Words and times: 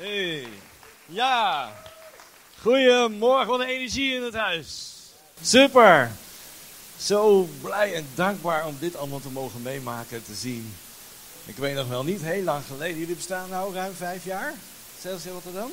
Hey. 0.00 0.48
Ja. 1.06 1.72
Goedemorgen, 2.60 3.46
wat 3.46 3.60
een 3.60 3.66
energie 3.66 4.14
in 4.14 4.22
het 4.22 4.34
huis. 4.34 4.92
Super. 5.42 6.10
Zo 6.98 7.48
blij 7.60 7.94
en 7.94 8.06
dankbaar 8.14 8.66
om 8.66 8.76
dit 8.78 8.96
allemaal 8.96 9.20
te 9.20 9.30
mogen 9.30 9.62
meemaken 9.62 10.16
en 10.16 10.24
te 10.24 10.34
zien. 10.34 10.74
Ik 11.44 11.56
weet 11.56 11.74
nog 11.74 11.88
wel 11.88 12.04
niet, 12.04 12.22
heel 12.22 12.42
lang 12.42 12.64
geleden. 12.66 12.98
Jullie 12.98 13.14
bestaan 13.14 13.48
nou 13.48 13.74
ruim 13.74 13.94
vijf 13.94 14.24
jaar? 14.24 14.54
Zelfs 15.00 15.26
in 15.26 15.32
Rotterdam? 15.32 15.70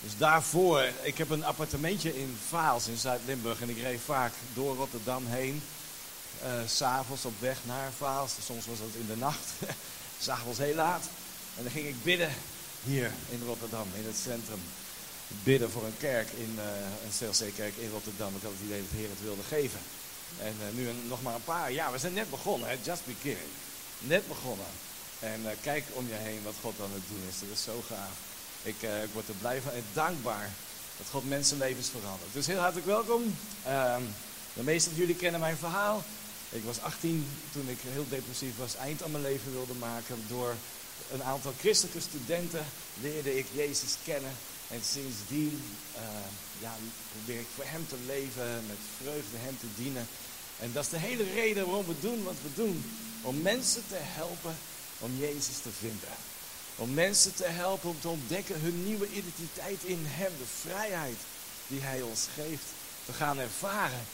Dus 0.00 0.16
daarvoor, 0.18 0.82
ik 1.02 1.18
heb 1.18 1.30
een 1.30 1.44
appartementje 1.44 2.18
in 2.18 2.36
Vaals 2.48 2.86
in 2.88 2.96
Zuid-Limburg. 2.96 3.60
En 3.60 3.70
ik 3.70 3.82
reed 3.82 4.00
vaak 4.04 4.32
door 4.54 4.76
Rotterdam 4.76 5.26
heen. 5.26 5.62
Uh, 6.44 6.50
S'avonds 6.66 7.24
op 7.24 7.40
weg 7.40 7.58
naar 7.62 7.90
Vaals. 7.96 8.32
Soms 8.44 8.66
was 8.66 8.78
dat 8.78 8.94
in 8.98 9.06
de 9.06 9.16
nacht. 9.16 9.52
S'avonds 10.24 10.58
heel 10.58 10.74
laat. 10.74 11.08
En 11.56 11.62
dan 11.62 11.72
ging 11.72 11.86
ik 11.86 12.02
bidden 12.02 12.30
hier 12.84 13.10
in 13.30 13.42
Rotterdam, 13.46 13.86
in 13.94 14.06
het 14.06 14.16
centrum. 14.16 14.62
Bidden 15.42 15.70
voor 15.70 15.84
een 15.84 15.98
kerk, 15.98 16.28
in, 16.30 16.52
uh, 16.56 16.64
een 17.04 17.14
CLC-kerk 17.18 17.76
in 17.76 17.90
Rotterdam. 17.90 18.36
Ik 18.36 18.42
had 18.42 18.50
het 18.50 18.66
idee 18.66 18.80
dat 18.80 18.90
de 18.90 18.96
Heer 18.96 19.08
het 19.08 19.22
wilde 19.22 19.42
geven. 19.42 19.80
En 20.40 20.54
uh, 20.60 20.76
nu 20.78 20.88
nog 21.08 21.22
maar 21.22 21.34
een 21.34 21.44
paar 21.44 21.72
jaar. 21.72 21.92
We 21.92 21.98
zijn 21.98 22.12
net 22.12 22.30
begonnen, 22.30 22.68
hè? 22.68 22.76
just 22.82 23.06
beginning. 23.06 23.52
Net 23.98 24.28
begonnen. 24.28 24.66
En 25.20 25.40
uh, 25.42 25.50
kijk 25.62 25.84
om 25.92 26.08
je 26.08 26.14
heen 26.14 26.42
wat 26.44 26.54
God 26.60 26.74
aan 26.80 26.92
het 26.92 27.08
doen 27.08 27.28
is. 27.28 27.38
Dat 27.40 27.48
is 27.52 27.62
zo 27.62 27.84
gaaf. 27.88 28.16
Ik, 28.62 28.82
ik 28.82 29.12
word 29.12 29.28
er 29.28 29.34
blij 29.34 29.60
van 29.60 29.72
en 29.72 29.84
dankbaar 29.92 30.50
dat 30.96 31.06
God 31.10 31.28
mensenlevens 31.28 31.88
verandert. 31.88 32.32
Dus 32.32 32.46
heel 32.46 32.58
hartelijk 32.58 32.86
welkom. 32.86 33.36
Ehm, 33.64 34.02
de 34.52 34.62
meesten 34.62 34.90
van 34.92 35.00
jullie 35.00 35.16
kennen 35.16 35.40
mijn 35.40 35.56
verhaal. 35.56 36.02
Ik 36.50 36.64
was 36.64 36.80
18 36.80 37.26
toen 37.52 37.68
ik 37.68 37.78
heel 37.82 38.08
depressief 38.08 38.56
was, 38.56 38.76
eind 38.76 39.02
aan 39.02 39.10
mijn 39.10 39.22
leven 39.22 39.52
wilde 39.52 39.74
maken. 39.74 40.24
Door 40.28 40.54
een 41.12 41.22
aantal 41.22 41.52
christelijke 41.58 42.00
studenten 42.00 42.66
leerde 43.00 43.38
ik 43.38 43.46
Jezus 43.52 43.94
kennen. 44.04 44.32
En 44.68 44.80
sindsdien 44.84 45.62
uh, 45.96 46.02
ja, 46.60 46.76
probeer 47.12 47.40
ik 47.40 47.46
voor 47.54 47.64
Hem 47.64 47.86
te 47.88 47.96
leven, 48.06 48.64
met 48.66 48.76
vreugde 49.00 49.36
Hem 49.36 49.58
te 49.58 49.66
dienen. 49.76 50.06
En 50.58 50.72
dat 50.72 50.84
is 50.84 50.90
de 50.90 50.98
hele 50.98 51.32
reden 51.32 51.66
waarom 51.66 51.86
we 51.86 52.00
doen 52.00 52.24
wat 52.24 52.36
we 52.42 52.54
doen. 52.54 52.84
Om 53.22 53.42
mensen 53.42 53.82
te 53.88 53.98
helpen 53.98 54.56
om 54.98 55.18
Jezus 55.18 55.58
te 55.62 55.70
vinden. 55.78 56.14
Om 56.76 56.94
mensen 56.94 57.34
te 57.34 57.46
helpen 57.46 57.88
om 57.88 58.00
te 58.00 58.08
ontdekken 58.08 58.60
hun 58.60 58.84
nieuwe 58.84 59.08
identiteit 59.12 59.82
in 59.82 60.04
Hem. 60.06 60.32
De 60.38 60.68
vrijheid 60.68 61.18
die 61.66 61.80
Hij 61.80 62.02
ons 62.02 62.26
geeft 62.34 62.66
te 63.04 63.12
gaan 63.12 63.38
ervaren. 63.38 64.04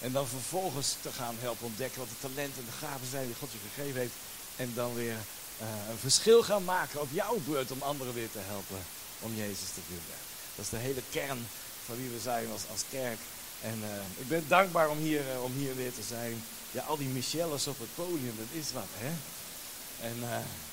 En 0.00 0.12
dan 0.12 0.28
vervolgens 0.28 0.94
te 1.02 1.12
gaan 1.12 1.36
helpen 1.38 1.66
ontdekken 1.66 2.00
wat 2.00 2.08
de 2.08 2.28
talenten 2.28 2.62
en 2.62 2.68
de 2.70 2.86
gaven 2.86 3.06
zijn 3.10 3.26
die 3.26 3.34
God 3.34 3.52
je 3.52 3.58
gegeven 3.74 4.00
heeft. 4.00 4.14
En 4.56 4.72
dan 4.74 4.94
weer 4.94 5.16
uh, 5.60 5.90
een 5.90 5.98
verschil 5.98 6.42
gaan 6.42 6.64
maken 6.64 7.00
op 7.00 7.08
jouw 7.10 7.38
beurt 7.46 7.70
om 7.70 7.82
anderen 7.82 8.14
weer 8.14 8.30
te 8.30 8.38
helpen 8.42 8.78
om 9.20 9.36
Jezus 9.36 9.70
te 9.74 9.80
vinden. 9.86 10.18
Dat 10.54 10.64
is 10.64 10.70
de 10.70 10.76
hele 10.76 11.02
kern 11.10 11.48
van 11.84 11.96
wie 11.96 12.08
we 12.08 12.20
zijn 12.20 12.50
als, 12.52 12.62
als 12.70 12.82
kerk. 12.90 13.18
En 13.62 13.78
uh, 13.82 14.20
ik 14.22 14.28
ben 14.28 14.44
dankbaar 14.48 14.88
om 14.88 14.98
hier, 14.98 15.22
uh, 15.34 15.42
om 15.42 15.52
hier 15.52 15.76
weer 15.76 15.92
te 15.92 16.06
zijn. 16.08 16.44
Ja, 16.70 16.82
al 16.82 16.96
die 16.96 17.08
Michelles 17.08 17.66
op 17.66 17.78
het 17.78 17.94
podium, 17.94 18.36
dat 18.36 18.62
is 18.62 18.72
wat, 18.72 18.92
hè? 18.94 19.12
En 20.08 20.16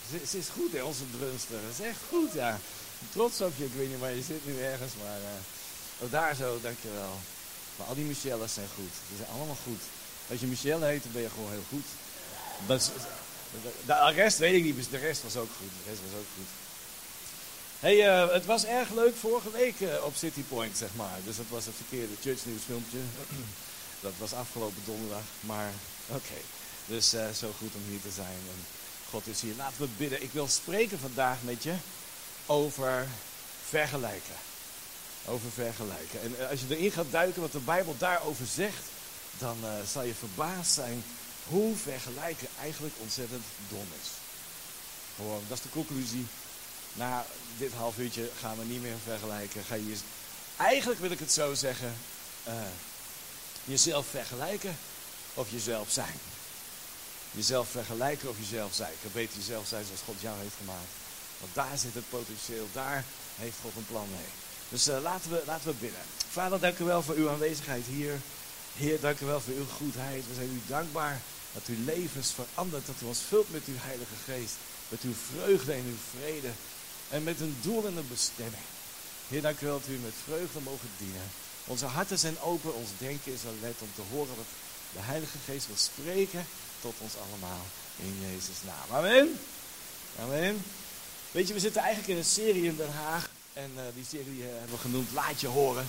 ze, 0.09 0.27
ze, 0.27 0.37
is 0.37 0.47
goed, 0.47 0.71
hè, 0.71 0.81
onze 0.83 1.03
drumster. 1.17 1.57
Dat 1.61 1.79
is 1.79 1.85
echt 1.85 1.99
goed, 2.09 2.33
ja. 2.33 2.59
Trots 3.11 3.41
op 3.41 3.53
je, 3.57 3.65
ik 3.65 3.73
weet 3.73 3.89
niet 3.89 3.99
waar 3.99 4.11
je 4.11 4.21
zit 4.21 4.45
nu 4.45 4.61
ergens, 4.61 4.93
maar... 5.03 5.19
oh, 5.99 6.11
daar 6.11 6.35
zo, 6.35 6.59
dankjewel. 6.61 7.19
Maar 7.75 7.87
al 7.87 7.95
die 7.95 8.05
Michelles 8.05 8.53
zijn 8.53 8.67
goed. 8.75 8.93
Die 9.07 9.17
zijn 9.17 9.29
allemaal 9.29 9.57
goed. 9.63 9.81
Als 10.29 10.39
je 10.39 10.45
Michelle 10.47 10.85
heet, 10.85 11.03
dan 11.03 11.11
ben 11.11 11.21
je 11.21 11.29
gewoon 11.29 11.51
heel 11.51 11.69
goed. 11.69 11.85
Dat 12.67 12.81
is, 12.81 12.89
de 13.85 14.11
rest 14.15 14.37
weet 14.37 14.53
ik 14.53 14.63
niet, 14.63 14.89
de 14.89 14.97
rest 14.97 15.23
was 15.23 15.35
ook 15.35 15.49
goed. 15.57 15.69
De 15.83 15.89
rest 15.89 16.01
was 16.01 16.19
ook 16.19 16.27
goed. 16.35 16.47
Hey, 17.79 17.95
uh, 17.95 18.33
het 18.33 18.45
was 18.45 18.65
erg 18.65 18.89
leuk 18.93 19.15
vorige 19.15 19.51
week 19.51 19.79
uh, 19.79 20.03
op 20.03 20.15
City 20.15 20.41
Point, 20.41 20.77
zeg 20.77 20.89
maar. 20.95 21.19
Dus 21.25 21.35
dat 21.35 21.45
was 21.49 21.65
het 21.65 21.75
verkeerde 21.75 22.13
Church 22.21 22.45
News 22.45 22.61
filmpje. 22.65 22.97
dat 24.05 24.13
was 24.17 24.33
afgelopen 24.33 24.81
donderdag, 24.85 25.23
maar 25.39 25.71
oké. 26.07 26.39
Dus 26.85 27.13
uh, 27.13 27.29
zo 27.29 27.53
goed 27.57 27.75
om 27.75 27.81
hier 27.89 28.01
te 28.01 28.11
zijn. 28.15 28.39
En 28.53 28.65
God 29.09 29.27
is 29.27 29.41
hier. 29.41 29.53
Laten 29.57 29.81
we 29.81 29.87
bidden. 29.97 30.23
Ik 30.23 30.31
wil 30.31 30.47
spreken 30.47 30.99
vandaag 30.99 31.37
met 31.41 31.63
je 31.63 31.73
over 32.45 33.07
vergelijken. 33.65 34.35
Over 35.25 35.51
vergelijken. 35.51 36.21
En 36.21 36.49
als 36.49 36.59
je 36.59 36.77
erin 36.77 36.91
gaat 36.91 37.11
duiken 37.11 37.41
wat 37.41 37.51
de 37.51 37.59
Bijbel 37.59 37.95
daarover 37.97 38.45
zegt, 38.45 38.83
dan 39.37 39.57
zal 39.91 40.03
je 40.03 40.13
verbaasd 40.13 40.71
zijn 40.71 41.03
hoe 41.47 41.75
vergelijken 41.75 42.47
eigenlijk 42.61 42.95
ontzettend 42.97 43.43
dom 43.69 43.87
is. 44.01 44.09
Gewoon, 45.15 45.41
dat 45.47 45.57
is 45.57 45.63
de 45.63 45.69
conclusie. 45.69 46.25
Na 46.93 47.25
dit 47.57 47.73
half 47.73 47.97
uurtje 47.97 48.29
gaan 48.39 48.57
we 48.57 48.65
niet 48.65 48.81
meer 48.81 48.97
vergelijken. 49.03 49.63
Ga 49.63 49.75
je, 49.75 49.95
eigenlijk 50.57 50.99
wil 50.99 51.11
ik 51.11 51.19
het 51.19 51.31
zo 51.31 51.53
zeggen, 51.53 51.95
uh, 52.47 52.53
jezelf 53.63 54.07
vergelijken 54.07 54.77
of 55.33 55.51
jezelf 55.51 55.91
zijn. 55.91 56.19
Jezelf 57.31 57.69
vergelijken 57.69 58.29
of 58.29 58.35
jezelf 58.39 58.73
zijn. 58.73 58.93
Ik 59.01 59.29
jezelf 59.33 59.67
zijn 59.67 59.85
zoals 59.85 60.01
God 60.05 60.21
jou 60.21 60.37
heeft 60.39 60.55
gemaakt. 60.57 60.91
Want 61.39 61.53
daar 61.53 61.77
zit 61.77 61.93
het 61.93 62.09
potentieel, 62.09 62.67
daar 62.73 63.03
heeft 63.35 63.57
God 63.61 63.75
een 63.75 63.85
plan 63.85 64.07
mee. 64.09 64.29
Dus 64.69 64.87
uh, 64.87 65.01
laten, 65.01 65.31
we, 65.31 65.43
laten 65.45 65.67
we 65.67 65.73
bidden. 65.73 66.01
Vader, 66.29 66.59
dank 66.59 66.79
u 66.79 66.83
wel 66.83 67.03
voor 67.03 67.15
uw 67.15 67.29
aanwezigheid 67.29 67.85
hier. 67.85 68.19
Heer, 68.77 68.99
dank 68.99 69.19
u 69.19 69.25
wel 69.25 69.41
voor 69.41 69.53
uw 69.53 69.67
goedheid. 69.77 70.27
We 70.27 70.33
zijn 70.33 70.51
u 70.53 70.61
dankbaar 70.67 71.21
dat 71.53 71.65
uw 71.65 71.83
levens 71.85 72.31
verandert, 72.31 72.85
dat 72.85 72.95
u 73.03 73.05
ons 73.05 73.21
vult 73.27 73.51
met 73.51 73.65
uw 73.65 73.77
Heilige 73.77 74.15
Geest. 74.25 74.55
Met 74.87 75.01
uw 75.01 75.13
vreugde 75.31 75.73
en 75.73 75.85
uw 75.85 76.01
vrede. 76.19 76.51
En 77.09 77.23
met 77.23 77.39
een 77.39 77.57
doel 77.61 77.85
en 77.85 77.97
een 77.97 78.07
bestemming. 78.07 78.67
Heer, 79.27 79.41
dank 79.41 79.59
u 79.59 79.65
wel 79.65 79.79
dat 79.79 79.89
u 79.89 79.97
met 79.97 80.13
vreugde 80.23 80.59
mogen 80.59 80.89
dienen. 80.97 81.27
Onze 81.65 81.85
harten 81.85 82.19
zijn 82.19 82.39
open, 82.39 82.73
ons 82.73 82.89
denken 82.97 83.33
is 83.33 83.41
alert 83.45 83.81
om 83.81 83.89
te 83.95 84.01
horen 84.11 84.35
wat 84.35 84.51
de 84.93 84.99
Heilige 84.99 85.37
Geest 85.45 85.67
wil 85.67 85.77
spreken 85.77 86.45
tot 86.81 86.93
ons 86.97 87.13
allemaal. 87.23 87.65
In 87.99 88.15
Jezus' 88.21 88.63
naam. 88.65 88.97
Amen. 88.97 89.39
Amen. 90.19 90.63
Weet 91.31 91.47
je, 91.47 91.53
we 91.53 91.59
zitten 91.59 91.81
eigenlijk 91.81 92.11
in 92.11 92.17
een 92.17 92.31
serie 92.39 92.63
in 92.63 92.75
Den 92.75 92.93
Haag. 92.93 93.29
En 93.53 93.71
uh, 93.75 93.81
die 93.93 94.05
serie 94.09 94.39
uh, 94.39 94.45
hebben 94.45 94.75
we 94.75 94.77
genoemd 94.77 95.11
Laat 95.11 95.41
je 95.41 95.47
horen. 95.47 95.87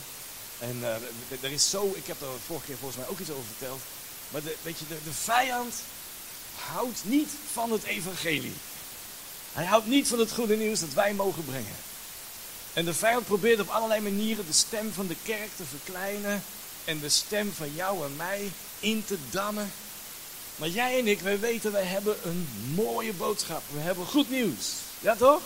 En 0.58 0.78
uh, 0.80 1.42
er 1.42 1.52
is 1.52 1.70
zo, 1.70 1.92
ik 1.94 2.06
heb 2.06 2.20
er 2.20 2.26
vorige 2.46 2.66
keer 2.66 2.76
volgens 2.76 3.00
mij 3.00 3.08
ook 3.08 3.18
iets 3.18 3.30
over 3.30 3.44
verteld. 3.56 3.80
Maar 4.28 4.42
de, 4.42 4.54
weet 4.62 4.78
je, 4.78 4.84
de, 4.88 4.96
de 5.04 5.12
vijand 5.12 5.74
houdt 6.56 7.00
niet 7.02 7.30
van 7.52 7.72
het 7.72 7.82
evangelie. 7.82 8.54
Hij 9.52 9.64
houdt 9.64 9.86
niet 9.86 10.08
van 10.08 10.18
het 10.18 10.32
goede 10.32 10.56
nieuws 10.56 10.80
dat 10.80 10.92
wij 10.92 11.14
mogen 11.14 11.44
brengen. 11.44 11.76
En 12.72 12.84
de 12.84 12.94
vijand 12.94 13.26
probeert 13.26 13.60
op 13.60 13.68
allerlei 13.68 14.00
manieren 14.00 14.46
de 14.46 14.52
stem 14.52 14.92
van 14.92 15.06
de 15.06 15.16
kerk 15.22 15.48
te 15.56 15.64
verkleinen. 15.64 16.42
En 16.84 17.00
de 17.00 17.08
stem 17.08 17.52
van 17.56 17.74
jou 17.74 18.04
en 18.04 18.16
mij 18.16 18.50
in 18.80 19.04
te 19.04 19.16
dammen. 19.30 19.72
Maar 20.56 20.68
jij 20.68 20.98
en 20.98 21.06
ik, 21.06 21.20
wij 21.20 21.40
weten, 21.40 21.72
wij 21.72 21.84
hebben 21.84 22.16
een 22.24 22.48
mooie 22.74 23.12
boodschap. 23.12 23.62
We 23.72 23.78
hebben 23.78 24.06
goed 24.06 24.30
nieuws. 24.30 24.66
Ja 25.00 25.16
toch? 25.16 25.40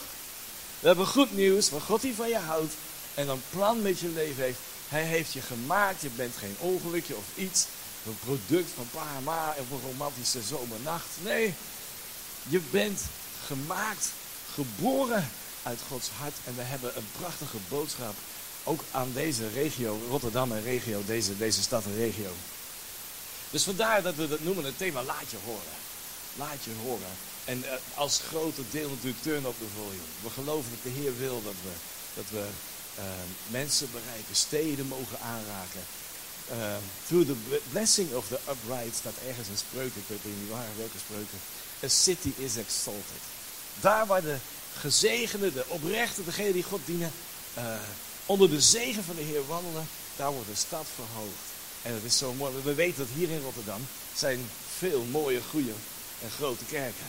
We 0.81 0.87
hebben 0.87 1.07
goed 1.07 1.37
nieuws 1.37 1.71
waar 1.71 1.81
God 1.81 2.01
die 2.01 2.15
van 2.15 2.29
je 2.29 2.39
houdt. 2.39 2.75
En 3.15 3.29
een 3.29 3.43
plan 3.51 3.83
met 3.83 3.99
je 3.99 4.09
leven 4.09 4.43
heeft. 4.43 4.59
Hij 4.91 5.03
heeft 5.03 5.33
je 5.33 5.41
gemaakt. 5.41 6.03
Je 6.03 6.09
bent 6.17 6.37
geen 6.37 6.57
ongelukje 6.59 7.17
of 7.17 7.25
iets 7.35 7.67
een 8.07 8.19
product 8.25 8.71
van 8.75 8.89
pa 8.91 9.21
ma 9.25 9.55
of 9.59 9.71
een 9.71 9.91
romantische 9.91 10.43
zomernacht. 10.43 11.07
Nee, 11.23 11.55
je 12.49 12.61
bent 12.71 13.01
gemaakt, 13.47 14.09
geboren 14.55 15.31
uit 15.63 15.79
Gods 15.89 16.09
hart. 16.19 16.35
En 16.45 16.57
we 16.57 16.63
hebben 16.63 16.97
een 16.97 17.09
prachtige 17.19 17.57
boodschap 17.69 18.15
ook 18.65 18.81
aan 18.91 19.11
deze 19.15 19.49
regio, 19.49 19.99
Rotterdam 20.09 20.53
en 20.53 20.63
regio, 20.63 21.03
deze, 21.07 21.37
deze 21.37 21.63
stad 21.63 21.85
en 21.85 21.97
regio. 21.97 22.31
Dus 23.51 23.65
vandaar 23.65 24.03
dat 24.03 24.15
we 24.15 24.29
dat 24.29 24.41
noemen 24.41 24.65
het 24.65 24.79
thema 24.79 25.03
laat 25.03 25.31
je 25.31 25.37
horen. 25.45 25.79
Laat 26.37 26.65
je 26.65 26.71
horen. 26.83 27.15
En 27.45 27.59
uh, 27.59 27.73
als 27.95 28.21
grote 28.29 28.63
deel 28.71 28.89
natuurlijk 28.89 29.23
turn 29.23 29.47
op 29.47 29.59
de 29.59 29.67
volume. 29.77 30.03
We 30.23 30.31
geloven 30.31 30.71
dat 30.71 30.93
de 30.93 31.01
Heer 31.01 31.19
wil 31.19 31.43
dat 31.43 31.55
we, 31.63 31.73
dat 32.15 32.25
we 32.31 32.47
uh, 33.01 33.05
mensen 33.47 33.89
bereiken, 33.93 34.35
steden 34.35 34.87
mogen 34.87 35.21
aanraken. 35.21 35.85
Uh, 36.51 36.57
through 37.07 37.27
the 37.27 37.61
blessing 37.73 38.15
of 38.15 38.27
the 38.29 38.39
upright 38.49 38.95
staat 38.95 39.19
ergens 39.29 39.49
in 39.49 39.57
spreuken, 39.57 40.01
ik 40.01 40.09
weet 40.09 40.41
niet 40.41 40.51
waar, 40.51 40.67
welke 40.77 40.99
spreuken. 40.99 41.39
A 41.85 41.89
city 41.89 42.33
is 42.37 42.57
exalted. 42.57 43.23
Daar 43.81 44.07
waar 44.07 44.23
de 44.23 44.37
gezegenden, 44.79 45.53
de 45.53 45.65
oprechten, 45.69 46.25
degenen 46.25 46.53
die 46.53 46.63
God 46.63 46.81
dienen, 46.85 47.13
uh, 47.59 47.75
onder 48.27 48.51
de 48.51 48.61
zegen 48.61 49.05
van 49.05 49.17
de 49.17 49.23
Heer 49.23 49.47
wandelen, 49.47 49.89
daar 50.17 50.33
wordt 50.33 50.49
de 50.49 50.55
stad 50.55 50.87
verhoogd. 50.95 51.49
En 51.83 51.93
dat 51.93 52.03
is 52.03 52.19
zo 52.19 52.33
mooi. 52.33 52.55
We 52.63 52.75
weten 52.75 52.99
dat 52.99 53.15
hier 53.15 53.31
in 53.31 53.43
Rotterdam 53.43 53.87
zijn 54.17 54.51
veel 54.79 55.05
mooie, 55.11 55.41
goede 55.51 55.73
en 56.23 56.31
grote 56.31 56.65
kerken. 56.65 57.07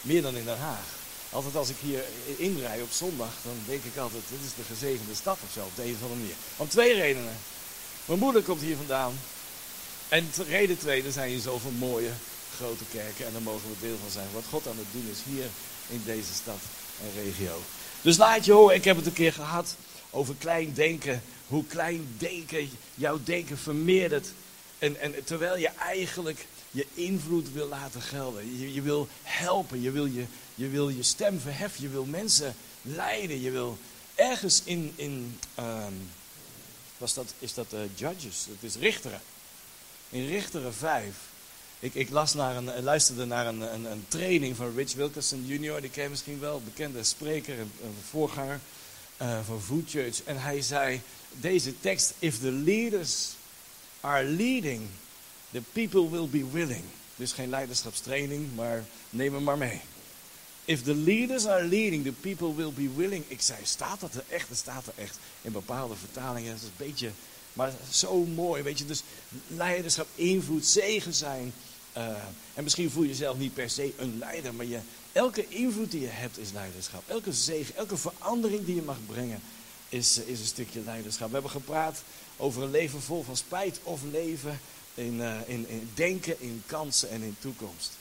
Meer 0.00 0.22
dan 0.22 0.36
in 0.36 0.44
Den 0.44 0.58
Haag. 0.58 0.97
Altijd 1.30 1.56
als 1.56 1.68
ik 1.68 1.76
hier 1.80 2.04
inrij 2.36 2.82
op 2.82 2.90
zondag, 2.90 3.32
dan 3.42 3.56
denk 3.66 3.84
ik 3.84 3.96
altijd, 3.96 4.22
dit 4.30 4.38
is 4.46 4.54
de 4.56 4.74
gezegende 4.74 5.14
stad 5.14 5.38
of 5.44 5.52
zo, 5.52 5.60
op 5.60 5.76
de 5.76 5.82
of 5.82 6.02
andere 6.02 6.20
manier. 6.20 6.34
Om 6.56 6.68
twee 6.68 6.94
redenen. 6.94 7.36
Mijn 8.04 8.18
moeder 8.18 8.42
komt 8.42 8.60
hier 8.60 8.76
vandaan. 8.76 9.18
En 10.08 10.30
reden 10.48 10.78
twee, 10.78 11.04
er 11.04 11.12
zijn 11.12 11.30
hier 11.30 11.40
zoveel 11.40 11.70
mooie 11.70 12.10
grote 12.56 12.84
kerken. 12.92 13.26
En 13.26 13.32
daar 13.32 13.42
mogen 13.42 13.68
we 13.68 13.86
deel 13.86 13.96
van 14.02 14.10
zijn. 14.10 14.26
Wat 14.32 14.44
God 14.50 14.68
aan 14.68 14.78
het 14.78 14.92
doen 14.92 15.08
is 15.10 15.18
hier 15.24 15.46
in 15.88 16.02
deze 16.04 16.32
stad 16.34 16.58
en 17.00 17.22
regio. 17.22 17.62
Dus 18.02 18.16
laat 18.16 18.44
je 18.44 18.52
horen, 18.52 18.76
ik 18.76 18.84
heb 18.84 18.96
het 18.96 19.06
een 19.06 19.12
keer 19.12 19.32
gehad 19.32 19.76
over 20.10 20.34
klein 20.38 20.72
denken. 20.74 21.22
Hoe 21.46 21.64
klein 21.66 22.14
denken 22.18 22.70
jouw 22.94 23.20
denken 23.24 23.58
vermeerdert. 23.58 24.28
En, 24.78 25.00
en 25.00 25.24
terwijl 25.24 25.58
je 25.58 25.68
eigenlijk 25.68 26.46
je 26.70 26.86
invloed 26.94 27.52
wil 27.52 27.68
laten 27.68 28.02
gelden. 28.02 28.72
Je 28.72 28.82
wil 28.82 29.08
helpen, 29.22 29.82
je 29.82 29.90
wil 29.90 30.06
je, 30.06 30.24
je 30.58 30.68
wil 30.68 30.88
je 30.88 31.02
stem 31.02 31.40
verheffen, 31.40 31.82
je 31.82 31.88
wil 31.88 32.04
mensen 32.04 32.54
leiden. 32.82 33.40
Je 33.40 33.50
wil 33.50 33.78
ergens 34.14 34.62
in, 34.64 34.92
in 34.96 35.38
ehm, 35.54 35.92
was 36.96 37.14
dat, 37.14 37.34
is 37.38 37.54
dat 37.54 37.72
uh, 37.72 37.80
Judges, 37.94 38.46
het 38.50 38.62
is 38.62 38.76
Richteren. 38.76 39.20
In 40.10 40.26
Richteren 40.26 40.74
5. 40.74 41.14
Ik, 41.78 41.94
ik 41.94 42.10
las 42.10 42.34
naar 42.34 42.56
een, 42.56 42.82
luisterde 42.82 43.24
naar 43.24 43.46
een, 43.46 43.60
een, 43.60 43.84
een, 43.84 44.04
training 44.08 44.56
van 44.56 44.74
Rich 44.74 44.94
Wilkerson 44.94 45.46
Jr. 45.46 45.80
Die 45.80 45.90
ken 45.90 46.10
misschien 46.10 46.40
wel, 46.40 46.60
bekende 46.64 47.04
spreker, 47.04 47.58
een, 47.58 47.72
voorganger 48.10 48.60
uh, 49.22 49.38
van 49.44 49.62
Food 49.62 49.90
Church. 49.90 50.22
En 50.24 50.40
hij 50.40 50.60
zei 50.60 51.00
deze 51.32 51.80
tekst, 51.80 52.14
if 52.18 52.38
the 52.38 52.50
leaders 52.50 53.28
are 54.00 54.24
leading, 54.24 54.88
the 55.50 55.62
people 55.72 56.10
will 56.10 56.28
be 56.28 56.50
willing. 56.50 56.84
Dus 57.16 57.32
geen 57.32 57.48
leiderschapstraining, 57.48 58.54
maar 58.54 58.84
neem 59.10 59.34
hem 59.34 59.42
maar 59.42 59.58
mee. 59.58 59.80
If 60.68 60.82
the 60.82 60.94
leaders 60.94 61.46
are 61.46 61.62
leading, 61.62 62.04
the 62.04 62.12
people 62.12 62.54
will 62.54 62.72
be 62.72 62.90
willing. 62.96 63.24
Ik 63.28 63.40
zei, 63.40 63.58
staat 63.62 64.00
dat 64.00 64.14
er 64.14 64.24
echt? 64.28 64.48
Dat 64.48 64.58
staat 64.58 64.86
er 64.86 64.92
echt. 65.02 65.18
In 65.42 65.52
bepaalde 65.52 65.94
vertalingen. 65.94 66.52
Dat 66.52 66.60
is 66.60 66.66
een 66.66 66.86
beetje, 66.86 67.10
maar 67.52 67.72
zo 67.90 68.24
mooi. 68.24 68.62
Weet 68.62 68.78
je, 68.78 68.84
dus 68.84 69.02
leiderschap, 69.46 70.06
invloed, 70.14 70.66
zegen 70.66 71.14
zijn. 71.14 71.52
Uh, 71.96 72.06
en 72.54 72.62
misschien 72.62 72.90
voel 72.90 73.02
je 73.02 73.08
jezelf 73.08 73.38
niet 73.38 73.54
per 73.54 73.70
se 73.70 73.92
een 73.96 74.18
leider, 74.18 74.54
maar 74.54 74.66
je, 74.66 74.78
elke 75.12 75.48
invloed 75.48 75.90
die 75.90 76.00
je 76.00 76.06
hebt 76.06 76.38
is 76.38 76.52
leiderschap. 76.52 77.02
Elke 77.06 77.32
zegen, 77.32 77.76
elke 77.76 77.96
verandering 77.96 78.64
die 78.64 78.74
je 78.74 78.82
mag 78.82 78.98
brengen 79.06 79.40
is, 79.88 80.18
is 80.18 80.40
een 80.40 80.46
stukje 80.46 80.80
leiderschap. 80.80 81.26
We 81.26 81.32
hebben 81.32 81.50
gepraat 81.50 82.02
over 82.36 82.62
een 82.62 82.70
leven 82.70 83.02
vol 83.02 83.22
van 83.22 83.36
spijt 83.36 83.80
of 83.82 84.00
leven 84.10 84.60
in, 84.94 85.14
uh, 85.14 85.36
in, 85.46 85.68
in 85.68 85.90
denken, 85.94 86.40
in 86.40 86.62
kansen 86.66 87.10
en 87.10 87.22
in 87.22 87.36
toekomst. 87.38 87.92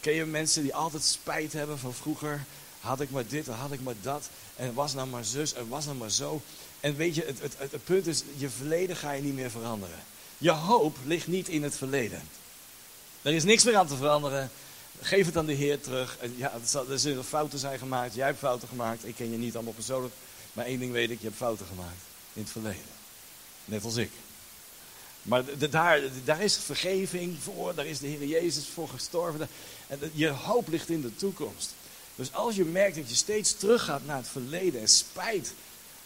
Ken 0.00 0.12
je 0.12 0.24
mensen 0.24 0.62
die 0.62 0.74
altijd 0.74 1.02
spijt 1.02 1.52
hebben 1.52 1.78
van 1.78 1.94
vroeger? 1.94 2.44
Had 2.80 3.00
ik 3.00 3.10
maar 3.10 3.26
dit, 3.26 3.46
had 3.46 3.72
ik 3.72 3.80
maar 3.80 3.94
dat. 4.02 4.28
En 4.56 4.74
was 4.74 4.94
nou 4.94 5.08
maar 5.08 5.24
zus, 5.24 5.52
en 5.52 5.68
was 5.68 5.84
nou 5.84 5.96
maar 5.96 6.10
zo. 6.10 6.42
En 6.80 6.96
weet 6.96 7.14
je, 7.14 7.24
het, 7.24 7.40
het, 7.40 7.54
het, 7.58 7.84
punt 7.84 8.06
is, 8.06 8.22
je 8.36 8.48
verleden 8.48 8.96
ga 8.96 9.12
je 9.12 9.22
niet 9.22 9.34
meer 9.34 9.50
veranderen. 9.50 9.98
Je 10.38 10.50
hoop 10.50 10.96
ligt 11.04 11.26
niet 11.26 11.48
in 11.48 11.62
het 11.62 11.76
verleden. 11.76 12.22
Er 13.22 13.32
is 13.32 13.44
niks 13.44 13.64
meer 13.64 13.76
aan 13.76 13.86
te 13.86 13.96
veranderen. 13.96 14.50
Geef 15.00 15.26
het 15.26 15.36
aan 15.36 15.46
de 15.46 15.52
Heer 15.52 15.80
terug. 15.80 16.18
Ja, 16.36 16.52
er 16.90 16.98
zullen 16.98 17.24
fouten 17.24 17.58
zijn 17.58 17.78
gemaakt. 17.78 18.14
Jij 18.14 18.26
hebt 18.26 18.38
fouten 18.38 18.68
gemaakt. 18.68 19.06
Ik 19.06 19.14
ken 19.14 19.30
je 19.30 19.36
niet 19.36 19.54
allemaal 19.54 19.72
persoonlijk. 19.72 20.14
Maar 20.52 20.64
één 20.64 20.78
ding 20.78 20.92
weet 20.92 21.10
ik, 21.10 21.18
je 21.18 21.26
hebt 21.26 21.36
fouten 21.36 21.66
gemaakt. 21.66 22.00
In 22.32 22.42
het 22.42 22.50
verleden. 22.50 22.82
Net 23.64 23.84
als 23.84 23.96
ik. 23.96 24.10
Maar 25.22 25.44
daar, 25.70 26.00
daar 26.24 26.42
is 26.42 26.56
vergeving 26.56 27.36
voor, 27.42 27.74
daar 27.74 27.86
is 27.86 27.98
de 27.98 28.06
Heer 28.06 28.26
Jezus 28.26 28.66
voor 28.74 28.88
gestorven. 28.88 29.48
En 29.86 29.98
je 30.14 30.28
hoop 30.28 30.68
ligt 30.68 30.88
in 30.88 31.00
de 31.00 31.16
toekomst. 31.16 31.74
Dus 32.14 32.32
als 32.32 32.56
je 32.56 32.64
merkt 32.64 32.96
dat 32.96 33.08
je 33.08 33.14
steeds 33.14 33.52
teruggaat 33.56 34.06
naar 34.06 34.16
het 34.16 34.28
verleden 34.28 34.80
en 34.80 34.88
spijt, 34.88 35.52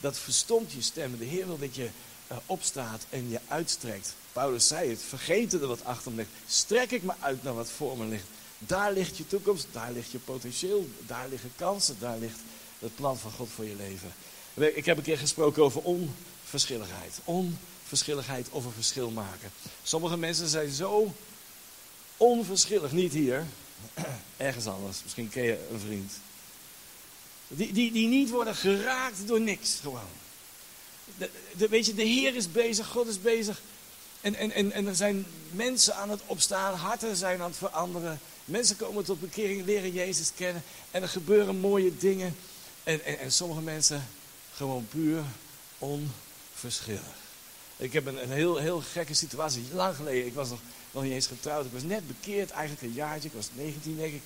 dat 0.01 0.19
verstomt 0.19 0.73
je 0.73 0.83
stem. 0.83 1.19
De 1.19 1.25
Heer 1.25 1.47
wil 1.47 1.59
dat 1.59 1.75
je 1.75 1.89
uh, 2.31 2.37
opstaat 2.47 3.07
en 3.11 3.31
je 3.31 3.41
uitstrekt. 3.49 4.15
Paulus 4.33 4.69
zei 4.69 4.91
het, 4.91 5.03
vergeten 5.03 5.61
er 5.61 5.67
wat 5.67 5.85
achter 5.85 6.11
me 6.11 6.17
ligt. 6.17 6.31
Strek 6.47 6.91
ik 6.91 7.03
me 7.03 7.13
uit 7.21 7.43
naar 7.43 7.55
wat 7.55 7.71
voor 7.71 7.99
me 7.99 8.05
ligt. 8.05 8.27
Daar 8.59 8.93
ligt 8.93 9.17
je 9.17 9.27
toekomst, 9.27 9.67
daar 9.73 9.93
ligt 9.93 10.11
je 10.11 10.19
potentieel, 10.19 10.89
daar 11.07 11.29
liggen 11.29 11.53
kansen, 11.57 11.97
daar 11.99 12.19
ligt 12.19 12.39
het 12.79 12.95
plan 12.95 13.19
van 13.19 13.31
God 13.31 13.49
voor 13.55 13.65
je 13.65 13.77
leven. 13.77 14.13
Ik 14.77 14.85
heb 14.85 14.97
een 14.97 15.03
keer 15.03 15.19
gesproken 15.19 15.63
over 15.63 15.81
onverschilligheid. 15.83 17.19
Onverschilligheid 17.25 17.73
verschilligheid 17.97 18.49
of 18.51 18.65
een 18.65 18.73
verschil 18.73 19.11
maken. 19.11 19.51
Sommige 19.83 20.17
mensen 20.17 20.49
zijn 20.49 20.71
zo 20.71 21.15
onverschillig, 22.17 22.93
niet 22.93 23.13
hier, 23.13 23.47
ergens 24.37 24.67
anders. 24.67 25.03
Misschien 25.03 25.29
ken 25.29 25.43
je 25.43 25.69
een 25.73 25.81
vriend. 25.81 26.13
Die, 27.49 27.73
die, 27.73 27.93
die 27.93 28.09
niet 28.09 28.31
worden 28.31 28.55
geraakt 28.55 29.27
door 29.27 29.41
niks, 29.41 29.79
gewoon. 29.81 30.11
Weet 31.53 31.87
je, 31.87 31.95
de 31.95 32.03
Heer 32.03 32.35
is 32.35 32.53
bezig, 32.53 32.87
God 32.87 33.07
is 33.07 33.21
bezig. 33.21 33.63
En, 34.21 34.35
en, 34.35 34.51
en, 34.51 34.73
en 34.73 34.87
er 34.87 34.95
zijn 34.95 35.27
mensen 35.51 35.97
aan 35.97 36.11
het 36.11 36.21
opstaan, 36.27 36.75
harten 36.75 37.17
zijn 37.17 37.41
aan 37.41 37.49
het 37.49 37.59
veranderen. 37.59 38.21
Mensen 38.45 38.77
komen 38.77 39.05
tot 39.05 39.21
bekering, 39.21 39.65
leren 39.65 39.93
Jezus 39.93 40.31
kennen. 40.37 40.63
En 40.91 41.03
er 41.03 41.09
gebeuren 41.09 41.57
mooie 41.57 41.97
dingen. 41.97 42.37
En, 42.85 43.05
en, 43.05 43.19
en 43.19 43.33
sommige 43.33 43.61
mensen 43.61 44.09
gewoon 44.55 44.87
puur 44.91 45.23
onverschillig. 45.79 47.22
Ik 47.83 47.93
heb 47.93 48.07
een, 48.07 48.23
een 48.23 48.31
heel, 48.31 48.57
heel 48.57 48.81
gekke 48.81 49.15
situatie. 49.15 49.63
Lang 49.73 49.97
geleden, 49.97 50.27
ik 50.27 50.35
was 50.35 50.49
nog, 50.49 50.61
nog 50.91 51.03
niet 51.03 51.13
eens 51.13 51.27
getrouwd. 51.27 51.65
Ik 51.65 51.73
was 51.73 51.83
net 51.83 52.07
bekeerd, 52.07 52.51
eigenlijk 52.51 52.83
een 52.83 52.93
jaartje. 52.93 53.29
Ik 53.29 53.35
was 53.35 53.49
19 53.55 53.97
denk 53.97 54.13
ik. 54.13 54.23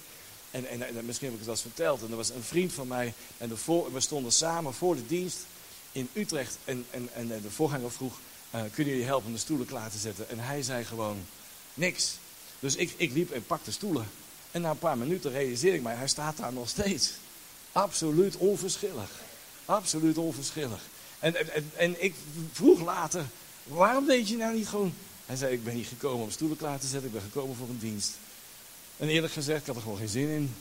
En, 0.51 0.67
en, 0.67 0.83
en 0.83 1.05
misschien 1.05 1.31
heb 1.31 1.41
ik 1.41 1.47
het 1.47 1.63
wel 1.63 1.73
verteld. 1.73 2.03
En 2.03 2.11
er 2.11 2.17
was 2.17 2.31
een 2.31 2.43
vriend 2.43 2.73
van 2.73 2.87
mij. 2.87 3.15
En 3.39 3.49
we 3.93 4.01
stonden 4.01 4.33
samen 4.33 4.75
voor 4.75 4.97
de 4.97 5.07
dienst 5.07 5.39
in 5.93 6.09
Utrecht. 6.13 6.59
En, 6.65 6.87
en, 6.91 7.09
en 7.15 7.29
de 7.29 7.51
voorganger 7.51 7.93
vroeg, 7.93 8.19
uh, 8.55 8.61
kunnen 8.73 8.93
jullie 8.93 9.09
helpen 9.09 9.27
om 9.27 9.33
de 9.33 9.39
stoelen 9.39 9.67
klaar 9.67 9.91
te 9.91 9.99
zetten? 9.99 10.29
En 10.29 10.39
hij 10.39 10.63
zei 10.63 10.85
gewoon, 10.85 11.27
niks. 11.75 12.19
Dus 12.59 12.75
ik, 12.75 12.95
ik 12.97 13.13
liep 13.13 13.31
en 13.31 13.47
pakte 13.47 13.73
stoelen. 13.73 14.09
En 14.51 14.61
na 14.61 14.71
een 14.71 14.79
paar 14.79 14.99
minuten 14.99 15.31
realiseerde 15.31 15.77
ik 15.77 15.83
mij, 15.83 15.95
hij 15.95 16.09
staat 16.09 16.37
daar 16.37 16.53
nog 16.53 16.69
steeds. 16.69 17.13
Absoluut 17.73 18.37
onverschillig. 18.37 19.11
Absoluut 19.65 20.19
onverschillig. 20.19 20.81
En, 21.19 21.55
en, 21.55 21.71
en 21.77 22.05
ik 22.05 22.15
vroeg 22.53 22.81
later, 22.81 23.25
waarom 23.67 24.07
deed 24.07 24.29
je 24.29 24.37
nou 24.37 24.55
niet 24.55 24.69
gewoon... 24.69 24.95
Hij 25.27 25.37
zei, 25.37 25.53
ik 25.53 25.65
ben 25.65 25.75
niet 25.75 25.87
gekomen 25.87 26.25
om 26.25 26.31
stoelen 26.31 26.57
klaar 26.57 26.79
te 26.79 26.87
zetten, 26.87 27.07
ik 27.07 27.13
ben 27.13 27.23
gekomen 27.23 27.57
voor 27.57 27.69
een 27.69 27.79
dienst. 27.79 28.13
En 28.97 29.09
eerlijk 29.09 29.33
gezegd, 29.33 29.61
ik 29.61 29.67
had 29.67 29.77
er 29.77 29.83
gewoon 29.83 29.99
geen 29.99 30.09
zin 30.09 30.29
in. 30.29 30.55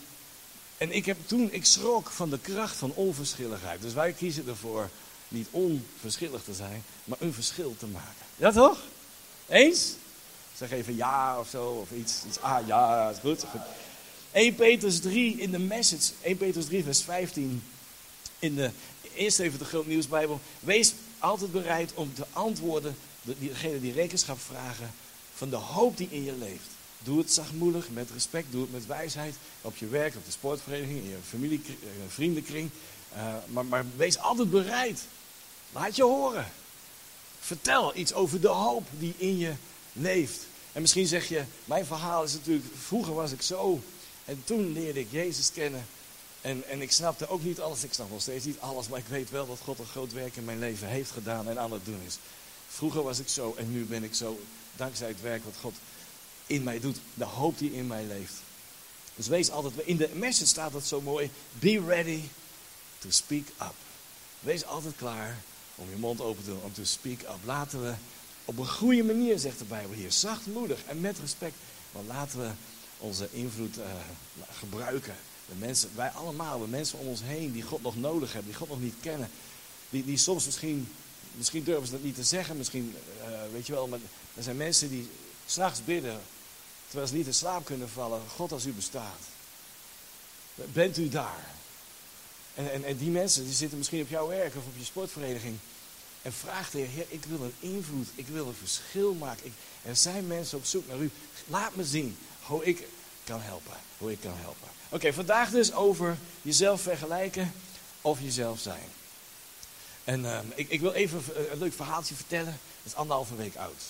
En 0.78 0.92
ik 0.92 1.06
heb 1.06 1.18
toen, 1.26 1.52
ik 1.52 1.66
schrok 1.66 2.10
van 2.10 2.30
de 2.30 2.40
kracht 2.40 2.76
van 2.76 2.92
onverschilligheid. 2.94 3.82
Dus 3.82 3.94
wij 3.94 4.12
kiezen 4.12 4.48
ervoor 4.48 4.90
niet 5.28 5.48
onverschillig 5.52 6.44
te 6.44 6.54
zijn, 6.54 6.84
maar 7.04 7.18
een 7.22 7.34
verschil 7.34 7.76
te 7.80 7.86
maken. 7.86 8.26
Ja 8.36 8.52
toch? 8.52 8.80
Eens? 9.48 9.94
Zeg 10.58 10.72
even 10.72 10.96
ja 10.96 11.40
of 11.40 11.50
zo, 11.50 11.66
of 11.66 11.92
iets. 11.98 12.24
iets 12.28 12.40
ah 12.40 12.68
ja, 12.68 13.10
is 13.10 13.18
goed, 13.18 13.44
goed. 13.52 13.62
1 14.32 14.56
Petrus 14.56 15.00
3 15.00 15.38
in 15.38 15.52
de 15.52 15.60
message, 15.60 16.12
1 16.22 16.38
Petrus 16.38 16.66
3 16.66 16.84
vers 16.84 17.02
15 17.02 17.64
in 18.40 18.56
de, 18.56 18.72
eerst 19.14 19.40
even 19.40 19.60
de 19.60 19.66
Groot 19.66 19.88
Nieuwsbijbel. 19.88 20.40
Wees 20.60 20.94
altijd 21.20 21.52
bereid 21.52 21.94
om 21.94 22.14
te 22.14 22.26
antwoorden, 22.34 22.96
diegene 23.22 23.82
die 23.82 23.94
rekenschap 23.94 24.40
vragen, 24.40 24.94
van 25.36 25.50
de 25.50 25.56
hoop 25.56 25.98
die 25.98 26.08
in 26.12 26.24
je 26.24 26.34
leeft. 26.34 26.68
Doe 27.04 27.18
het 27.18 27.32
zachtmoedig, 27.34 27.90
met 27.90 28.10
respect, 28.14 28.52
doe 28.52 28.62
het 28.62 28.72
met 28.72 28.86
wijsheid. 28.86 29.36
Op 29.62 29.76
je 29.76 29.88
werk, 29.88 30.16
op 30.16 30.26
de 30.26 30.32
sportvereniging, 30.32 31.04
in 31.04 31.10
je 31.10 31.18
familie, 31.28 31.62
eh, 31.68 31.90
vriendenkring. 32.08 32.70
Uh, 33.16 33.36
maar, 33.48 33.66
maar 33.66 33.86
wees 33.96 34.18
altijd 34.18 34.50
bereid. 34.50 35.02
Laat 35.72 35.96
je 35.96 36.04
horen. 36.04 36.52
Vertel 37.40 37.96
iets 37.96 38.14
over 38.14 38.42
de 38.42 38.48
hoop 38.48 38.88
die 39.00 39.14
in 39.18 39.38
je 39.38 39.54
leeft. 39.94 40.40
En 40.72 40.82
misschien 40.82 41.08
zeg 41.08 41.28
je, 41.28 41.44
mijn 41.66 41.86
verhaal 41.86 42.24
is 42.24 42.34
natuurlijk, 42.34 42.66
vroeger 42.86 43.14
was 43.14 43.32
ik 43.32 43.42
zo. 43.42 43.82
En 44.26 44.42
toen 44.44 44.74
leerde 44.74 45.00
ik 45.00 45.08
Jezus 45.12 45.52
kennen. 45.52 45.86
En, 46.46 46.64
en 46.68 46.82
ik 46.82 46.92
snapte 46.92 47.28
ook 47.28 47.44
niet 47.44 47.60
alles, 47.60 47.84
ik 47.84 47.94
snap 47.94 48.10
nog 48.10 48.22
steeds 48.22 48.46
niet 48.46 48.60
alles, 48.60 48.88
maar 48.88 49.00
ik 49.00 49.08
weet 49.08 49.30
wel 49.30 49.48
dat 49.48 49.60
God 49.64 49.80
een 49.80 49.86
groot 49.86 50.14
werk 50.14 50.36
in 50.36 50.46
mijn 50.46 50.60
leven 50.60 50.88
heeft 50.88 51.12
gedaan 51.12 51.50
en 51.50 51.60
aan 51.60 51.72
het 51.72 51.86
doen 51.86 52.02
is. 52.06 52.18
Vroeger 52.68 53.04
was 53.04 53.20
ik 53.20 53.28
zo 53.28 53.54
en 53.58 53.72
nu 53.72 53.86
ben 53.86 54.04
ik 54.04 54.16
zo, 54.16 54.40
dankzij 54.76 55.08
het 55.08 55.22
werk 55.22 55.44
wat 55.44 55.54
God 55.62 55.76
in 56.46 56.64
mij 56.64 56.80
doet, 56.80 56.98
de 57.14 57.24
hoop 57.24 57.58
die 57.58 57.74
in 57.74 57.88
mij 57.88 58.04
leeft. 58.04 58.34
Dus 59.16 59.28
wees 59.28 59.52
altijd, 59.52 59.74
in 59.88 59.98
de 59.98 60.10
message 60.14 60.46
staat 60.46 60.72
dat 60.72 60.86
zo 60.86 61.02
mooi, 61.02 61.32
be 61.60 61.84
ready 61.86 62.22
to 62.98 63.10
speak 63.10 63.48
up. 63.48 63.76
Wees 64.40 64.66
altijd 64.66 64.96
klaar 64.96 65.38
om 65.76 65.90
je 65.90 65.98
mond 65.98 66.22
open 66.22 66.44
te 66.44 66.50
doen, 66.50 66.62
om 66.64 66.74
te 66.74 66.86
speak 66.86 67.22
up. 67.22 67.40
Laten 67.44 67.82
we 67.82 67.94
op 68.46 68.58
een 68.58 68.70
goede 68.70 69.04
manier, 69.04 69.40
zegt 69.40 69.60
de 69.60 69.66
Bijbel 69.66 69.96
hier, 69.96 70.12
zachtmoedig 70.12 70.84
en 70.86 71.02
met 71.02 71.20
respect, 71.20 71.56
maar 71.92 72.04
laten 72.04 72.40
we 72.40 72.50
onze 72.98 73.28
invloed 73.32 73.78
uh, 73.78 73.86
gebruiken 74.52 75.16
de 75.48 75.56
mensen, 75.56 75.90
wij 75.96 76.10
allemaal, 76.10 76.60
de 76.60 76.68
mensen 76.68 77.00
om 77.00 77.08
ons 77.08 77.22
heen 77.24 77.52
die 77.52 77.64
God 77.64 77.82
nog 77.82 77.96
nodig 77.96 78.34
hebben, 78.34 78.52
die 78.52 78.60
God 78.60 78.70
nog 78.70 78.82
niet 78.82 78.96
kennen. 79.02 79.30
Die, 79.90 80.06
die 80.06 80.18
soms 80.18 80.46
misschien, 80.46 80.92
misschien 81.32 81.64
durven 81.64 81.86
ze 81.86 81.92
dat 81.92 82.04
niet 82.04 82.16
te 82.16 82.24
zeggen, 82.24 82.58
misschien, 82.58 82.96
uh, 83.20 83.26
weet 83.52 83.68
je 83.68 83.74
wel, 83.74 83.88
maar 83.88 84.00
er 84.34 84.44
zijn 84.44 84.58
mensen 84.58 84.90
die 84.90 85.10
s'nachts 85.46 85.84
bidden, 85.86 86.22
terwijl 86.88 87.08
ze 87.08 87.16
niet 87.16 87.28
in 87.28 87.34
slaap 87.34 87.66
kunnen 87.66 87.90
vallen. 87.90 88.22
God 88.36 88.52
als 88.52 88.66
u 88.66 88.72
bestaat. 88.72 89.20
Bent 90.56 90.98
u 90.98 91.10
daar? 91.10 91.54
En, 92.54 92.72
en, 92.72 92.84
en 92.84 92.98
die 92.98 93.10
mensen, 93.10 93.44
die 93.44 93.54
zitten 93.54 93.78
misschien 93.78 94.02
op 94.02 94.10
jouw 94.10 94.28
werk 94.28 94.56
of 94.56 94.66
op 94.66 94.78
je 94.78 94.86
sportvereniging. 94.86 95.58
En 96.22 96.34
vraagt 96.34 96.72
de 96.72 96.80
Heer, 96.80 97.06
ik 97.08 97.24
wil 97.24 97.42
een 97.42 97.54
invloed, 97.60 98.08
ik 98.16 98.28
wil 98.28 98.48
een 98.48 98.56
verschil 98.56 99.14
maken. 99.14 99.46
Ik, 99.46 99.54
er 99.82 99.96
zijn 99.96 100.28
mensen 100.28 100.58
op 100.58 100.66
zoek 100.66 100.88
naar 100.88 101.00
u. 101.00 101.12
Laat 101.48 101.76
me 101.76 101.86
zien 101.86 102.18
hoe 102.42 102.66
ik 102.66 102.88
kan 103.24 103.42
helpen. 103.42 103.78
Hoe 103.98 104.12
ik 104.12 104.20
kan 104.20 104.36
helpen. 104.36 104.68
Oké, 104.96 105.14
vandaag 105.14 105.50
dus 105.50 105.74
over 105.74 106.18
jezelf 106.42 106.82
vergelijken 106.82 107.54
of 108.02 108.22
jezelf 108.22 108.60
zijn. 108.60 108.84
En 110.04 110.26
ehm, 110.26 110.46
ik, 110.56 110.70
ik, 110.70 110.80
wil 110.80 110.92
even 110.92 111.24
een 111.52 111.58
leuk 111.58 111.74
verhaaltje 111.74 112.16
vertellen. 112.16 112.60
Dat 112.84 112.86
is 112.86 112.96
anderhalve 112.96 113.36
week 113.36 113.56
oud. 113.56 113.84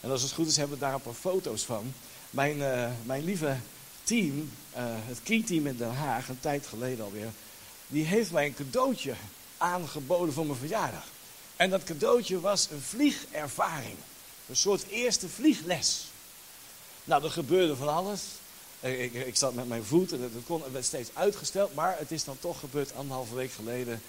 En 0.00 0.10
als 0.10 0.22
het 0.22 0.32
goed 0.32 0.46
is, 0.46 0.56
hebben 0.56 0.78
we 0.78 0.84
daar 0.84 0.94
een 0.94 1.00
paar 1.00 1.12
foto's 1.12 1.64
van. 1.64 1.94
Mijn, 2.30 2.62
eh, 2.62 2.90
mijn 3.02 3.24
lieve 3.24 3.56
team, 4.02 4.52
uh, 4.76 4.82
het 4.84 5.22
Key-team 5.22 5.66
in 5.66 5.76
Den 5.76 5.94
Haag, 5.94 6.28
een 6.28 6.40
tijd 6.40 6.66
geleden 6.66 7.04
alweer, 7.04 7.30
die 7.86 8.04
heeft 8.04 8.30
mij 8.30 8.46
een 8.46 8.54
cadeautje 8.54 9.14
aangeboden 9.56 10.34
voor 10.34 10.46
mijn 10.46 10.58
verjaardag. 10.58 11.04
En 11.56 11.70
dat 11.70 11.84
cadeautje 11.84 12.40
was 12.40 12.68
een 12.70 12.82
vliegervaring. 12.82 13.96
Een 14.48 14.56
soort 14.56 14.86
eerste 14.86 15.28
vliegles. 15.28 16.06
Nou, 17.04 17.24
er 17.24 17.30
gebeurde 17.30 17.76
van 17.76 17.88
alles. 17.88 18.22
Ik, 18.82 19.14
ik, 19.14 19.36
zat 19.36 19.54
met 19.54 19.68
mijn 19.68 19.84
voet 19.84 20.12
en 20.12 20.22
het, 20.22 20.32
kon, 20.46 20.62
werd 20.72 20.84
steeds 20.84 21.10
uitgesteld, 21.14 21.74
maar 21.74 21.98
het 21.98 22.10
is 22.10 22.24
dan 22.24 22.36
toch 22.40 22.60
gebeurd 22.60 22.94
anderhalve 22.94 23.34
week 23.34 23.52
geleden. 23.52 24.02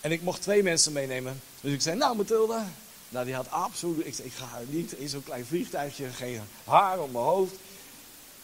En 0.00 0.12
ik 0.12 0.22
mocht 0.22 0.42
twee 0.42 0.62
mensen 0.62 0.92
meenemen. 0.92 1.40
Dus 1.60 1.72
ik 1.72 1.80
zei, 1.80 1.96
nou 1.96 2.16
Mathilda, 2.16 2.66
nou 3.08 3.24
die 3.24 3.34
had 3.34 3.50
absoluut, 3.50 4.06
ik 4.06 4.18
ik 4.18 4.32
ga 4.32 4.60
niet 4.66 4.92
in 4.92 5.08
zo'n 5.08 5.24
klein 5.24 5.46
vliegtuigje, 5.46 6.08
geen 6.08 6.40
haar 6.64 7.00
op 7.00 7.12
mijn 7.12 7.24
hoofd. 7.24 7.54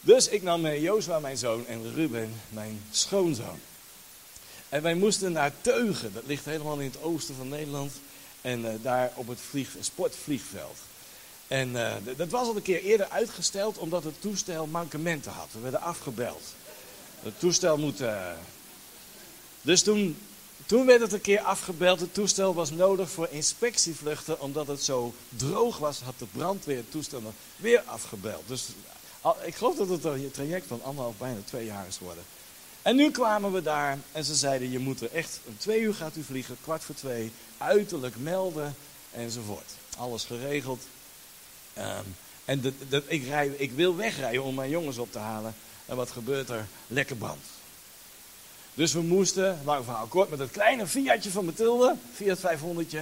Dus 0.00 0.28
ik 0.28 0.42
nam 0.42 0.66
Jozua, 0.66 1.18
mijn 1.18 1.36
zoon, 1.36 1.66
en 1.66 1.94
Ruben, 1.94 2.40
mijn 2.48 2.82
schoonzoon. 2.90 3.58
En 4.68 4.82
wij 4.82 4.94
moesten 4.94 5.32
naar 5.32 5.52
Teugen, 5.60 6.12
dat 6.12 6.26
ligt 6.26 6.44
helemaal 6.44 6.78
in 6.78 6.90
het 6.90 7.02
oosten 7.02 7.34
van 7.34 7.48
Nederland. 7.48 7.92
En 8.40 8.60
uh, 8.60 8.68
daar 8.82 9.12
op 9.14 9.28
het 9.28 9.40
vlieg, 9.40 9.76
sportvliegveld. 9.80 10.76
En 11.48 11.68
uh, 11.68 11.92
dat 12.16 12.28
was 12.28 12.48
al 12.48 12.56
een 12.56 12.62
keer 12.62 12.82
eerder 12.82 13.08
uitgesteld 13.08 13.78
omdat 13.78 14.04
het 14.04 14.20
toestel 14.20 14.66
mankementen 14.66 15.32
had. 15.32 15.48
We 15.52 15.60
werden 15.60 15.80
afgebeld. 15.80 16.42
Het 17.22 17.38
toestel 17.38 17.78
moet. 17.78 18.00
Uh... 18.00 18.30
Dus 19.62 19.82
toen, 19.82 20.18
toen 20.66 20.86
werd 20.86 21.00
het 21.00 21.12
een 21.12 21.20
keer 21.20 21.40
afgebeld. 21.40 22.00
Het 22.00 22.14
toestel 22.14 22.54
was 22.54 22.70
nodig 22.70 23.10
voor 23.10 23.28
inspectievluchten. 23.30 24.40
Omdat 24.40 24.66
het 24.66 24.82
zo 24.82 25.14
droog 25.28 25.78
was, 25.78 26.00
had 26.00 26.18
de 26.18 26.26
brandweer 26.32 26.76
het 26.76 26.90
toestel 26.90 27.22
weer 27.56 27.82
afgebeld. 27.86 28.42
Dus 28.46 28.68
ik 29.44 29.54
geloof 29.54 29.76
dat 29.76 29.88
het 29.88 30.04
een 30.04 30.30
traject 30.30 30.66
van 30.66 30.82
anderhalf, 30.82 31.16
bijna 31.16 31.40
twee 31.44 31.64
jaar 31.64 31.86
is 31.86 31.96
geworden. 31.96 32.24
En 32.82 32.96
nu 32.96 33.10
kwamen 33.10 33.52
we 33.52 33.62
daar 33.62 33.98
en 34.12 34.24
ze 34.24 34.34
zeiden: 34.34 34.70
Je 34.70 34.78
moet 34.78 35.00
er 35.00 35.12
echt 35.12 35.40
om 35.44 35.58
twee 35.58 35.80
uur 35.80 35.94
gaat 35.94 36.16
u 36.16 36.22
vliegen, 36.22 36.56
kwart 36.62 36.84
voor 36.84 36.94
twee, 36.94 37.32
uiterlijk 37.58 38.16
melden 38.16 38.74
enzovoort. 39.12 39.70
Alles 39.96 40.24
geregeld. 40.24 40.82
Um, 41.78 42.16
en 42.44 42.60
de, 42.60 43.02
ik, 43.06 43.24
rij, 43.26 43.46
ik 43.56 43.72
wil 43.72 43.96
wegrijden 43.96 44.42
om 44.42 44.54
mijn 44.54 44.70
jongens 44.70 44.98
op 44.98 45.12
te 45.12 45.18
halen. 45.18 45.54
En 45.86 45.96
wat 45.96 46.10
gebeurt 46.10 46.48
er? 46.48 46.66
Lekker 46.86 47.16
brand. 47.16 47.44
Dus 48.74 48.92
we 48.92 49.00
moesten, 49.00 49.60
lang 49.64 49.84
verhaal 49.84 50.06
kort, 50.06 50.30
met 50.30 50.38
het 50.38 50.50
kleine 50.50 50.86
Fiatje 50.86 51.30
van 51.30 51.44
Mathilde, 51.44 51.96
Fiat 52.14 52.38
500, 52.38 52.94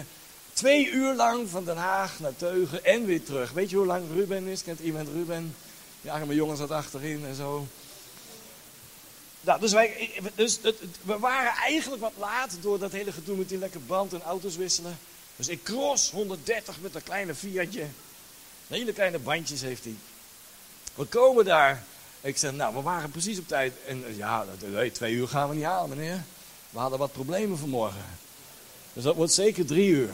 twee 0.52 0.90
uur 0.90 1.14
lang 1.14 1.48
van 1.48 1.64
Den 1.64 1.76
Haag 1.76 2.20
naar 2.20 2.36
Teugen 2.36 2.84
en 2.84 3.04
weer 3.04 3.22
terug. 3.22 3.52
Weet 3.52 3.70
je 3.70 3.76
hoe 3.76 3.86
lang 3.86 4.04
Ruben 4.14 4.46
is? 4.46 4.62
Kent 4.62 4.80
iemand 4.80 5.08
Ruben? 5.08 5.54
Ja, 6.00 6.16
mijn 6.16 6.34
jongens 6.34 6.58
zat 6.58 6.70
achterin 6.70 7.26
en 7.26 7.34
zo. 7.34 7.66
Nou, 9.40 9.60
dus, 9.60 9.72
wij, 9.72 10.10
dus 10.34 10.60
we 11.02 11.18
waren 11.18 11.52
eigenlijk 11.52 12.02
wat 12.02 12.12
laat 12.18 12.56
door 12.60 12.78
dat 12.78 12.92
hele 12.92 13.12
gedoe 13.12 13.36
met 13.36 13.48
die 13.48 13.58
lekker 13.58 13.82
band 13.82 14.12
en 14.12 14.22
auto's 14.22 14.56
wisselen. 14.56 14.98
Dus 15.36 15.48
ik 15.48 15.62
cross 15.62 16.10
130 16.10 16.80
met 16.80 16.94
een 16.94 17.02
kleine 17.02 17.34
Fiatje. 17.34 17.86
Hele 18.72 18.92
kleine 18.92 19.18
bandjes 19.18 19.60
heeft 19.60 19.84
hij. 19.84 19.94
We 20.94 21.04
komen 21.04 21.44
daar. 21.44 21.84
Ik 22.20 22.36
zeg, 22.36 22.52
nou, 22.52 22.74
we 22.74 22.80
waren 22.80 23.10
precies 23.10 23.38
op 23.38 23.48
tijd. 23.48 23.72
En 23.86 24.04
ja, 24.16 24.44
nee, 24.64 24.92
twee 24.92 25.14
uur 25.14 25.28
gaan 25.28 25.48
we 25.48 25.54
niet 25.54 25.64
halen, 25.64 25.96
meneer. 25.96 26.22
We 26.70 26.78
hadden 26.78 26.98
wat 26.98 27.12
problemen 27.12 27.58
vanmorgen. 27.58 28.04
Dus 28.92 29.02
dat 29.02 29.16
wordt 29.16 29.32
zeker 29.32 29.66
drie 29.66 29.88
uur. 29.88 30.10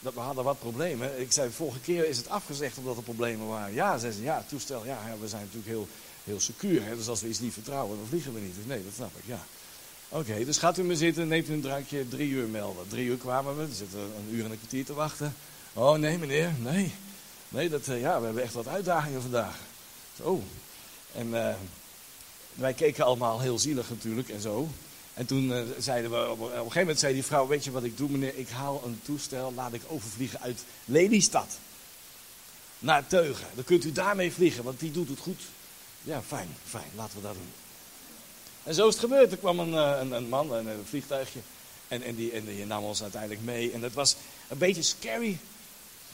Dat 0.00 0.14
we 0.14 0.20
hadden 0.20 0.44
wat 0.44 0.58
problemen. 0.58 1.20
Ik 1.20 1.32
zei, 1.32 1.50
vorige 1.50 1.80
keer 1.80 2.08
is 2.08 2.16
het 2.16 2.28
afgezegd 2.28 2.78
omdat 2.78 2.96
er 2.96 3.02
problemen 3.02 3.48
waren. 3.48 3.74
Ja, 3.74 3.98
zei 3.98 4.12
ze, 4.12 4.22
ja, 4.22 4.44
toestel, 4.48 4.84
ja, 4.86 4.98
we 5.20 5.28
zijn 5.28 5.42
natuurlijk 5.42 5.68
heel, 5.68 5.88
heel 6.24 6.40
secuur. 6.40 6.84
Hè? 6.84 6.96
Dus 6.96 7.08
als 7.08 7.20
we 7.20 7.28
iets 7.28 7.40
niet 7.40 7.52
vertrouwen, 7.52 7.96
dan 7.96 8.06
vliegen 8.06 8.34
we 8.34 8.40
niet. 8.40 8.54
Dus 8.54 8.66
nee, 8.66 8.84
dat 8.84 8.92
snap 8.94 9.16
ik, 9.16 9.24
ja. 9.26 9.44
Oké, 10.08 10.44
dus 10.44 10.58
gaat 10.58 10.78
u 10.78 10.82
maar 10.82 10.96
zitten, 10.96 11.28
neemt 11.28 11.48
u 11.48 11.52
een 11.52 11.60
drankje, 11.60 12.08
drie 12.08 12.28
uur 12.28 12.48
melden. 12.48 12.88
Drie 12.88 13.06
uur 13.06 13.16
kwamen 13.16 13.58
we, 13.58 13.74
zitten 13.74 13.98
een 13.98 14.34
uur 14.34 14.44
en 14.44 14.50
een 14.50 14.58
kwartier 14.58 14.84
te 14.84 14.94
wachten. 14.94 15.34
Oh 15.72 15.96
nee 15.96 16.18
meneer, 16.18 16.52
nee. 16.58 16.92
Nee, 17.48 17.68
dat, 17.68 17.86
uh, 17.88 18.00
ja, 18.00 18.18
we 18.18 18.24
hebben 18.24 18.42
echt 18.42 18.52
wat 18.52 18.66
uitdagingen 18.66 19.22
vandaag. 19.22 19.56
Zo. 20.16 20.42
En 21.14 21.28
uh, 21.28 21.54
wij 22.54 22.72
keken 22.72 23.04
allemaal 23.04 23.40
heel 23.40 23.58
zielig 23.58 23.90
natuurlijk 23.90 24.28
en 24.28 24.40
zo. 24.40 24.68
En 25.14 25.26
toen 25.26 25.50
uh, 25.50 25.62
zeiden 25.78 26.10
we, 26.10 26.30
op, 26.30 26.40
op, 26.40 26.46
een 26.48 26.56
gegeven 26.56 26.80
moment 26.80 26.98
zei 26.98 27.12
die 27.12 27.24
vrouw, 27.24 27.46
weet 27.46 27.64
je 27.64 27.70
wat 27.70 27.84
ik 27.84 27.96
doe 27.96 28.08
meneer? 28.08 28.38
Ik 28.38 28.48
haal 28.48 28.82
een 28.84 29.00
toestel, 29.04 29.52
laat 29.56 29.72
ik 29.72 29.82
overvliegen 29.88 30.40
uit 30.40 30.64
Lelystad. 30.84 31.58
Naar 32.78 33.06
Teugen. 33.06 33.46
Dan 33.54 33.64
kunt 33.64 33.84
u 33.84 33.92
daarmee 33.92 34.32
vliegen, 34.32 34.64
want 34.64 34.80
die 34.80 34.90
doet 34.90 35.08
het 35.08 35.18
goed. 35.18 35.42
Ja, 36.02 36.22
fijn, 36.22 36.48
fijn, 36.68 36.90
laten 36.94 37.16
we 37.16 37.22
dat 37.22 37.34
doen. 37.34 37.52
En 38.62 38.74
zo 38.74 38.86
is 38.86 38.94
het 38.94 39.02
gebeurd. 39.02 39.32
Er 39.32 39.38
kwam 39.38 39.58
een, 39.58 39.72
een, 39.72 40.12
een 40.12 40.28
man, 40.28 40.52
een, 40.52 40.66
een 40.66 40.86
vliegtuigje. 40.88 41.40
En, 41.88 42.02
en, 42.02 42.14
die, 42.14 42.32
en 42.32 42.44
die 42.44 42.66
nam 42.66 42.84
ons 42.84 43.02
uiteindelijk 43.02 43.42
mee. 43.42 43.72
En 43.72 43.80
dat 43.80 43.92
was 43.92 44.16
een 44.48 44.58
beetje 44.58 44.82
scary. 44.82 45.38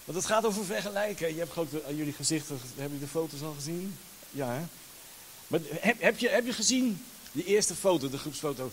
Want 0.04 0.18
het 0.18 0.26
gaat 0.26 0.44
over 0.44 0.64
vergelijken. 0.64 1.34
Je 1.34 1.38
hebt 1.38 1.56
ook 1.56 1.68
aan 1.87 1.96
jullie 1.96 2.12
gezichten, 2.12 2.58
hebben 2.61 2.82
jullie 2.84 2.99
de 2.99 3.06
foto's 3.06 3.42
al 3.42 3.54
gezien? 3.54 3.99
Ja, 4.30 4.52
hè? 4.52 4.62
Maar 5.46 5.61
heb, 5.64 6.00
heb, 6.02 6.18
je, 6.18 6.28
heb 6.28 6.46
je 6.46 6.52
gezien, 6.52 7.04
die 7.32 7.44
eerste 7.44 7.75
foto, 7.75 8.11
de 8.11 8.18
groepsfoto, 8.18 8.73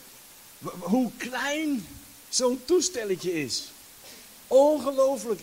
hoe 0.80 1.12
klein 1.18 1.88
zo'n 2.30 2.62
toestelletje 2.66 3.42
is? 3.44 3.72
Ongelooflijk. 4.48 5.42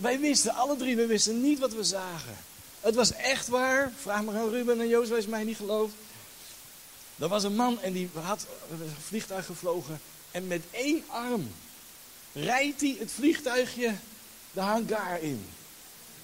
Wij 0.00 0.20
wisten, 0.20 0.54
alle 0.54 0.76
drie, 0.76 0.96
we 0.96 1.06
wisten 1.06 1.42
niet 1.42 1.58
wat 1.58 1.72
we 1.72 1.84
zagen. 1.84 2.36
Het 2.80 2.94
was 2.94 3.12
echt 3.12 3.48
waar. 3.48 3.92
Vraag 4.00 4.22
maar 4.22 4.36
aan 4.36 4.50
Ruben 4.50 4.80
en 4.80 4.88
Joost, 4.88 5.10
is 5.10 5.26
mij 5.26 5.44
niet 5.44 5.56
geloofd. 5.56 5.94
Er 7.18 7.28
was 7.28 7.44
een 7.44 7.54
man 7.54 7.80
en 7.80 7.92
die 7.92 8.10
had 8.12 8.46
een 8.70 8.90
vliegtuig 9.06 9.46
gevlogen. 9.46 10.00
En 10.30 10.46
met 10.46 10.62
één 10.70 11.04
arm 11.06 11.50
rijdt 12.32 12.80
hij 12.80 12.96
het 12.98 13.12
vliegtuigje 13.12 13.94
de 14.58 14.64
hangar 14.64 15.22
in. 15.22 15.46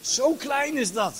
Zo 0.00 0.32
klein 0.32 0.76
is 0.76 0.92
dat. 0.92 1.14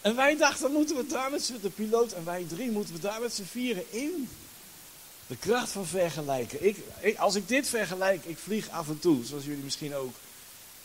En 0.00 0.16
wij 0.16 0.36
dachten, 0.36 0.72
moeten 0.72 0.96
we 0.96 1.06
daar 1.06 1.30
met 1.30 1.42
z'n, 1.44 1.58
de 1.62 1.70
piloot 1.70 2.12
en 2.12 2.24
wij 2.24 2.44
drie, 2.48 2.70
moeten 2.70 2.94
we 2.94 3.00
daar 3.00 3.20
met 3.20 3.34
z'n 3.34 3.44
vieren 3.44 3.92
in? 3.92 4.28
De 5.26 5.36
kracht 5.36 5.70
van 5.70 5.86
vergelijken. 5.86 6.66
Ik, 7.00 7.16
als 7.18 7.34
ik 7.34 7.48
dit 7.48 7.68
vergelijk, 7.68 8.24
ik 8.24 8.38
vlieg 8.38 8.68
af 8.68 8.88
en 8.88 8.98
toe, 8.98 9.24
zoals 9.24 9.44
jullie 9.44 9.64
misschien 9.64 9.94
ook. 9.94 10.14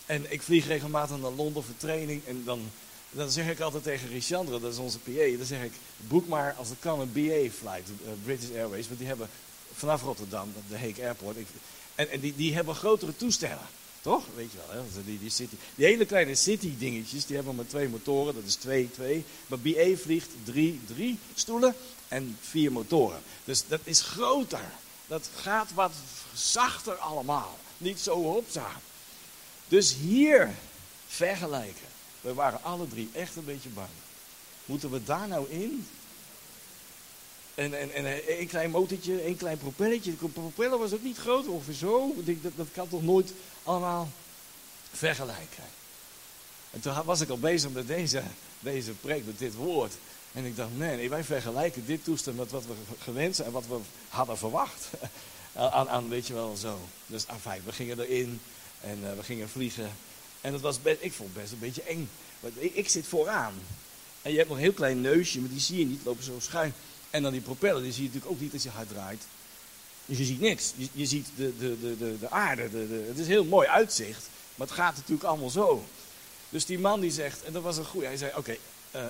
En 0.05 0.31
ik 0.31 0.41
vlieg 0.41 0.67
regelmatig 0.67 1.17
naar 1.17 1.31
Londen 1.31 1.63
voor 1.63 1.77
training. 1.77 2.25
En 2.25 2.43
dan, 2.45 2.71
dan 3.09 3.31
zeg 3.31 3.49
ik 3.49 3.59
altijd 3.59 3.83
tegen 3.83 4.09
Richandre, 4.09 4.59
dat 4.59 4.71
is 4.71 4.79
onze 4.79 4.99
PA, 4.99 5.37
dan 5.37 5.45
zeg 5.45 5.63
ik, 5.63 5.73
boek 5.97 6.27
maar 6.27 6.55
als 6.57 6.69
het 6.69 6.79
kan 6.79 6.99
een 6.99 7.11
BA-flight, 7.11 7.89
uh, 7.89 8.11
British 8.23 8.55
Airways. 8.55 8.87
Want 8.87 8.99
die 8.99 9.07
hebben 9.07 9.29
vanaf 9.73 10.01
Rotterdam, 10.01 10.53
de 10.69 10.77
Hague 10.77 11.03
Airport. 11.03 11.37
En 11.95 12.09
en 12.09 12.19
die, 12.19 12.35
die 12.35 12.53
hebben 12.53 12.75
grotere 12.75 13.15
toestellen. 13.15 13.67
Toch? 14.01 14.23
Weet 14.35 14.51
je 14.51 14.57
wel, 14.67 14.83
hè? 14.83 15.03
Die, 15.05 15.19
die, 15.19 15.29
city, 15.29 15.55
die 15.75 15.85
hele 15.85 16.05
kleine 16.05 16.35
city 16.35 16.77
dingetjes, 16.77 17.25
die 17.25 17.35
hebben 17.35 17.55
maar 17.55 17.67
twee 17.67 17.87
motoren, 17.87 18.33
dat 18.35 18.43
is 18.43 18.55
2, 18.55 18.91
2. 18.91 19.23
Maar 19.47 19.59
BA 19.59 19.95
vliegt 19.95 20.29
3, 20.43 20.79
3 20.85 21.17
stoelen 21.33 21.75
en 22.07 22.37
vier 22.41 22.71
motoren. 22.71 23.21
Dus 23.43 23.67
dat 23.67 23.79
is 23.83 24.01
groter. 24.01 24.71
Dat 25.07 25.29
gaat 25.35 25.73
wat 25.73 25.91
zachter 26.33 26.95
allemaal. 26.95 27.57
Niet 27.77 27.99
zo 27.99 28.23
hopza. 28.23 28.71
Dus 29.67 29.95
hier 29.95 30.49
vergelijken. 31.07 31.87
We 32.21 32.33
waren 32.33 32.63
alle 32.63 32.87
drie 32.87 33.09
echt 33.13 33.35
een 33.35 33.45
beetje 33.45 33.69
bang. 33.69 33.87
Moeten 34.65 34.91
we 34.91 35.03
daar 35.03 35.27
nou 35.27 35.49
in? 35.49 35.87
En, 37.61 37.79
en, 37.79 37.93
en 37.93 38.39
een 38.39 38.47
klein 38.47 38.69
motortje, 38.69 39.27
een 39.27 39.37
klein 39.37 39.57
propelletje. 39.57 40.15
De 40.19 40.27
propeller 40.27 40.77
was 40.77 40.93
ook 40.93 41.03
niet 41.03 41.17
groot, 41.17 41.47
ongeveer 41.47 41.73
zo. 41.73 42.13
Dat, 42.15 42.51
dat 42.55 42.67
kan 42.71 42.87
toch 42.89 43.03
nooit 43.03 43.33
allemaal 43.63 44.09
vergelijken. 44.91 45.63
En 46.71 46.79
toen 46.79 47.03
was 47.03 47.21
ik 47.21 47.29
al 47.29 47.39
bezig 47.39 47.71
met 47.71 47.87
deze, 47.87 48.23
deze 48.59 48.91
preek, 48.91 49.25
met 49.25 49.39
dit 49.39 49.55
woord. 49.55 49.93
En 50.31 50.45
ik 50.45 50.55
dacht, 50.55 50.77
nee, 50.77 51.09
wij 51.09 51.23
vergelijken 51.23 51.85
dit 51.85 52.03
toestand 52.03 52.37
met 52.37 52.51
wat 52.51 52.65
we 52.65 52.73
gewend 52.99 53.39
en 53.39 53.51
wat 53.51 53.67
we 53.67 53.77
hadden 54.09 54.37
verwacht. 54.37 54.87
aan, 55.53 55.89
aan, 55.89 56.09
weet 56.09 56.27
je 56.27 56.33
wel, 56.33 56.55
zo. 56.55 56.79
Dus 57.05 57.27
afijn, 57.27 57.61
we 57.65 57.71
gingen 57.71 57.99
erin 57.99 58.41
en 58.81 58.99
uh, 59.03 59.13
we 59.15 59.23
gingen 59.23 59.49
vliegen. 59.49 59.91
En 60.41 60.53
het 60.53 60.61
was 60.61 60.79
ik 60.99 61.13
vond 61.13 61.29
het 61.33 61.41
best 61.41 61.51
een 61.51 61.59
beetje 61.59 61.83
eng. 61.83 62.09
Want 62.39 62.53
ik, 62.57 62.73
ik, 62.75 62.89
zit 62.89 63.07
vooraan. 63.07 63.53
En 64.21 64.31
je 64.31 64.37
hebt 64.37 64.49
nog 64.49 64.57
een 64.57 64.63
heel 64.63 64.73
klein 64.73 65.01
neusje, 65.01 65.39
maar 65.39 65.49
die 65.49 65.59
zie 65.59 65.79
je 65.79 65.85
niet, 65.85 66.01
lopen 66.03 66.23
zo 66.23 66.35
schuin. 66.39 66.73
En 67.11 67.23
dan 67.23 67.31
die 67.31 67.41
propeller, 67.41 67.81
die 67.81 67.91
zie 67.91 68.03
je 68.03 68.07
natuurlijk 68.07 68.33
ook 68.33 68.41
niet 68.41 68.53
als 68.53 68.63
je 68.63 68.69
hard 68.69 68.89
draait. 68.89 69.23
Dus 70.05 70.17
je 70.17 70.23
ziet 70.23 70.39
niks. 70.39 70.73
Je, 70.75 70.87
je 70.91 71.05
ziet 71.05 71.27
de, 71.35 71.57
de, 71.57 71.79
de, 71.79 71.97
de, 71.97 72.19
de 72.19 72.29
aarde. 72.29 72.69
De, 72.69 72.87
de, 72.87 73.05
het 73.07 73.17
is 73.17 73.27
heel 73.27 73.43
mooi 73.43 73.67
uitzicht. 73.67 74.29
Maar 74.55 74.67
het 74.67 74.75
gaat 74.75 74.95
natuurlijk 74.95 75.23
allemaal 75.23 75.49
zo. 75.49 75.85
Dus 76.49 76.65
die 76.65 76.79
man 76.79 76.99
die 76.99 77.11
zegt, 77.11 77.43
en 77.43 77.53
dat 77.53 77.63
was 77.63 77.77
een 77.77 77.85
goeie. 77.85 78.07
Hij 78.07 78.17
zei, 78.17 78.31
oké, 78.31 78.39
okay, 78.39 78.59
uh, 78.95 79.05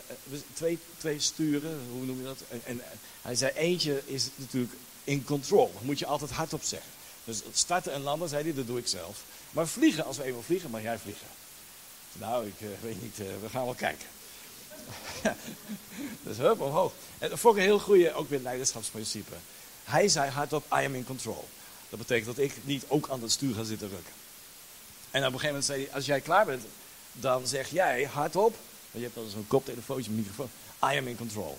twee, 0.54 0.80
twee 0.98 1.20
sturen, 1.20 1.80
hoe 1.92 2.06
noem 2.06 2.18
je 2.18 2.24
dat? 2.24 2.44
En, 2.50 2.62
en, 2.66 2.82
hij 3.22 3.36
zei, 3.36 3.52
eentje 3.52 4.02
is 4.06 4.30
natuurlijk 4.36 4.74
in 5.04 5.24
control. 5.24 5.74
Moet 5.82 6.00
je 6.00 6.06
altijd 6.06 6.32
hardop 6.32 6.64
zeggen. 6.64 6.90
Dus 7.24 7.42
starten 7.52 7.94
en 7.94 8.02
landen, 8.02 8.30
zei 8.30 8.44
hij, 8.44 8.54
dat 8.54 8.68
doe 8.68 8.78
ik 8.78 8.88
zelf. 8.88 9.24
Maar 9.52 9.68
vliegen, 9.68 10.06
als 10.06 10.18
we 10.18 10.24
even 10.24 10.44
vliegen, 10.44 10.70
mag 10.70 10.82
jij 10.82 11.00
vliegen. 11.00 11.28
Nou, 12.14 12.48
ik 12.48 12.68
weet 12.82 13.02
niet, 13.02 13.18
we 13.18 13.50
gaan 13.50 13.66
wel 13.66 13.74
kijken. 13.74 14.08
dus 16.24 16.38
hup, 16.38 16.62
omhoog. 16.62 16.94
En 17.18 17.30
dat 17.30 17.40
vond 17.40 17.56
ik 17.56 17.62
een 17.62 17.68
heel 17.68 17.80
goede, 17.80 18.14
ook 18.14 18.30
weer 18.30 18.40
leiderschapsprincipe. 18.40 19.36
Hij 19.84 20.08
zei 20.08 20.30
hardop, 20.30 20.66
I 20.74 20.86
am 20.86 20.96
in 20.96 21.06
control. 21.06 21.48
Dat 21.90 22.00
betekent 22.00 22.36
dat 22.36 22.46
ik 22.46 22.54
niet 22.64 22.84
ook 22.88 23.10
aan 23.10 23.22
het 23.22 23.32
stuur 23.32 23.54
ga 23.54 23.64
zitten 23.64 23.90
rukken. 23.90 24.14
En 25.12 25.20
op 25.20 25.34
een 25.34 25.40
gegeven 25.40 25.48
moment 25.48 25.66
zei 25.66 25.84
hij, 25.84 25.94
als 25.94 26.06
jij 26.06 26.22
klaar 26.22 26.46
bent, 26.46 26.64
dan 27.12 27.48
zeg 27.48 27.70
jij 27.70 28.04
hardop, 28.04 28.56
je 28.92 29.02
hebt 29.02 29.16
dan 29.16 29.30
zo'n 29.30 29.48
koptelefoontje, 29.48 30.12
microfoon, 30.12 30.50
I 30.84 30.98
am 30.98 31.08
in 31.08 31.18
control. 31.18 31.58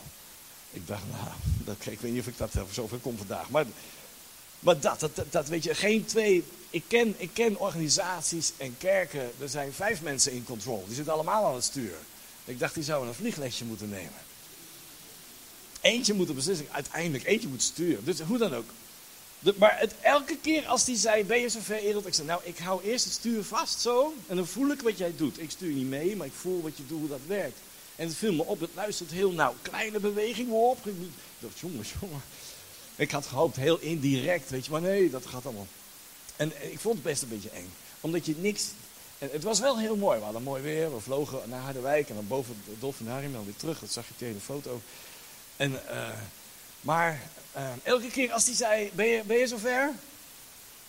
Ik 0.70 0.86
dacht, 0.86 1.02
nou, 1.10 1.28
dat, 1.64 1.76
ik 1.80 2.00
weet 2.00 2.12
niet 2.12 2.20
of 2.20 2.26
ik 2.26 2.38
dat 2.38 2.50
zoveel 2.70 2.98
kom 2.98 3.16
vandaag. 3.16 3.50
Maar, 3.50 3.64
maar 4.58 4.80
dat, 4.80 5.00
dat, 5.00 5.24
dat, 5.30 5.48
weet 5.48 5.64
je, 5.64 5.74
geen 5.74 6.04
twee. 6.04 6.44
Ik 6.70 6.84
ken, 6.88 7.14
ik 7.16 7.30
ken 7.32 7.58
organisaties 7.58 8.52
en 8.56 8.74
kerken, 8.78 9.32
er 9.40 9.48
zijn 9.48 9.72
vijf 9.72 10.02
mensen 10.02 10.32
in 10.32 10.44
control. 10.44 10.84
Die 10.86 10.94
zitten 10.94 11.12
allemaal 11.12 11.46
aan 11.46 11.54
het 11.54 11.64
stuur. 11.64 11.94
Ik 12.44 12.58
dacht, 12.58 12.74
die 12.74 12.82
zouden 12.82 13.08
een 13.08 13.14
vlieglesje 13.14 13.64
moeten 13.64 13.88
nemen. 13.88 14.20
Eentje 15.80 16.14
moet 16.14 16.26
de 16.26 16.32
beslissing 16.32 16.68
uiteindelijk, 16.70 17.24
eentje 17.24 17.48
moet 17.48 17.62
sturen. 17.62 18.04
Dus 18.04 18.20
hoe 18.20 18.38
dan 18.38 18.54
ook. 18.54 18.64
maar 19.56 19.78
het, 19.78 19.94
elke 20.00 20.36
keer 20.36 20.66
als 20.66 20.84
die 20.84 20.96
zei, 20.96 21.24
ben 21.24 21.40
je 21.40 21.48
zover 21.48 21.76
Ereld? 21.76 22.06
Ik 22.06 22.14
zei, 22.14 22.26
nou, 22.26 22.40
ik 22.44 22.58
hou 22.58 22.82
eerst 22.84 23.04
het 23.04 23.14
stuur 23.14 23.44
vast 23.44 23.80
zo. 23.80 24.14
En 24.26 24.36
dan 24.36 24.46
voel 24.46 24.70
ik 24.70 24.80
wat 24.80 24.98
jij 24.98 25.12
doet. 25.16 25.40
Ik 25.40 25.50
stuur 25.50 25.72
niet 25.72 25.88
mee, 25.88 26.16
maar 26.16 26.26
ik 26.26 26.32
voel 26.32 26.62
wat 26.62 26.76
je 26.76 26.86
doet, 26.86 26.98
hoe 26.98 27.08
dat 27.08 27.20
werkt. 27.26 27.58
En 27.96 28.06
het 28.06 28.16
viel 28.16 28.32
me 28.32 28.44
op, 28.44 28.60
het 28.60 28.70
luistert 28.74 29.10
heel 29.10 29.32
nauw. 29.32 29.54
Kleine 29.62 30.00
bewegingen 30.00 30.54
op. 30.54 30.86
Ik 30.86 30.94
dacht, 31.38 31.58
jongen, 31.58 31.84
jongen. 32.00 32.22
Ik 32.96 33.10
had 33.10 33.26
gehoopt 33.26 33.56
heel 33.56 33.78
indirect, 33.78 34.50
weet 34.50 34.64
je. 34.64 34.70
Maar 34.70 34.80
nee, 34.80 35.10
dat 35.10 35.26
gaat 35.26 35.44
allemaal. 35.44 35.66
En 36.36 36.72
ik 36.72 36.78
vond 36.78 36.94
het 36.94 37.04
best 37.04 37.22
een 37.22 37.28
beetje 37.28 37.50
eng. 37.50 37.72
Omdat 38.00 38.26
je 38.26 38.34
niks... 38.38 38.64
En 39.22 39.28
het 39.32 39.42
was 39.42 39.60
wel 39.60 39.78
heel 39.78 39.96
mooi. 39.96 40.18
We 40.18 40.24
hadden 40.24 40.42
mooi 40.42 40.62
weer. 40.62 40.94
We 40.94 41.00
vlogen 41.00 41.48
naar 41.48 41.60
Harderwijk. 41.60 42.08
En 42.08 42.14
dan 42.14 42.26
boven 42.26 42.62
het 42.68 42.80
Dolfinarium 42.80 43.32
dan 43.32 43.44
weer 43.44 43.56
terug. 43.56 43.78
Dat 43.78 43.92
zag 43.92 44.08
je 44.08 44.14
tegen 44.16 44.34
de 44.34 44.40
foto. 44.40 44.80
En, 45.56 45.72
uh, 45.72 46.08
maar 46.80 47.22
uh, 47.56 47.68
elke 47.82 48.10
keer 48.10 48.32
als 48.32 48.46
hij 48.46 48.54
zei, 48.54 48.90
ben 48.94 49.06
je, 49.06 49.22
ben 49.24 49.36
je 49.36 49.46
zover? 49.46 49.92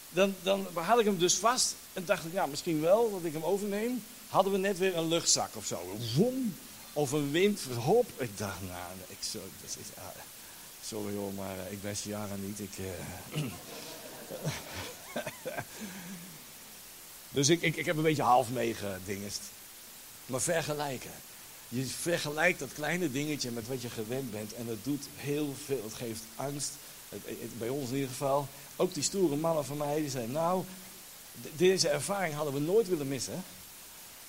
Dan, 0.10 0.36
dan 0.42 0.68
had 0.74 1.00
ik 1.00 1.06
hem 1.06 1.18
dus 1.18 1.36
vast. 1.36 1.76
En 1.94 2.06
dacht 2.06 2.26
ik, 2.26 2.34
ja, 2.34 2.46
misschien 2.46 2.82
wel 2.82 3.12
dat 3.12 3.24
ik 3.24 3.34
hem 3.34 3.44
overneem. 3.44 4.04
Hadden 4.30 4.52
we 4.52 4.58
net 4.58 4.78
weer 4.78 4.98
een 4.98 5.08
luchtzak 5.08 5.56
of 5.56 5.66
zo. 5.66 5.98
Woem. 6.16 6.58
Of 6.94 7.12
een 7.12 7.32
wind, 7.32 7.62
hop. 7.78 8.06
Ik 8.18 8.38
dacht, 8.38 8.62
nou, 8.62 8.92
ik 9.08 9.18
zo, 9.20 9.40
is, 9.66 9.76
sorry 10.86 11.16
hoor, 11.16 11.34
maar 11.34 11.56
ik 11.70 11.82
ben 11.82 11.96
Ciara 11.96 12.36
niet. 12.36 12.60
Ik, 12.60 12.72
dus 17.34 17.50
ik, 17.50 17.62
ik, 17.62 17.76
ik 17.76 17.86
heb 17.86 17.98
een 17.98 18.04
beetje 18.04 18.24
half 18.24 18.50
meegedingest. 18.50 19.42
Maar 20.26 20.42
vergelijken. 20.42 21.12
Je 21.70 21.86
vergelijkt 21.86 22.60
dat 22.60 22.74
kleine 22.74 23.12
dingetje 23.12 23.52
met 23.52 23.68
wat 23.68 23.82
je 23.82 23.90
gewend 23.90 24.32
bent. 24.32 24.54
En 24.54 24.68
het 24.68 24.84
doet 24.84 25.06
heel 25.16 25.56
veel. 25.66 25.84
Het 25.84 25.94
geeft 25.94 26.22
angst. 26.36 26.72
Bij 27.58 27.70
ons 27.70 27.90
in 27.90 27.96
ieder 27.96 28.10
geval. 28.10 28.48
Ook 28.76 28.94
die 28.94 29.04
stoere 29.04 29.36
mannen 29.36 29.66
van 29.66 29.78
mij. 29.78 30.00
Die 30.00 30.10
zeiden 30.10 30.34
nou. 30.34 30.64
Deze 31.56 31.90
ervaring 31.90 32.36
hadden 32.36 32.54
we 32.54 32.60
nooit 32.60 32.88
willen 32.88 33.08
missen. 33.08 33.44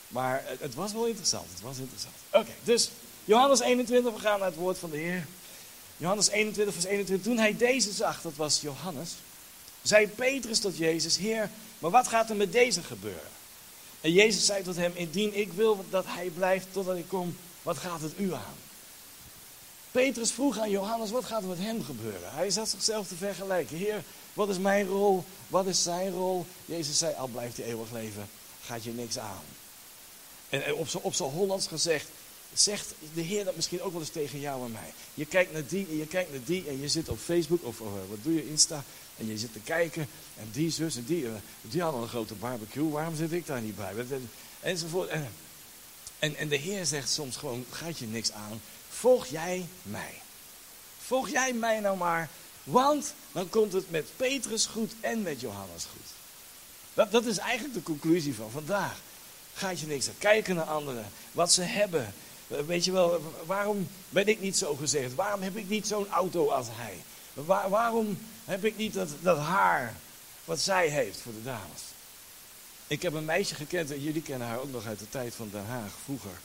Maar 0.08 0.42
het, 0.44 0.61
het 0.61 0.75
was 0.75 0.92
wel 0.92 1.06
interessant. 1.06 1.46
Het 1.52 1.61
was 1.61 1.78
interessant. 1.78 2.14
Oké, 2.30 2.50
dus 2.62 2.90
Johannes 3.25 3.61
21. 3.61 4.12
We 4.12 4.18
gaan 4.18 4.38
naar 4.38 4.49
het 4.49 4.58
woord 4.58 4.78
van 4.78 4.90
de 4.90 4.96
Heer. 4.96 5.26
Johannes 5.96 6.28
21 6.28 6.75
vers 6.75 6.87
21. 6.87 7.26
Toen 7.26 7.38
hij 7.38 7.56
deze 7.56 7.92
zag. 7.92 8.23
Dat 8.23 8.37
was 8.37 8.61
Johannes. 8.61 9.11
Zei 9.82 10.08
Petrus 10.08 10.58
tot 10.58 10.76
Jezus. 10.76 11.16
Heer, 11.16 11.50
maar 11.85 11.93
wat 11.93 12.09
gaat 12.09 12.31
er 12.31 12.37
met 12.37 12.53
deze 12.53 12.83
gebeuren? 12.83 13.31
En 14.00 14.12
Jezus 14.12 14.47
zei 14.47 14.63
tot 14.63 14.76
hem, 14.76 14.93
indien 14.95 15.39
ik 15.39 15.52
wil 15.52 15.85
dat 15.91 16.04
hij 16.06 16.28
blijft 16.28 16.67
totdat 16.71 16.97
ik 16.97 17.08
kom, 17.08 17.37
wat 17.63 17.78
gaat 17.78 18.00
het 18.00 18.13
u 18.19 18.32
aan? 18.32 18.54
Petrus 19.91 20.30
vroeg 20.32 20.58
aan 20.58 20.71
Johannes, 20.71 21.11
wat 21.11 21.25
gaat 21.25 21.43
er 21.43 21.49
met 21.49 21.58
hem 21.58 21.85
gebeuren? 21.85 22.35
Hij 22.35 22.50
zat 22.50 22.69
zichzelf 22.69 23.08
te 23.08 23.15
vergelijken. 23.15 23.76
Heer, 23.76 24.02
wat 24.32 24.49
is 24.49 24.58
mijn 24.58 24.87
rol? 24.87 25.25
Wat 25.49 25.67
is 25.67 25.82
zijn 25.82 26.11
rol? 26.11 26.47
Jezus 26.65 26.99
zei, 26.99 27.15
al 27.15 27.26
blijft 27.26 27.56
hij 27.56 27.67
eeuwig 27.67 27.91
leven, 27.93 28.28
gaat 28.63 28.85
je 28.85 28.93
niks 28.93 29.19
aan. 29.19 29.45
En 30.49 30.75
op 30.75 30.89
zijn 30.89 31.02
op 31.02 31.15
Hollands 31.15 31.67
gezegd, 31.67 32.08
zegt 32.52 32.95
de 33.15 33.21
Heer 33.21 33.45
dat 33.45 33.56
misschien 33.56 33.82
ook 33.82 33.93
wel 33.93 34.00
eens 34.00 34.11
tegen 34.11 34.41
jou 34.41 34.65
en 34.65 34.73
mij. 34.73 34.93
Je 35.15 35.25
kijkt 35.25 35.52
naar 35.52 35.67
die 35.67 35.87
en 35.91 35.97
je 35.97 36.06
kijkt 36.06 36.30
naar 36.30 36.45
die 36.45 36.69
en 36.69 36.80
je 36.80 36.89
zit 36.89 37.08
op 37.08 37.19
Facebook 37.19 37.65
of, 37.65 37.80
of 37.80 37.91
wat 38.08 38.19
doe 38.23 38.35
je, 38.35 38.49
Insta. 38.49 38.85
En 39.17 39.27
je 39.27 39.39
zit 39.39 39.53
te 39.53 39.61
kijken 39.61 40.09
en 40.37 40.49
die 40.53 40.71
zus 40.71 40.97
en 40.97 41.05
die, 41.05 41.27
eh, 41.27 41.33
die 41.61 41.83
hadden 41.83 42.03
een 42.03 42.09
grote 42.09 42.35
barbecue. 42.35 42.91
Waarom 42.91 43.17
zit 43.17 43.33
ik 43.33 43.47
daar 43.47 43.61
niet 43.61 43.77
bij? 43.77 43.93
Enzovoort. 44.61 45.11
En, 46.19 46.37
en, 46.37 46.49
de 46.49 46.57
Heer 46.57 46.87
zegt 46.87 47.11
soms 47.11 47.37
gewoon, 47.37 47.65
gaat 47.71 47.99
je 47.99 48.07
niks 48.07 48.33
aan. 48.33 48.61
Volg 48.89 49.27
jij 49.27 49.67
mij. 49.83 50.15
Volg 50.99 51.29
jij 51.29 51.53
mij 51.53 51.81
nou 51.81 51.97
maar. 51.97 52.29
Want 52.65 53.15
dan 53.33 53.49
komt 53.49 53.73
het 53.73 53.91
met 53.91 54.07
Petrus 54.17 54.67
goed 54.67 54.93
en 55.00 55.23
met 55.23 55.41
Johannes 55.41 55.85
goed. 55.85 56.11
Dat, 56.95 57.13
dat 57.13 57.25
is 57.25 57.39
eigenlijk 57.39 57.75
de 57.75 57.83
conclusie 57.83 58.35
van 58.35 58.50
vandaag. 58.50 59.00
Gaat 59.55 59.81
je 59.81 59.87
niks 59.87 60.09
aan 60.09 60.19
kijken 60.19 60.55
naar 60.55 60.65
anderen. 60.65 61.07
Wat 61.33 61.53
ze 61.53 61.63
hebben. 61.63 62.15
Weet 62.47 62.85
je 62.85 62.93
wel, 62.93 63.33
waarom 63.47 63.89
ben 64.09 64.27
ik 64.27 64.41
niet 64.41 64.57
zo 64.57 64.75
gezegd? 64.75 65.15
Waarom 65.15 65.43
heb 65.43 65.57
ik 65.57 65.69
niet 65.69 65.87
zo'n 65.87 66.09
auto 66.09 66.49
als 66.49 66.67
hij? 66.71 67.03
waarom 67.69 68.19
heb 68.45 68.65
ik 68.65 68.76
niet 68.76 68.95
dat, 68.95 69.09
dat 69.21 69.39
haar 69.39 69.95
wat 70.45 70.61
zij 70.61 70.89
heeft 70.89 71.21
voor 71.21 71.33
de 71.33 71.43
dames? 71.43 71.80
Ik 72.87 73.02
heb 73.02 73.13
een 73.13 73.25
meisje 73.25 73.54
gekend, 73.54 73.91
en 73.91 74.02
jullie 74.02 74.23
kennen 74.23 74.49
haar 74.49 74.61
ook 74.61 74.73
nog 74.73 74.87
uit 74.87 74.99
de 74.99 75.09
tijd 75.09 75.35
van 75.35 75.49
Den 75.52 75.67
Haag, 75.67 75.93
vroeger. 76.04 76.39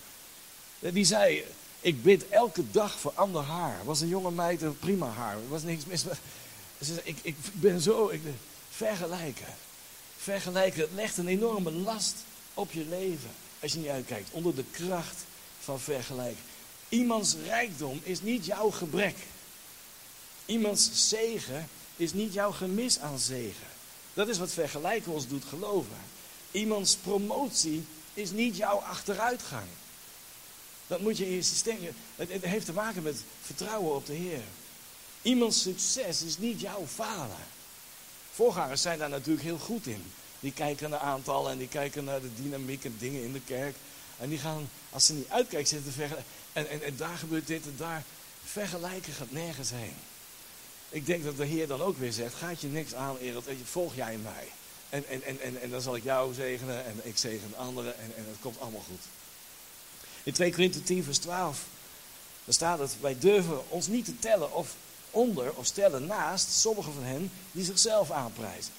Die 0.80 1.06
zei, 1.06 1.46
ik 1.82 2.04
bid 2.04 2.30
elke 2.30 2.72
dag 2.72 3.00
voor 3.00 3.12
ander 3.16 3.42
haar. 3.42 3.86
Was 3.86 4.02
een 4.02 4.08
jonge 4.08 4.32
meid, 4.32 4.80
prima 4.80 5.08
haar. 5.08 5.34
Er 5.34 5.50
was 5.50 5.64
niks 5.64 5.86
mis. 5.86 6.02
Ze 6.02 6.16
zei, 6.94 7.00
ik, 7.04 7.18
ik 7.22 7.36
ben 7.54 7.82
zo, 7.82 8.08
ik, 8.08 8.22
vergelijken. 8.70 9.56
Vergelijken, 10.18 10.82
het 10.82 10.92
legt 10.94 11.18
een 11.18 11.28
enorme 11.28 11.72
last 11.72 12.16
op 12.54 12.72
je 12.72 12.86
leven. 12.86 13.30
Als 13.62 13.72
je 13.72 13.78
niet 13.78 13.88
uitkijkt, 13.88 14.30
onder 14.32 14.56
de 14.56 14.64
kracht 14.72 15.26
van 15.60 15.80
vergelijken. 15.80 16.44
Iemands 16.90 17.36
rijkdom 17.46 18.02
is 18.04 18.22
niet 18.22 18.46
jouw 18.46 18.70
gebrek. 18.70 19.16
Iemands 20.46 21.10
zegen 21.10 21.70
is 22.00 22.14
niet 22.14 22.34
jouw 22.34 22.52
gemis 22.52 23.00
aan 23.00 23.20
zegen. 23.20 23.68
Dat 24.14 24.28
is 24.28 24.38
wat 24.38 24.52
vergelijken 24.52 25.12
ons 25.12 25.28
doet 25.28 25.44
geloven. 25.50 25.98
Iemands 26.52 26.96
promotie 26.96 27.86
is 28.14 28.32
niet 28.32 28.58
jouw 28.58 28.78
achteruitgang. 28.78 29.68
Dat 30.88 31.02
moet 31.02 31.18
je 31.18 31.26
in 31.26 31.36
je 31.36 31.42
systeem. 31.42 31.78
Het, 32.16 32.30
heeft 32.44 32.66
te 32.66 32.74
maken 32.74 33.04
met 33.04 33.24
vertrouwen 33.42 33.96
op 33.96 34.06
de 34.06 34.14
Heer. 34.14 34.42
Iemands 35.22 35.62
succes 35.62 36.22
is 36.22 36.38
niet 36.38 36.62
jouw 36.62 36.86
falen. 36.88 37.46
Voorgangers 38.34 38.82
zijn 38.82 39.00
daar 39.00 39.10
natuurlijk 39.10 39.46
heel 39.46 39.58
goed 39.58 39.88
in. 39.88 40.04
Die 40.40 40.52
kijken 40.52 40.90
naar 40.90 41.00
aantallen 41.00 41.52
en 41.52 41.58
die 41.58 41.68
kijken 41.68 42.04
naar 42.04 42.22
de 42.22 42.34
dynamiek 42.36 42.86
en 42.86 42.96
dingen 43.00 43.24
in 43.24 43.34
de 43.34 43.42
kerk. 43.42 43.76
En 44.18 44.30
die 44.30 44.38
gaan, 44.38 44.70
als 44.90 45.06
ze 45.06 45.14
niet 45.14 45.30
uitkijken, 45.30 45.68
zitten 45.68 45.92
vergelijken. 45.92 46.32
En, 46.54 46.70
en, 46.70 46.84
en 46.84 46.98
daar 46.98 47.18
gebeurt 47.18 47.48
dit 47.48 47.64
en 47.64 47.76
daar. 47.78 48.04
Vergelijken 48.44 49.14
gaat 49.14 49.32
nergens 49.32 49.70
heen. 49.70 49.96
Ik 50.90 51.06
denk 51.06 51.24
dat 51.24 51.38
de 51.38 51.46
Heer 51.46 51.68
dan 51.68 51.82
ook 51.82 51.98
weer 51.98 52.14
zegt, 52.14 52.34
gaat 52.34 52.62
je 52.62 52.68
niks 52.68 52.94
aan, 52.94 53.18
Ereld, 53.18 53.46
volg 53.64 53.96
jij 53.96 54.18
mij. 54.18 54.48
En, 54.90 55.08
en, 55.08 55.24
en, 55.24 55.42
en, 55.42 55.62
en 55.62 55.70
dan 55.70 55.82
zal 55.82 55.96
ik 55.96 56.04
jou 56.04 56.34
zegenen 56.34 56.86
en 56.86 57.00
ik 57.04 57.18
zegen 57.18 57.58
anderen 57.58 58.00
en, 58.00 58.12
en 58.16 58.26
het 58.28 58.40
komt 58.42 58.60
allemaal 58.60 58.84
goed. 58.88 59.04
In 60.24 60.34
2 60.34 60.52
Korinther 60.52 60.84
10 60.84 61.04
vers 61.04 61.18
12, 61.18 61.66
daar 62.46 62.54
staat 62.54 62.80
het, 62.80 62.96
wij 63.02 63.20
durven 63.20 63.70
ons 63.70 63.88
niet 63.88 64.06
te 64.06 64.20
tellen 64.20 64.54
of 64.54 64.76
onder 65.12 65.54
of 65.54 65.66
stellen 65.66 66.06
naast 66.06 66.52
sommigen 66.52 66.94
van 66.94 67.04
hen 67.04 67.32
die 67.52 67.66
zichzelf 67.66 68.12
aanprijzen. 68.12 68.74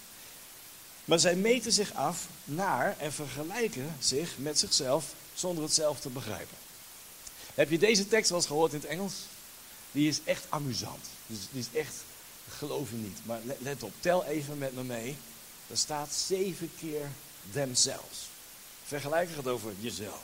Maar 1.04 1.18
zij 1.18 1.36
meten 1.36 1.72
zich 1.72 1.94
af 1.94 2.26
naar 2.44 2.96
en 2.98 3.12
vergelijken 3.12 3.96
zich 3.98 4.38
met 4.38 4.58
zichzelf 4.58 5.14
zonder 5.34 5.64
het 5.64 5.74
zelf 5.74 6.00
te 6.00 6.08
begrijpen. 6.08 6.56
Heb 7.54 7.70
je 7.70 7.78
deze 7.78 8.08
tekst 8.08 8.28
wel 8.30 8.38
eens 8.38 8.46
gehoord 8.46 8.72
in 8.72 8.80
het 8.80 8.88
Engels? 8.88 9.14
Die 9.92 10.08
is 10.08 10.20
echt 10.24 10.46
amusant. 10.48 11.06
Dus 11.30 11.60
is 11.60 11.80
echt, 11.80 11.94
geloof 12.48 12.90
je 12.90 12.96
niet. 12.96 13.18
Maar 13.22 13.40
let 13.58 13.82
op, 13.82 13.92
tel 14.00 14.24
even 14.24 14.58
met 14.58 14.74
me 14.74 14.82
mee. 14.82 15.16
Er 15.66 15.78
staat 15.78 16.14
zeven 16.14 16.70
keer 16.78 17.08
themselves. 17.52 18.28
Vergelijken 18.84 19.34
gaat 19.34 19.46
over 19.46 19.72
jezelf. 19.80 20.22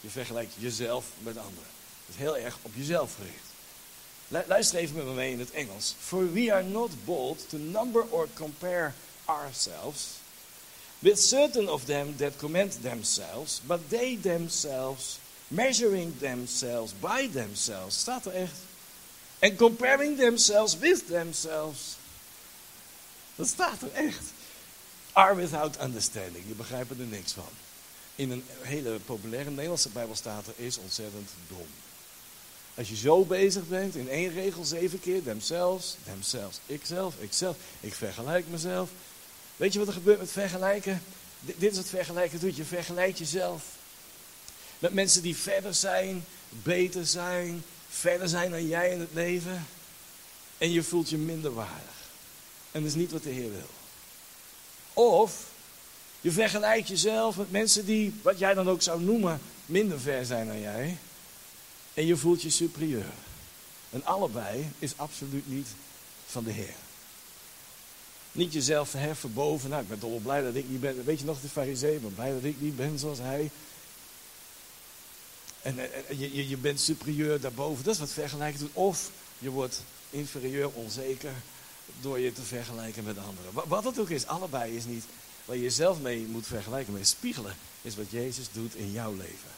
Je 0.00 0.08
vergelijkt 0.08 0.52
jezelf 0.58 1.06
met 1.18 1.36
anderen. 1.36 1.70
Het 2.06 2.14
is 2.14 2.16
heel 2.16 2.36
erg 2.36 2.58
op 2.62 2.72
jezelf 2.74 3.14
gericht. 3.14 4.48
Luister 4.48 4.78
even 4.78 4.96
met 4.96 5.04
me 5.04 5.12
mee 5.12 5.32
in 5.32 5.38
het 5.38 5.50
Engels. 5.50 5.94
For 5.98 6.32
we 6.32 6.52
are 6.52 6.62
not 6.62 6.90
bold 7.04 7.48
to 7.48 7.56
number 7.56 8.04
or 8.08 8.28
compare 8.34 8.92
ourselves 9.24 10.06
with 11.02 11.18
certain 11.18 11.68
of 11.68 11.86
them 11.86 12.14
that 12.18 12.38
commend 12.38 12.72
themselves, 12.82 13.60
but 13.66 13.88
they 13.90 14.16
themselves, 14.16 15.18
measuring 15.50 16.12
themselves 16.18 16.92
by 16.92 17.26
themselves. 17.26 17.96
Staat 17.96 18.26
er 18.26 18.32
echt. 18.32 18.68
And 19.40 19.56
comparing 19.56 20.18
themselves 20.18 20.78
with 20.78 21.06
themselves 21.06 21.98
Dat 23.40 23.48
staat 23.48 23.82
er 23.82 23.92
echt. 23.92 24.22
Are 25.12 25.34
without 25.34 25.82
understanding. 25.82 26.44
Je 26.46 26.54
begrijpt 26.54 26.90
er 26.90 26.96
niks 26.96 27.32
van. 27.32 27.48
In 28.14 28.30
een 28.30 28.44
hele 28.60 28.98
populaire 28.98 29.50
Nederlandse 29.50 29.88
Bijbel 29.88 30.14
staat 30.14 30.46
er 30.46 30.64
is 30.64 30.78
ontzettend 30.78 31.30
dom. 31.48 31.66
Als 32.74 32.88
je 32.88 32.96
zo 32.96 33.24
bezig 33.24 33.68
bent, 33.68 33.94
in 33.94 34.08
één 34.08 34.32
regel 34.32 34.64
zeven 34.64 35.00
keer, 35.00 35.22
themselves, 35.22 35.96
themselves, 36.04 36.60
ikzelf, 36.66 37.14
ikzelf, 37.20 37.56
ik 37.80 37.94
vergelijk 37.94 38.46
mezelf. 38.48 38.90
Weet 39.56 39.72
je 39.72 39.78
wat 39.78 39.88
er 39.88 39.94
gebeurt 39.94 40.18
met 40.18 40.30
vergelijken? 40.30 41.02
dit 41.40 41.70
is 41.70 41.76
wat 41.76 41.88
vergelijken 41.88 42.40
doet. 42.40 42.56
Je 42.56 42.64
vergelijkt 42.64 43.18
jezelf 43.18 43.62
met 44.78 44.92
mensen 44.92 45.22
die 45.22 45.36
verder 45.36 45.74
zijn, 45.74 46.24
beter 46.48 47.06
zijn, 47.06 47.64
verder 47.90 48.28
zijn 48.28 48.50
dan 48.50 48.66
jij 48.66 48.90
in 48.90 49.00
het 49.00 49.12
leven. 49.12 49.66
En 50.58 50.72
je 50.72 50.82
voelt 50.82 51.10
je 51.10 51.16
minder 51.16 51.54
waardig. 51.54 52.08
En 52.72 52.80
dat 52.80 52.90
is 52.90 52.96
niet 52.96 53.12
wat 53.12 53.22
de 53.22 53.30
Heer 53.30 53.50
wil. 53.50 53.70
Of 55.04 55.44
je 56.20 56.30
vergelijkt 56.30 56.88
jezelf 56.88 57.36
met 57.36 57.50
mensen 57.50 57.86
die, 57.86 58.14
wat 58.22 58.38
jij 58.38 58.54
dan 58.54 58.68
ook 58.68 58.82
zou 58.82 59.02
noemen, 59.02 59.40
minder 59.66 60.00
ver 60.00 60.24
zijn 60.24 60.46
dan 60.46 60.60
jij. 60.60 60.96
En 61.94 62.06
je 62.06 62.16
voelt 62.16 62.42
je 62.42 62.50
superieur. 62.50 63.12
En 63.90 64.04
allebei 64.04 64.68
is 64.78 64.92
absoluut 64.96 65.48
niet 65.48 65.68
van 66.26 66.44
de 66.44 66.50
Heer. 66.50 66.74
Niet 68.32 68.52
jezelf 68.52 68.88
verheffen 68.88 69.34
boven. 69.34 69.70
Nou, 69.70 69.82
ik 69.82 69.88
ben 69.88 70.00
wel 70.00 70.18
blij 70.18 70.42
dat 70.42 70.54
ik 70.54 70.68
niet 70.68 70.80
ben. 70.80 71.04
Weet 71.04 71.18
je 71.18 71.24
nog, 71.24 71.40
de 71.40 71.48
farisee, 71.48 71.94
ik 71.94 72.02
ben 72.02 72.14
blij 72.14 72.32
dat 72.32 72.44
ik 72.44 72.60
niet 72.60 72.76
ben 72.76 72.98
zoals 72.98 73.18
hij. 73.18 73.50
En, 75.62 75.76
je, 76.18 76.48
je, 76.48 76.56
bent 76.56 76.80
superieur 76.80 77.40
daarboven. 77.40 77.84
Dat 77.84 77.94
is 77.94 78.00
wat 78.00 78.12
vergelijken 78.12 78.60
doet. 78.60 78.70
Of 78.72 79.10
je 79.38 79.50
wordt 79.50 79.82
inferieur, 80.10 80.70
onzeker 80.70 81.32
door 82.00 82.18
je 82.18 82.32
te 82.32 82.42
vergelijken 82.42 83.04
met 83.04 83.18
anderen. 83.18 83.68
Wat 83.68 83.84
het 83.84 83.98
ook 83.98 84.10
is, 84.10 84.26
allebei 84.26 84.76
is 84.76 84.84
niet 84.84 85.04
waar 85.44 85.56
je 85.56 85.62
jezelf 85.62 86.00
mee 86.00 86.26
moet 86.26 86.46
vergelijken. 86.46 86.92
Maar 86.92 87.04
spiegelen 87.04 87.56
is 87.82 87.96
wat 87.96 88.10
Jezus 88.10 88.46
doet 88.52 88.74
in 88.74 88.92
jouw 88.92 89.14
leven. 89.14 89.50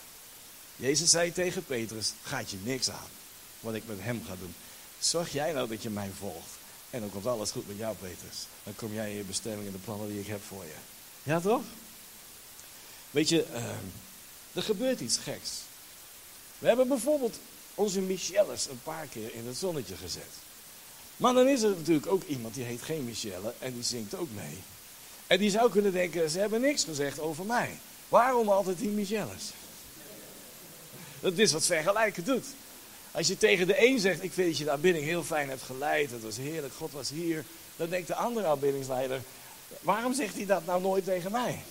Jezus 0.76 1.10
zei 1.10 1.32
tegen 1.32 1.64
Petrus, 1.64 2.12
gaat 2.22 2.50
je 2.50 2.56
niks 2.62 2.90
aan 2.90 3.10
wat 3.60 3.74
ik 3.74 3.82
met 3.86 3.98
hem 4.00 4.22
ga 4.26 4.36
doen. 4.38 4.54
Zorg 4.98 5.32
jij 5.32 5.52
nou 5.52 5.68
dat 5.68 5.82
je 5.82 5.90
mij 5.90 6.10
volgt. 6.18 6.50
En 6.90 7.00
dan 7.00 7.10
komt 7.10 7.26
alles 7.26 7.50
goed 7.50 7.68
met 7.68 7.76
jou, 7.76 7.96
Petrus. 7.96 8.46
Dan 8.64 8.74
kom 8.74 8.92
jij 8.92 9.10
in 9.10 9.16
je 9.16 9.22
bestemming 9.22 9.66
en 9.66 9.72
de 9.72 9.78
plannen 9.78 10.08
die 10.08 10.20
ik 10.20 10.26
heb 10.26 10.42
voor 10.42 10.64
je. 10.64 10.74
Ja, 11.22 11.40
toch? 11.40 11.62
Weet 13.10 13.28
je, 13.28 13.46
uh, 13.52 13.64
er 14.52 14.62
gebeurt 14.62 15.00
iets 15.00 15.16
geks. 15.16 15.50
We 16.62 16.68
hebben 16.68 16.88
bijvoorbeeld 16.88 17.38
onze 17.74 18.00
Michelles 18.00 18.68
een 18.68 18.80
paar 18.82 19.06
keer 19.06 19.34
in 19.34 19.46
het 19.46 19.56
zonnetje 19.56 19.96
gezet. 19.96 20.32
Maar 21.16 21.34
dan 21.34 21.48
is 21.48 21.62
er 21.62 21.70
natuurlijk 21.70 22.06
ook 22.06 22.22
iemand 22.22 22.54
die 22.54 22.64
heet 22.64 22.82
geen 22.82 23.04
Michelle 23.04 23.52
en 23.58 23.72
die 23.72 23.82
zingt 23.82 24.14
ook 24.14 24.28
mee. 24.34 24.58
En 25.26 25.38
die 25.38 25.50
zou 25.50 25.70
kunnen 25.70 25.92
denken, 25.92 26.30
ze 26.30 26.38
hebben 26.38 26.60
niks 26.60 26.84
gezegd 26.84 27.20
over 27.20 27.44
mij. 27.44 27.78
Waarom 28.08 28.48
altijd 28.48 28.78
die 28.78 28.88
Michelles? 28.88 29.52
Dat 31.20 31.38
is 31.38 31.52
wat 31.52 31.66
vergelijken 31.66 32.24
doet. 32.24 32.46
Als 33.10 33.26
je 33.26 33.36
tegen 33.36 33.66
de 33.66 33.86
een 33.86 33.98
zegt, 33.98 34.22
ik 34.22 34.32
vind 34.32 34.48
dat 34.48 34.58
je 34.58 34.64
de 34.64 34.70
aanbidding 34.70 35.04
heel 35.04 35.24
fijn 35.24 35.48
hebt 35.48 35.62
geleid, 35.62 36.10
het 36.10 36.22
was 36.22 36.36
heerlijk, 36.36 36.74
God 36.74 36.92
was 36.92 37.08
hier. 37.08 37.44
Dan 37.76 37.88
denkt 37.88 38.06
de 38.06 38.14
andere 38.14 38.46
aanbiddingsleider, 38.46 39.22
waarom 39.80 40.14
zegt 40.14 40.34
hij 40.34 40.46
dat 40.46 40.66
nou 40.66 40.82
nooit 40.82 41.04
tegen 41.04 41.32
mij? 41.32 41.62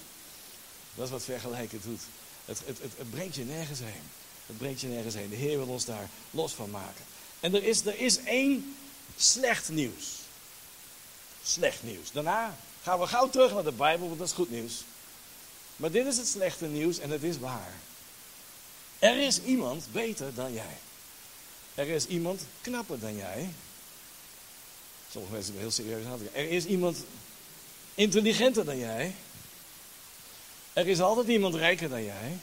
Dat 0.96 1.06
is 1.06 1.12
wat 1.12 1.24
vergelijken 1.24 1.82
doet. 1.84 2.02
Het, 2.46 2.62
het, 2.66 2.78
het, 2.82 2.92
het 2.98 3.10
brengt 3.10 3.36
je 3.36 3.44
nergens 3.44 3.80
heen. 3.80 4.21
Het 4.52 4.60
brengt 4.60 4.82
je 4.82 4.88
nergens 4.88 5.16
heen. 5.16 5.30
De 5.30 5.36
Heer 5.36 5.58
wil 5.58 5.68
ons 5.68 5.86
daar 5.86 6.10
los 6.32 6.54
van 6.54 6.70
maken. 6.70 7.06
En 7.40 7.56
er 7.56 7.64
is, 7.64 7.86
er 7.86 8.00
is 8.00 8.24
één 8.24 8.76
slecht 9.18 9.70
nieuws. 9.70 10.08
Slecht 11.44 11.84
nieuws. 11.84 12.12
Daarna 12.12 12.58
gaan 12.84 13.00
we 13.00 13.08
gauw 13.08 13.30
terug 13.30 13.54
naar 13.54 13.64
de 13.64 13.72
Bijbel, 13.72 14.08
want 14.08 14.20
dat 14.20 14.28
is 14.28 14.34
goed 14.34 14.50
nieuws. 14.50 14.84
Maar 15.76 15.92
dit 15.92 16.06
is 16.06 16.18
het 16.18 16.28
slechte 16.28 16.66
nieuws 16.66 17.00
en 17.00 17.10
het 17.10 17.24
is 17.24 17.40
waar. 17.40 17.74
Er 19.00 19.18
is 19.18 19.42
iemand 19.42 19.88
beter 19.92 20.34
dan 20.34 20.54
jij. 20.54 20.78
Er 21.76 21.88
is 21.88 22.06
iemand 22.06 22.46
knapper 22.62 23.00
dan 23.00 23.16
jij. 23.16 23.50
Sommige 25.12 25.34
mensen 25.34 25.54
zijn 25.54 25.64
heel 25.64 25.72
serieus 25.72 26.06
aan 26.06 26.20
Er 26.34 26.50
is 26.50 26.66
iemand 26.66 26.98
intelligenter 27.96 28.66
dan 28.66 28.78
jij. 28.78 29.16
Er 30.74 30.88
is 30.88 31.02
altijd 31.02 31.28
iemand 31.28 31.56
rijker 31.56 31.90
dan 31.90 32.04
jij. 32.04 32.38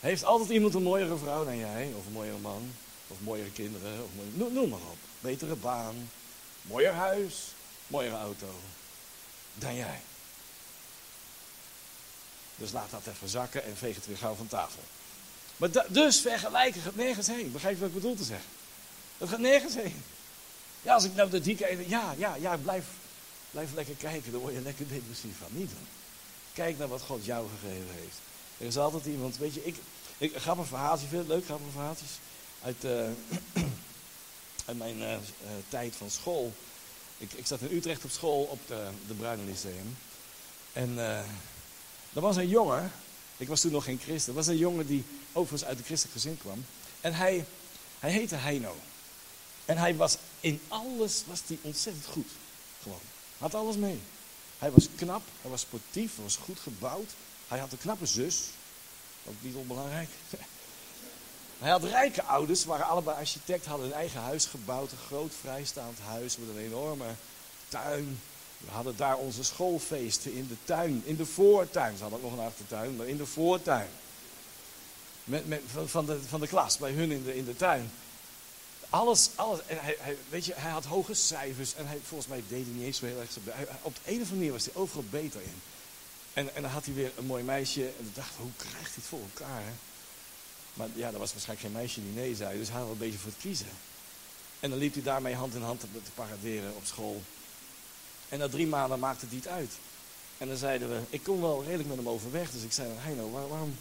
Heeft 0.00 0.24
altijd 0.24 0.50
iemand 0.50 0.74
een 0.74 0.82
mooiere 0.82 1.16
vrouw 1.16 1.44
dan 1.44 1.56
jij, 1.56 1.92
of 1.98 2.06
een 2.06 2.12
mooiere 2.12 2.38
man, 2.38 2.72
of 3.08 3.16
mooiere 3.20 3.50
kinderen, 3.50 4.04
of 4.04 4.10
noem, 4.52 4.68
maar 4.68 4.78
op. 4.78 4.98
Betere 5.20 5.54
baan, 5.54 6.10
mooier 6.62 6.92
huis, 6.92 7.34
mooiere 7.86 8.16
auto 8.16 8.54
dan 9.54 9.74
jij. 9.74 10.00
Dus 12.56 12.72
laat 12.72 12.90
dat 12.90 13.06
even 13.06 13.28
zakken 13.28 13.64
en 13.64 13.76
veeg 13.76 13.94
het 13.94 14.06
weer 14.06 14.16
gauw 14.16 14.34
van 14.34 14.46
tafel. 14.46 14.82
Maar 15.56 15.70
dus 15.88 16.20
vergelijken 16.20 16.80
gaat 16.80 16.94
nergens 16.94 17.26
heen. 17.26 17.52
Begrijp 17.52 17.74
je 17.74 17.80
wat 17.80 17.88
ik 17.88 17.94
bedoel 17.94 18.16
te 18.16 18.24
zeggen? 18.24 18.48
Dat 19.18 19.28
gaat 19.28 19.38
nergens 19.38 19.74
heen. 19.74 20.02
Ja, 20.82 20.94
als 20.94 21.04
ik 21.04 21.14
nou 21.14 21.30
de 21.30 21.54
kijk, 21.54 21.88
ja, 21.88 22.14
ja, 22.16 22.34
ja, 22.34 22.56
blijf, 22.56 22.84
blijf 23.50 23.72
lekker 23.74 23.94
kijken, 23.94 24.32
daar 24.32 24.40
word 24.40 24.54
je 24.54 24.60
lekker 24.60 24.88
depressief 24.88 25.38
van. 25.38 25.48
Niet 25.50 25.68
doen. 25.68 25.86
Kijk 26.52 26.78
naar 26.78 26.88
wat 26.88 27.02
God 27.02 27.24
jou 27.24 27.48
gegeven 27.48 27.94
heeft. 27.94 28.18
Er 28.60 28.66
is 28.66 28.76
altijd 28.76 29.06
iemand, 29.06 29.36
weet 29.36 29.54
je, 29.54 29.64
ik, 29.64 29.76
ik 30.18 30.36
ga 30.36 30.56
een 30.56 30.64
verhaaltje, 30.66 31.06
vind 31.06 31.28
leuk, 31.28 31.46
ga 31.46 31.54
een 31.54 31.72
verhaaltjes? 31.72 32.10
Uit, 32.62 32.84
uh, 32.84 32.90
uit 34.66 34.78
mijn 34.78 34.98
uh, 34.98 35.16
tijd 35.68 35.96
van 35.96 36.10
school. 36.10 36.52
Ik, 37.18 37.32
ik 37.32 37.46
zat 37.46 37.60
in 37.60 37.76
Utrecht 37.76 38.04
op 38.04 38.10
school 38.10 38.42
op 38.42 38.58
de, 38.66 38.88
de 39.06 39.14
Bruine 39.14 39.44
Lyceum. 39.44 39.96
En 40.72 40.90
uh, 40.90 41.18
er 42.12 42.20
was 42.20 42.36
een 42.36 42.48
jongen, 42.48 42.92
ik 43.36 43.48
was 43.48 43.60
toen 43.60 43.72
nog 43.72 43.84
geen 43.84 44.00
christen, 44.02 44.34
was 44.34 44.46
een 44.46 44.56
jongen 44.56 44.86
die 44.86 45.04
overigens 45.32 45.68
uit 45.68 45.78
een 45.78 45.84
christelijk 45.84 46.20
gezin 46.20 46.38
kwam. 46.38 46.64
En 47.00 47.14
hij, 47.14 47.44
hij 47.98 48.10
heette 48.10 48.36
Heino. 48.36 48.76
En 49.64 49.76
hij 49.76 49.96
was 49.96 50.16
in 50.40 50.60
alles 50.68 51.22
was 51.26 51.42
hij 51.46 51.58
ontzettend 51.62 52.06
goed. 52.06 52.28
Gewoon. 52.82 53.00
Had 53.38 53.54
alles 53.54 53.76
mee. 53.76 54.00
Hij 54.58 54.70
was 54.70 54.88
knap, 54.96 55.22
hij 55.40 55.50
was 55.50 55.60
sportief, 55.60 56.14
hij 56.14 56.24
was 56.24 56.36
goed 56.36 56.58
gebouwd. 56.58 57.10
Hij 57.50 57.58
had 57.58 57.72
een 57.72 57.78
knappe 57.78 58.06
zus. 58.06 58.42
Ook 59.24 59.34
niet 59.40 59.54
onbelangrijk. 59.54 60.08
Hij 61.58 61.70
had 61.70 61.84
rijke 61.84 62.22
ouders, 62.22 62.64
waren 62.64 62.86
allebei 62.86 63.16
architect, 63.16 63.66
hadden 63.66 63.86
een 63.86 63.92
eigen 63.92 64.20
huis 64.20 64.46
gebouwd. 64.46 64.92
Een 64.92 64.98
groot 64.98 65.32
vrijstaand 65.40 65.98
huis 65.98 66.36
met 66.36 66.48
een 66.48 66.62
enorme 66.62 67.04
tuin. 67.68 68.20
We 68.58 68.70
hadden 68.70 68.96
daar 68.96 69.16
onze 69.16 69.44
schoolfeesten 69.44 70.32
in 70.32 70.48
de 70.48 70.56
tuin, 70.64 71.02
in 71.04 71.16
de 71.16 71.26
voortuin. 71.26 71.96
Ze 71.96 72.02
hadden 72.02 72.18
ook 72.22 72.30
nog 72.30 72.38
een 72.38 72.46
achtertuin, 72.46 72.96
maar 72.96 73.06
in 73.06 73.16
de 73.16 73.26
voortuin. 73.26 73.88
Met, 75.24 75.48
met, 75.48 75.62
van, 75.86 76.06
de, 76.06 76.18
van 76.28 76.40
de 76.40 76.48
klas, 76.48 76.78
bij 76.78 76.92
hun 76.92 77.10
in 77.10 77.24
de, 77.24 77.36
in 77.36 77.44
de 77.44 77.56
tuin. 77.56 77.90
Alles, 78.90 79.30
alles. 79.34 79.58
En 79.66 79.80
hij, 79.80 79.96
hij, 80.00 80.16
weet 80.28 80.44
je, 80.44 80.52
hij 80.54 80.70
had 80.70 80.84
hoge 80.84 81.14
cijfers 81.14 81.74
en 81.74 81.86
hij, 81.86 81.98
volgens 82.04 82.28
mij 82.28 82.42
deed 82.48 82.64
hij 82.64 82.74
niet 82.74 82.84
eens 82.84 82.98
zo 82.98 83.06
heel 83.06 83.20
erg. 83.20 83.36
Op 83.82 83.94
de 83.94 84.10
een 84.10 84.14
of 84.14 84.20
andere 84.20 84.34
manier 84.34 84.52
was 84.52 84.64
hij 84.64 84.74
overal 84.74 85.04
beter 85.10 85.40
in. 85.40 85.62
En, 86.32 86.54
en 86.54 86.62
dan 86.62 86.70
had 86.70 86.84
hij 86.84 86.94
weer 86.94 87.12
een 87.16 87.26
mooi 87.26 87.44
meisje. 87.44 87.86
En 87.86 88.10
dacht, 88.14 88.34
hoe 88.36 88.50
krijgt 88.56 88.94
hij 88.94 88.94
het 88.94 89.04
voor 89.04 89.20
elkaar? 89.20 89.62
Hè? 89.62 89.72
Maar 90.74 90.88
ja, 90.94 91.06
er 91.06 91.18
was 91.18 91.32
waarschijnlijk 91.32 91.68
geen 91.68 91.80
meisje 91.80 92.02
die 92.02 92.12
nee 92.12 92.34
zei. 92.34 92.58
Dus 92.58 92.68
hij 92.68 92.80
had 92.80 92.90
een 92.90 92.98
beetje 92.98 93.18
voor 93.18 93.30
het 93.30 93.40
kiezen. 93.40 93.68
En 94.60 94.70
dan 94.70 94.78
liep 94.78 94.94
hij 94.94 95.02
daarmee 95.02 95.34
hand 95.34 95.54
in 95.54 95.62
hand 95.62 95.80
te, 95.80 95.86
paraderen 96.14 96.76
op 96.76 96.84
school. 96.84 97.22
En 98.28 98.38
na 98.38 98.48
drie 98.48 98.66
maanden 98.66 98.98
maakte 98.98 99.24
het 99.24 99.34
niet 99.34 99.48
uit. 99.48 99.72
En 100.38 100.48
dan 100.48 100.56
zeiden 100.56 100.88
we, 100.88 101.00
ik 101.10 101.22
kon 101.22 101.40
wel 101.40 101.64
redelijk 101.64 101.88
met 101.88 101.96
hem 101.96 102.08
overweg. 102.08 102.50
Dus 102.50 102.62
ik 102.62 102.72
zei, 102.72 102.88
Heino, 102.94 103.30
waar, 103.30 103.48
waarom? 103.48 103.76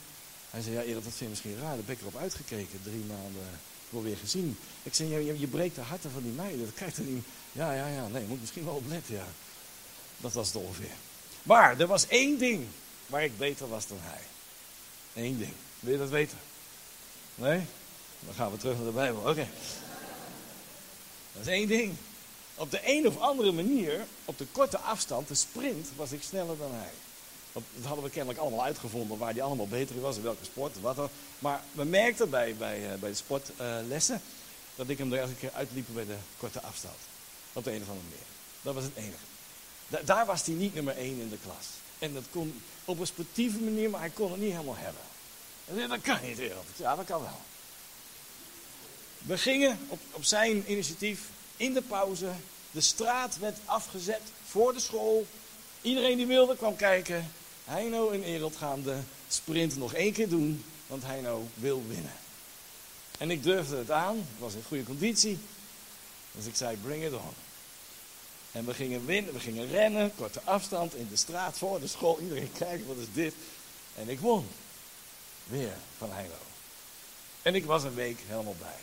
Hij 0.49 0.61
zei, 0.61 0.75
ja 0.75 0.81
Erik, 0.81 0.93
dat 0.93 1.03
vind 1.03 1.19
je 1.19 1.27
misschien 1.27 1.59
raar. 1.59 1.75
Daar 1.75 1.85
ben 1.85 1.95
ik 1.95 2.01
erop 2.01 2.15
uitgekeken. 2.15 2.79
Drie 2.83 3.03
maanden 3.07 3.49
wel 3.89 4.03
weer 4.03 4.17
gezien. 4.17 4.57
Ik 4.83 4.93
zei, 4.93 5.09
je, 5.09 5.39
je 5.39 5.47
breekt 5.47 5.75
de 5.75 5.81
harten 5.81 6.11
van 6.11 6.23
die 6.23 6.31
meiden. 6.31 6.65
Dat 6.65 6.73
krijgt 6.73 6.97
er 6.97 7.03
niet... 7.03 7.25
Ja, 7.51 7.73
ja, 7.73 7.87
ja. 7.87 8.07
Nee, 8.07 8.25
moet 8.25 8.39
misschien 8.39 8.65
wel 8.65 8.75
opletten, 8.75 9.15
ja. 9.15 9.27
Dat 10.17 10.33
was 10.33 10.47
het 10.47 10.55
ongeveer. 10.55 10.95
Maar 11.43 11.79
er 11.79 11.87
was 11.87 12.07
één 12.07 12.37
ding 12.37 12.67
waar 13.05 13.23
ik 13.23 13.37
beter 13.37 13.69
was 13.69 13.87
dan 13.87 13.97
hij. 14.01 14.21
Eén 15.23 15.37
ding. 15.37 15.53
Wil 15.79 15.91
je 15.91 15.99
dat 15.99 16.09
weten? 16.09 16.37
Nee? 17.35 17.65
Dan 18.19 18.33
gaan 18.33 18.51
we 18.51 18.57
terug 18.57 18.75
naar 18.75 18.85
de 18.85 18.91
Bijbel. 18.91 19.19
Oké. 19.19 19.47
Dat 21.33 21.41
is 21.41 21.47
één 21.47 21.67
ding. 21.67 21.95
Op 22.55 22.71
de 22.71 22.79
een 22.83 23.07
of 23.07 23.19
andere 23.19 23.51
manier, 23.51 24.05
op 24.25 24.37
de 24.37 24.45
korte 24.51 24.77
afstand, 24.77 25.27
de 25.27 25.35
sprint, 25.35 25.87
was 25.95 26.11
ik 26.11 26.23
sneller 26.23 26.57
dan 26.57 26.71
hij. 26.73 26.91
Dat 27.53 27.63
hadden 27.83 28.03
we 28.03 28.09
kennelijk 28.09 28.39
allemaal 28.39 28.63
uitgevonden 28.63 29.17
waar 29.17 29.33
hij 29.33 29.41
allemaal 29.41 29.67
beter 29.67 29.95
in 29.95 30.01
was, 30.01 30.15
in 30.15 30.23
welke 30.23 30.45
sport, 30.45 30.81
wat 30.81 30.95
dan. 30.95 31.09
Maar 31.39 31.61
we 31.71 31.83
merkten 31.83 32.29
bij, 32.29 32.55
bij, 32.55 32.91
eh, 32.91 32.99
bij 32.99 33.09
de 33.09 33.15
sportlessen 33.15 34.21
dat 34.75 34.89
ik 34.89 34.97
hem 34.97 35.13
er 35.13 35.19
elke 35.19 35.35
keer 35.35 35.51
uitliep 35.53 35.85
bij 35.93 36.05
de 36.05 36.15
korte 36.37 36.61
afstand. 36.61 36.97
Op 37.53 37.63
de 37.63 37.71
een 37.71 37.81
of 37.81 37.87
andere 37.87 38.07
manier. 38.09 38.25
Dat 38.61 38.73
was 38.73 38.83
het 38.83 38.95
enige 38.95 39.25
daar 40.05 40.25
was 40.25 40.45
hij 40.45 40.55
niet 40.55 40.73
nummer 40.73 40.97
1 40.97 41.19
in 41.19 41.29
de 41.29 41.37
klas. 41.43 41.65
En 41.99 42.13
dat 42.13 42.23
kon 42.31 42.61
op 42.85 42.99
een 42.99 43.07
sportieve 43.07 43.59
manier, 43.59 43.89
maar 43.89 43.99
hij 43.99 44.09
kon 44.09 44.31
het 44.31 44.39
niet 44.39 44.51
helemaal 44.51 44.77
hebben. 44.77 45.01
En 45.65 45.89
dat 45.89 46.01
kan 46.01 46.17
niet, 46.23 46.37
wereld. 46.37 46.65
Ja, 46.75 46.95
dat 46.95 47.05
kan 47.05 47.21
wel. 47.21 47.39
We 49.17 49.37
gingen 49.37 49.79
op, 49.87 49.99
op 50.11 50.23
zijn 50.23 50.71
initiatief 50.71 51.21
in 51.57 51.73
de 51.73 51.81
pauze 51.81 52.31
De 52.71 52.81
straat 52.81 53.37
werd 53.37 53.57
afgezet 53.65 54.21
voor 54.45 54.73
de 54.73 54.79
school. 54.79 55.25
Iedereen 55.81 56.17
die 56.17 56.25
wilde 56.25 56.55
kwam 56.55 56.75
kijken. 56.75 57.31
Heino 57.65 58.09
en 58.09 58.23
Ereld 58.23 58.55
gaan 58.55 58.83
de 58.83 58.99
sprint 59.27 59.77
nog 59.77 59.93
één 59.93 60.13
keer 60.13 60.29
doen, 60.29 60.63
want 60.87 61.03
Heino 61.03 61.47
wil 61.53 61.83
winnen. 61.87 62.13
En 63.17 63.31
ik 63.31 63.43
durfde 63.43 63.75
het 63.75 63.91
aan, 63.91 64.17
ik 64.17 64.39
was 64.39 64.53
in 64.53 64.63
goede 64.67 64.83
conditie. 64.83 65.39
Dus 66.31 66.45
ik 66.45 66.55
zei, 66.55 66.77
bring 66.77 67.03
it 67.03 67.13
on. 67.13 67.33
En 68.51 68.65
we 68.65 68.73
gingen 68.73 69.05
winnen, 69.05 69.33
we 69.33 69.39
gingen 69.39 69.69
rennen, 69.69 70.11
korte 70.15 70.41
afstand 70.43 70.95
in 70.95 71.07
de 71.09 71.15
straat 71.15 71.57
voor 71.57 71.79
de 71.79 71.87
school. 71.87 72.19
Iedereen 72.19 72.51
kijkt, 72.57 72.87
wat 72.87 72.97
is 72.97 73.07
dit? 73.13 73.33
En 73.95 74.09
ik 74.09 74.19
won. 74.19 74.47
Weer 75.43 75.73
van 75.97 76.11
Heino. 76.11 76.33
En 77.41 77.55
ik 77.55 77.65
was 77.65 77.83
een 77.83 77.95
week 77.95 78.17
helemaal 78.27 78.55
blij. 78.57 78.77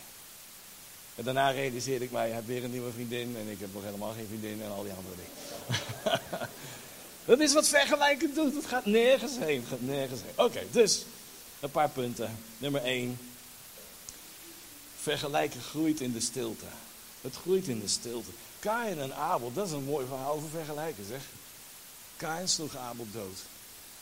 En 1.15 1.23
daarna 1.23 1.49
realiseerde 1.49 2.05
ik 2.05 2.11
mij, 2.11 2.27
ik 2.27 2.33
heb 2.33 2.47
weer 2.47 2.63
een 2.63 2.71
nieuwe 2.71 2.91
vriendin 2.91 3.35
en 3.37 3.47
ik 3.47 3.59
heb 3.59 3.73
nog 3.73 3.83
helemaal 3.83 4.13
geen 4.13 4.27
vriendin 4.27 4.61
en 4.61 4.71
al 4.71 4.83
die 4.83 4.91
andere 4.91 5.15
dingen. 5.15 6.49
dat 7.25 7.39
is 7.39 7.53
wat 7.53 7.67
vergelijken 7.67 8.33
doet. 8.33 8.55
Het 8.55 8.65
gaat 8.65 8.85
nergens 8.85 9.37
heen. 9.37 9.59
Het 9.59 9.69
gaat 9.69 9.81
nergens 9.81 10.21
heen. 10.21 10.45
Oké, 10.45 10.63
dus 10.71 11.05
een 11.59 11.71
paar 11.71 11.89
punten. 11.89 12.37
Nummer 12.57 12.81
1. 12.81 13.19
Vergelijken 15.01 15.61
groeit 15.61 16.01
in 16.01 16.13
de 16.13 16.19
stilte. 16.19 16.65
Het 17.21 17.35
groeit 17.35 17.67
in 17.67 17.79
de 17.79 17.87
stilte. 17.87 18.29
Kain 18.67 18.99
en 18.99 19.15
Abel, 19.15 19.53
dat 19.53 19.67
is 19.67 19.73
een 19.73 19.83
mooi 19.83 20.07
verhaal 20.07 20.33
over 20.33 20.49
vergelijken 20.49 21.05
zeg. 21.05 21.21
Kain 22.17 22.47
sloeg 22.47 22.75
Abel 22.75 23.07
dood. 23.11 23.37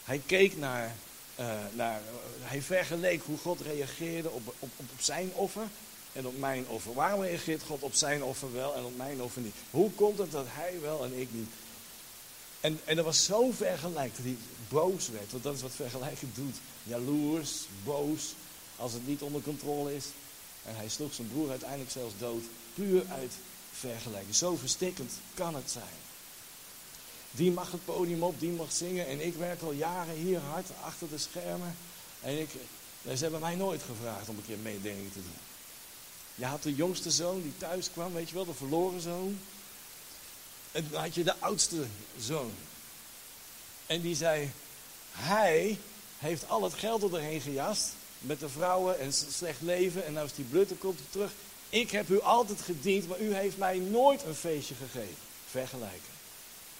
Hij 0.04 0.21
keek 0.25 0.58
naar, 0.58 0.95
uh, 1.39 1.56
naar 1.73 2.01
hij 2.41 2.62
vergeleek 2.62 3.21
hoe 3.25 3.38
God 3.38 3.62
reageerde 3.62 4.30
op, 4.30 4.47
op, 4.60 4.69
op 4.78 4.89
zijn 4.99 5.32
offer 5.34 5.67
en 6.13 6.28
op 6.28 6.38
mijn 6.38 6.67
offer. 6.67 6.93
Waarom 6.93 7.21
reageert 7.21 7.63
God 7.63 7.82
op 7.82 7.93
zijn 7.93 8.23
offer 8.23 8.54
wel 8.54 8.75
en 8.75 8.84
op 8.84 8.97
mijn 8.97 9.21
offer 9.21 9.41
niet? 9.41 9.56
Hoe 9.69 9.91
komt 9.91 10.17
het 10.17 10.32
dat 10.32 10.45
hij 10.49 10.82
wel 10.82 11.04
en 11.04 11.19
ik 11.19 11.28
niet? 11.32 11.49
En, 12.62 12.80
en 12.86 12.95
dat 12.95 13.06
was 13.06 13.25
zo 13.25 13.51
vergelijk 13.51 14.15
dat 14.15 14.25
hij 14.25 14.38
boos 14.69 15.10
werd, 15.10 15.32
want 15.32 15.43
dat 15.43 15.56
is 15.56 15.62
wat 15.62 15.75
vergelijken 15.75 16.32
doet. 16.36 16.56
Jaloers, 16.84 17.51
boos, 17.84 18.34
als 18.75 18.93
het 18.93 19.08
niet 19.08 19.21
onder 19.21 19.41
controle 19.41 19.95
is. 19.95 20.06
En 20.65 20.75
hij 20.75 20.89
sloeg 20.89 21.13
zijn 21.13 21.30
broer 21.30 21.49
uiteindelijk 21.49 21.91
zelfs 21.91 22.13
dood, 22.19 22.43
puur 22.73 23.04
uit 23.10 23.34
vergelijken. 23.79 24.33
Zo 24.33 24.55
verstikkend 24.55 25.11
kan 25.33 25.55
het 25.55 25.71
zijn. 25.71 26.03
Die 27.31 27.51
mag 27.51 27.71
het 27.71 27.85
podium 27.85 28.23
op, 28.23 28.39
die 28.39 28.51
mag 28.51 28.71
zingen. 28.71 29.07
En 29.07 29.25
ik 29.25 29.35
werk 29.35 29.61
al 29.61 29.71
jaren 29.71 30.15
hier 30.15 30.39
hard 30.39 30.67
achter 30.83 31.09
de 31.09 31.17
schermen. 31.17 31.75
En 32.21 32.39
ik, 32.41 32.49
ze 33.03 33.23
hebben 33.23 33.39
mij 33.39 33.55
nooit 33.55 33.81
gevraagd 33.83 34.29
om 34.29 34.38
een 34.38 34.45
keer 34.45 34.57
meedenken 34.57 35.11
te 35.11 35.21
doen. 35.21 35.38
Je 36.35 36.45
had 36.45 36.63
de 36.63 36.75
jongste 36.75 37.11
zoon 37.11 37.41
die 37.41 37.57
thuis 37.57 37.91
kwam, 37.91 38.13
weet 38.13 38.29
je 38.29 38.35
wel, 38.35 38.45
de 38.45 38.53
verloren 38.53 39.01
zoon. 39.01 39.39
En 40.71 40.88
dan 40.91 41.01
had 41.01 41.15
je 41.15 41.23
de 41.23 41.39
oudste 41.39 41.85
zoon. 42.19 42.51
En 43.85 44.01
die 44.01 44.15
zei, 44.15 44.51
hij 45.11 45.79
heeft 46.17 46.49
al 46.49 46.63
het 46.63 46.73
geld 46.73 47.13
erheen 47.13 47.41
gejast. 47.41 47.93
Met 48.19 48.39
de 48.39 48.49
vrouwen 48.49 48.99
en 48.99 49.13
slecht 49.13 49.61
leven. 49.61 50.05
En 50.05 50.13
nou 50.13 50.25
is 50.25 50.33
die 50.33 50.45
blutte, 50.45 50.75
komt 50.75 50.99
hij 50.99 51.07
terug. 51.09 51.31
Ik 51.69 51.91
heb 51.91 52.10
u 52.10 52.21
altijd 52.21 52.62
gediend, 52.62 53.08
maar 53.08 53.19
u 53.19 53.36
heeft 53.36 53.58
mij 53.58 53.78
nooit 53.78 54.23
een 54.23 54.36
feestje 54.36 54.75
gegeven. 54.75 55.17
Vergelijken. 55.49 56.13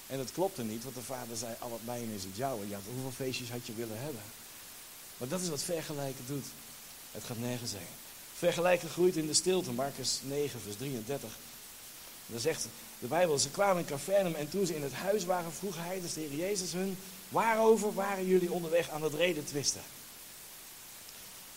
En 0.08 0.18
dat 0.18 0.32
klopte 0.32 0.64
niet, 0.64 0.84
want 0.84 0.96
de 0.96 1.02
vader 1.02 1.38
zei, 1.38 1.56
al 1.60 1.70
wat 1.70 1.80
mijne 1.84 2.16
is 2.16 2.24
het 2.24 2.36
jouwe. 2.36 2.68
Ja, 2.68 2.80
hoeveel 2.94 3.26
feestjes 3.26 3.50
had 3.50 3.68
je 3.68 3.74
willen 3.74 4.00
hebben? 4.00 4.22
Maar 5.18 5.28
dat 5.28 5.42
is 5.42 5.50
wat 5.50 5.64
vergelijken 5.64 6.26
doet. 6.28 6.46
Het 7.12 7.24
gaat 7.24 7.40
nergens 7.40 7.72
heen. 7.72 7.94
Vergelijken 8.38 8.90
groeit 8.90 9.16
in 9.16 9.28
de 9.28 9.34
stilte. 9.34 9.72
Marcus 9.72 10.20
9, 10.24 10.62
vers 10.62 10.76
33. 10.76 11.30
Dan 12.26 12.40
zegt 12.40 12.68
de 13.00 13.08
Bijbel, 13.08 13.38
ze 13.38 13.50
kwamen 13.50 13.78
in 13.78 13.86
Cavernum 13.86 14.36
en 14.36 14.50
toen 14.50 14.66
ze 14.66 14.76
in 14.76 14.84
het 14.84 14.94
huis 14.94 15.26
waren, 15.26 15.54
vroeg 15.54 15.76
hij, 15.78 16.02
dus 16.02 16.14
de 16.14 16.20
Heer 16.20 16.36
Jezus 16.36 16.72
hun, 16.72 16.98
waarover 17.30 17.94
waren 17.94 18.28
jullie 18.28 18.52
onderweg 18.52 18.90
aan 18.90 19.04
het 19.04 19.14
reden 19.14 19.46
twisten? 19.46 19.82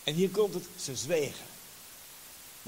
En 0.04 0.14
hier 0.14 0.28
komt 0.28 0.54
het, 0.54 0.64
ze 0.80 0.96
zwegen. 0.96 1.46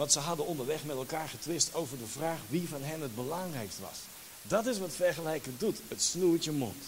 Want 0.00 0.12
ze 0.12 0.18
hadden 0.18 0.46
onderweg 0.46 0.84
met 0.84 0.96
elkaar 0.96 1.28
getwist 1.28 1.74
over 1.74 1.98
de 1.98 2.06
vraag 2.06 2.38
wie 2.48 2.68
van 2.68 2.82
hen 2.82 3.00
het 3.00 3.14
belangrijkst 3.14 3.78
was. 3.78 3.98
Dat 4.42 4.66
is 4.66 4.78
wat 4.78 4.92
vergelijken 4.92 5.54
doet. 5.58 5.78
Het 5.88 6.02
snoert 6.02 6.44
je 6.44 6.52
mond. 6.52 6.84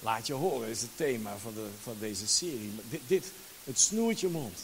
Laat 0.00 0.26
je 0.26 0.32
horen 0.32 0.68
is 0.68 0.80
het 0.80 0.96
thema 0.96 1.36
van, 1.36 1.54
de, 1.54 1.68
van 1.82 1.96
deze 1.98 2.26
serie. 2.26 2.72
Dit, 3.06 3.32
het 3.64 3.80
snoert 3.80 4.20
je 4.20 4.28
mond. 4.28 4.58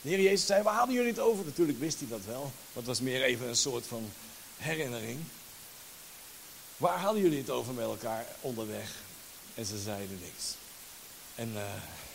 De 0.00 0.08
Heer 0.08 0.20
Jezus 0.20 0.46
zei, 0.46 0.62
waar 0.62 0.74
hadden 0.74 0.94
jullie 0.94 1.10
het 1.10 1.20
over? 1.20 1.44
Natuurlijk 1.44 1.78
wist 1.78 1.98
hij 1.98 2.08
dat 2.08 2.24
wel. 2.24 2.52
Maar 2.72 2.82
was 2.82 3.00
meer 3.00 3.22
even 3.22 3.48
een 3.48 3.56
soort 3.56 3.86
van 3.86 4.10
herinnering. 4.56 5.20
Waar 6.76 7.00
hadden 7.00 7.22
jullie 7.22 7.38
het 7.38 7.50
over 7.50 7.74
met 7.74 7.84
elkaar 7.84 8.26
onderweg? 8.40 8.94
En 9.54 9.64
ze 9.64 9.78
zeiden 9.78 10.18
niks. 10.22 10.54
En 11.34 11.52
uh, 11.54 11.62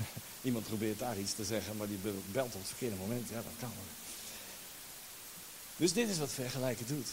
iemand 0.42 0.68
probeert 0.68 1.00
daar 1.00 1.18
iets 1.18 1.34
te 1.34 1.46
zeggen, 1.46 1.78
maar 1.78 1.88
die 1.88 2.00
belt 2.32 2.54
op 2.54 2.60
het 2.60 2.68
verkeerde 2.68 2.96
moment. 2.96 3.30
Ja, 3.30 3.36
dat 3.36 3.54
kan. 3.60 3.72
Dus 5.78 5.94
dit 5.94 6.10
is 6.10 6.18
wat 6.18 6.32
vergelijken 6.32 6.86
doet. 6.88 7.08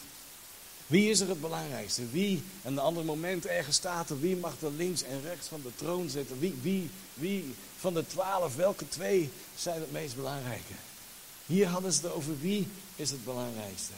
Wie 0.86 1.10
is 1.10 1.20
er 1.20 1.28
het 1.28 1.40
belangrijkste? 1.40 2.08
Wie, 2.10 2.42
en 2.62 2.72
een 2.72 2.78
ander 2.78 3.04
moment 3.04 3.46
ergens 3.46 3.76
staat 3.76 4.10
er, 4.10 4.20
wie 4.20 4.36
mag 4.36 4.60
er 4.60 4.72
links 4.72 5.02
en 5.02 5.22
rechts 5.22 5.48
van 5.48 5.60
de 5.62 5.70
troon 5.74 6.08
zitten? 6.08 6.38
Wie, 6.38 6.54
wie, 6.62 6.90
wie 7.14 7.54
van 7.78 7.94
de 7.94 8.06
twaalf, 8.06 8.56
welke 8.56 8.88
twee 8.88 9.30
zijn 9.56 9.80
het 9.80 9.92
meest 9.92 10.16
belangrijke? 10.16 10.72
Hier 11.46 11.66
hadden 11.66 11.92
ze 11.92 12.00
het 12.02 12.12
over 12.12 12.40
wie 12.40 12.66
is 12.96 13.10
het 13.10 13.24
belangrijkste? 13.24 13.92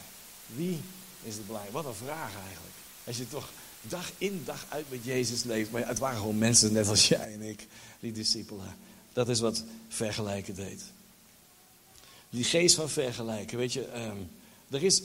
Wie 0.45 0.79
is 1.23 1.35
het 1.35 1.45
belangrijkste? 1.45 1.83
Wat 1.83 1.93
een 1.93 2.05
vraag 2.05 2.31
eigenlijk. 2.35 2.75
Als 3.03 3.17
je 3.17 3.27
toch 3.27 3.49
dag 3.87 4.11
in 4.17 4.41
dag 4.45 4.65
uit 4.69 4.85
met 4.89 5.03
Jezus 5.03 5.43
leeft. 5.43 5.71
Maar 5.71 5.87
het 5.87 5.99
waren 5.99 6.17
gewoon 6.17 6.37
mensen 6.37 6.73
net 6.73 6.87
als 6.87 7.07
jij 7.07 7.33
en 7.33 7.41
ik, 7.41 7.67
die 7.99 8.11
discipelen. 8.11 8.77
Dat 9.13 9.29
is 9.29 9.39
wat 9.39 9.63
vergelijken 9.87 10.55
deed. 10.55 10.83
Die 12.29 12.43
geest 12.43 12.75
van 12.75 12.89
vergelijken, 12.89 13.57
weet 13.57 13.73
je, 13.73 14.01
um, 14.01 14.29
er 14.73 14.83
is 14.83 15.01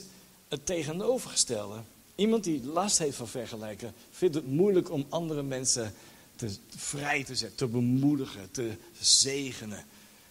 het 0.49 0.67
tegenovergestelde. 0.67 1.81
Iemand 2.15 2.45
die 2.45 2.65
last 2.65 2.99
heeft 2.99 3.17
van 3.17 3.29
vergelijken, 3.29 3.95
vindt 4.11 4.35
het 4.35 4.47
moeilijk 4.47 4.91
om 4.91 5.07
andere 5.09 5.43
mensen 5.43 5.95
te, 6.37 6.51
vrij 6.77 7.25
te 7.25 7.35
zetten, 7.35 7.57
te 7.57 7.67
bemoedigen, 7.67 8.51
te 8.51 8.73
zegenen. 9.01 9.85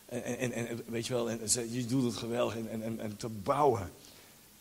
En, 0.05 0.23
en, 0.23 0.51
en 0.51 0.83
weet 0.85 1.07
je 1.07 1.13
wel, 1.13 1.29
en, 1.29 1.39
je 1.71 1.85
doet 1.85 2.03
het 2.03 2.15
geweldig 2.15 2.55
en, 2.55 2.99
en, 2.99 3.17
te 3.17 3.29
bouwen. 3.29 3.91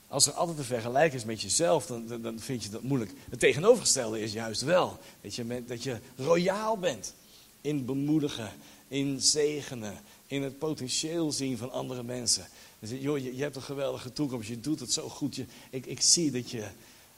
Als 0.09 0.27
er 0.27 0.33
altijd 0.33 0.59
een 0.59 0.65
vergelijking 0.65 1.21
is 1.21 1.27
met 1.27 1.41
jezelf, 1.41 1.87
dan, 1.87 2.23
dan, 2.23 2.39
vind 2.39 2.62
je 2.62 2.71
dat 2.71 2.83
moeilijk. 2.83 3.12
Het 3.31 3.41
tegenovergestelde 3.41 4.21
is 4.21 4.33
juist 4.33 4.62
wel 4.62 4.99
dat 5.21 5.35
je, 5.35 5.65
dat 5.67 5.83
je 5.83 5.99
royaal 6.17 6.79
bent 6.79 7.15
in 7.61 7.85
bemoedigen, 7.85 8.53
in 8.88 9.20
zegenen, 9.20 10.01
in 10.27 10.42
het 10.42 10.59
potentieel 10.59 11.33
zien 11.33 11.59
van 11.59 11.72
andere 11.72 12.03
mensen. 12.03 12.46
Dus, 12.79 12.90
joh, 12.90 13.18
je, 13.18 13.37
je, 13.37 13.42
hebt 13.42 13.57
een 13.57 13.62
geweldige 13.62 14.12
toekomst, 14.12 14.49
je 14.49 14.61
doet 14.61 14.81
het 14.81 14.92
zo 14.92 15.09
goed. 15.09 15.35
Je, 15.35 15.44
ik, 15.70 15.87
ik 15.87 16.01
zie 16.01 16.31
dat 16.31 16.51
je, 16.51 16.66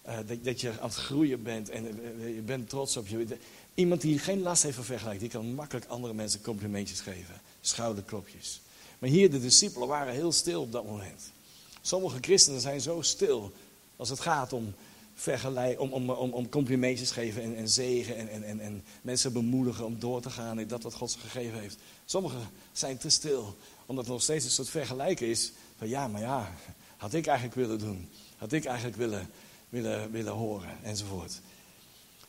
uh, 0.07 0.17
dat, 0.27 0.45
dat, 0.45 0.61
je 0.61 0.71
aan 0.81 0.89
het 0.89 0.95
groeien 0.95 1.43
bent 1.43 1.69
en 1.69 1.85
uh, 1.85 2.35
je 2.35 2.41
bent 2.41 2.69
trots 2.69 2.97
op 2.97 3.09
je. 3.09 3.27
Iemand 3.75 4.01
die 4.01 4.19
geen 4.19 4.43
last 4.43 4.63
heeft 4.63 4.75
van 4.75 4.85
vergelijking, 4.85 5.31
die 5.31 5.41
kan 5.41 5.55
makkelijk 5.55 5.87
andere 5.87 6.15
mensen 6.15 6.41
complimentjes 6.41 7.01
geven. 7.01 7.41
Schouderklopjes. 7.61 8.61
Maar 8.99 9.11
hier, 9.11 9.31
de 9.31 9.41
discipelen 9.41 9.89
waren 9.89 10.13
heel 10.13 10.33
stil 10.33 10.63
op 10.63 10.73
dat 10.73 10.85
moment. 10.85 11.33
Sommige 11.81 12.19
christenen 12.21 12.61
zijn 12.61 12.81
zo 12.81 13.03
stil 13.03 13.53
als 13.97 14.09
het 14.09 14.21
gaat 14.21 14.53
om, 14.53 14.75
vergelijk, 15.21 15.81
om, 15.81 15.93
om, 15.93 16.11
om, 16.11 16.33
om 16.33 16.49
complimentjes 16.49 17.11
geven 17.11 17.43
en, 17.43 17.57
en 17.57 17.69
zegen 17.69 18.17
en, 18.17 18.29
en, 18.29 18.43
en, 18.43 18.61
en 18.61 18.85
mensen 19.03 19.33
bemoedigen 19.33 19.85
om 19.85 19.99
door 19.99 20.21
te 20.21 20.31
gaan 20.31 20.61
in 20.61 20.69
dat 20.69 20.83
wat 20.83 20.95
God 20.95 21.11
ze 21.11 21.19
gegeven 21.19 21.61
heeft. 21.61 21.77
Sommigen 22.05 22.51
zijn 22.73 22.99
te 22.99 23.09
stil, 23.09 23.57
omdat 23.87 24.05
er 24.05 24.11
nog 24.11 24.23
steeds 24.23 24.45
een 24.45 24.51
soort 24.51 24.69
vergelijken 24.69 25.27
is 25.27 25.53
van 25.79 25.89
ja, 25.89 26.09
maar 26.09 26.21
ja, 26.21 26.55
had 26.97 27.15
ik 27.15 27.27
eigenlijk 27.27 27.57
willen 27.57 27.79
doen. 27.79 28.09
Had 28.37 28.53
ik 28.53 28.65
eigenlijk 28.65 28.97
willen, 28.97 29.31
willen, 29.69 30.11
willen 30.11 30.33
horen 30.33 30.79
enzovoort. 30.83 31.41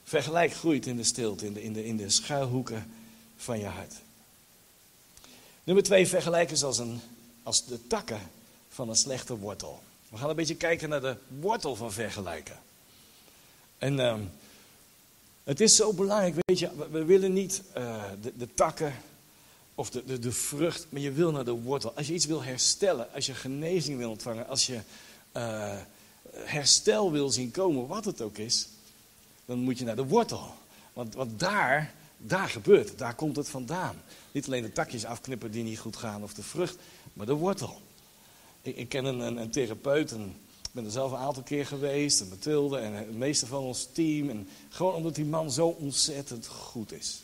Vergelijk 0.04 0.54
groeit 0.54 0.86
in 0.86 0.98
de 0.98 1.04
stilte, 1.04 1.46
in 1.46 1.54
de, 1.54 1.64
in 1.64 1.74
de, 1.74 1.86
in 1.86 1.98
de 1.98 2.10
schuilhoeken 2.10 2.92
van 3.36 3.60
je 3.60 3.66
hart. 3.66 3.94
Nummer 5.64 5.84
twee, 5.84 6.08
vergelijken 6.08 6.66
als, 6.66 6.78
een, 6.78 7.00
als 7.44 7.66
de 7.66 7.88
takken 7.88 8.22
van 8.70 8.90
een 8.90 8.96
slechte 8.96 9.38
wortel. 9.38 9.84
We 10.10 10.18
gaan 10.18 10.30
een 10.30 10.36
beetje 10.36 10.56
kijken 10.56 10.90
naar 10.90 11.02
de 11.02 11.18
wortel 11.40 11.76
van 11.76 11.92
vergelijken. 11.92 12.60
En 13.80 13.98
uh, 13.98 14.16
het 15.44 15.62
is 15.62 15.76
zo 15.76 15.94
belangrijk, 15.94 16.36
weet 16.46 16.60
je, 16.60 16.70
we 16.92 17.06
willen 17.06 17.34
niet 17.34 17.62
uh, 17.78 18.04
de, 18.22 18.34
de, 18.38 18.54
takken 18.54 18.94
of 19.76 19.90
de, 19.90 20.06
de, 20.06 20.20
de, 20.20 20.32
vrucht, 20.32 20.88
maar 20.90 21.02
je 21.02 21.12
wil 21.12 21.32
naar 21.32 21.46
de 21.46 21.52
wortel. 21.52 21.94
Als 21.96 22.08
je 22.08 22.14
iets 22.14 22.26
wil 22.26 22.44
herstellen, 22.44 23.14
als 23.14 23.26
je 23.26 23.34
genezing 23.34 23.98
wil 23.98 24.10
ontvangen, 24.10 24.48
als 24.48 24.66
je 24.66 24.80
uh, 25.38 25.78
herstel 26.34 27.12
wil 27.12 27.30
zien 27.30 27.52
komen, 27.52 27.88
wat 27.88 28.06
het 28.06 28.22
ook 28.22 28.38
is, 28.38 28.68
dan 29.46 29.60
moet 29.60 29.78
je 29.78 29.86
naar 29.86 29.96
de 29.96 30.06
wortel. 30.06 30.54
Want, 30.94 31.14
want 31.14 31.40
daar, 31.40 31.94
daar 32.18 32.50
gebeurt 32.50 32.98
daar 32.98 33.16
komt 33.16 33.36
het 33.36 33.50
vandaan. 33.50 34.02
Niet 34.32 34.46
alleen 34.46 34.64
de 34.64 34.72
takjes 34.72 35.06
afknippen 35.06 35.52
die 35.52 35.64
niet 35.64 35.80
goed 35.80 35.96
gaan 35.96 36.24
of 36.24 36.34
de 36.34 36.44
vrucht, 36.44 36.78
maar 37.14 37.26
de 37.26 37.34
wortel. 37.34 37.82
Ik, 38.62 38.76
ik 38.76 38.90
ken 38.90 39.06
een, 39.06 39.20
een, 39.20 39.38
een 39.38 39.50
therapeut, 39.50 40.12
Ik 40.70 40.76
ben 40.76 40.86
er 40.86 40.92
zelf 40.92 41.12
een 41.12 41.18
aantal 41.18 41.44
keer 41.44 41.66
geweest, 41.66 42.22
en 42.22 42.28
Mathilde 42.28 42.78
en 42.78 42.94
het 42.94 43.18
meeste 43.18 43.46
van 43.46 43.64
ons 43.64 43.88
team. 43.92 44.30
En 44.30 44.48
gewoon 44.70 44.94
omdat 44.94 45.16
die 45.16 45.26
man 45.26 45.52
zo 45.52 45.68
ontzettend 45.68 46.48
goed 46.48 46.92
is. 46.92 47.24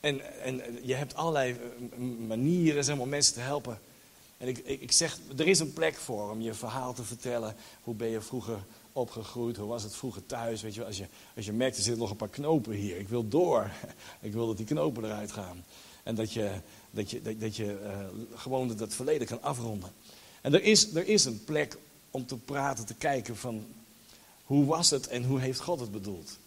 En, 0.00 0.42
en 0.42 0.62
je 0.82 0.94
hebt 0.94 1.14
allerlei 1.14 1.52
eh, 1.52 1.98
manieren 2.26 3.00
om 3.00 3.08
mensen 3.08 3.34
te 3.34 3.40
helpen. 3.40 3.80
En 4.36 4.48
ik, 4.48 4.58
ik, 4.58 4.80
ik 4.80 4.92
zeg, 4.92 5.18
er 5.36 5.46
is 5.46 5.58
een 5.58 5.72
plek 5.72 5.94
voor 5.94 6.30
om 6.30 6.40
je 6.40 6.54
verhaal 6.54 6.94
te 6.94 7.04
vertellen. 7.04 7.56
Hoe 7.82 7.94
ben 7.94 8.08
je 8.08 8.20
vroeger 8.20 8.58
opgegroeid? 8.92 9.56
Hoe 9.56 9.68
was 9.68 9.82
het 9.82 9.94
vroeger 9.94 10.26
thuis? 10.26 10.62
Weet 10.62 10.74
je, 10.74 10.84
als, 10.84 10.96
je, 10.96 11.06
als 11.36 11.44
je 11.44 11.52
merkt, 11.52 11.76
er 11.76 11.82
zitten 11.82 12.02
nog 12.02 12.10
een 12.10 12.16
paar 12.16 12.28
knopen 12.28 12.72
hier. 12.72 12.98
Ik 12.98 13.08
wil 13.08 13.28
door. 13.28 13.70
Ik 14.20 14.32
wil 14.32 14.46
dat 14.46 14.56
die 14.56 14.66
knopen 14.66 15.04
eruit 15.04 15.32
gaan. 15.32 15.64
En 16.02 16.14
dat 16.14 16.32
je, 16.32 16.50
dat 16.90 17.10
je, 17.10 17.22
dat, 17.22 17.40
dat 17.40 17.56
je 17.56 17.80
uh, 17.82 18.22
gewoon 18.34 18.76
dat 18.76 18.94
verleden 18.94 19.26
kan 19.26 19.42
afronden. 19.42 19.90
En 20.40 20.54
er 20.54 20.62
is, 20.62 20.94
er 20.94 21.08
is 21.08 21.24
een 21.24 21.44
plek 21.44 21.76
om 22.10 22.26
te 22.26 22.36
praten, 22.36 22.84
te 22.84 22.94
kijken 22.94 23.36
van 23.36 23.66
hoe 24.44 24.64
was 24.64 24.90
het 24.90 25.06
en 25.06 25.24
hoe 25.24 25.40
heeft 25.40 25.60
God 25.60 25.80
het 25.80 25.92
bedoeld. 25.92 26.38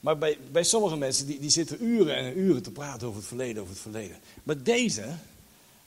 Maar 0.00 0.18
bij, 0.18 0.38
bij 0.50 0.64
sommige 0.64 0.96
mensen, 0.96 1.26
die, 1.26 1.38
die 1.38 1.50
zitten 1.50 1.84
uren 1.84 2.16
en 2.16 2.38
uren 2.38 2.62
te 2.62 2.70
praten 2.70 3.06
over 3.06 3.18
het 3.18 3.28
verleden, 3.28 3.62
over 3.62 3.74
het 3.74 3.82
verleden. 3.82 4.16
Maar 4.42 4.62
deze, 4.62 5.16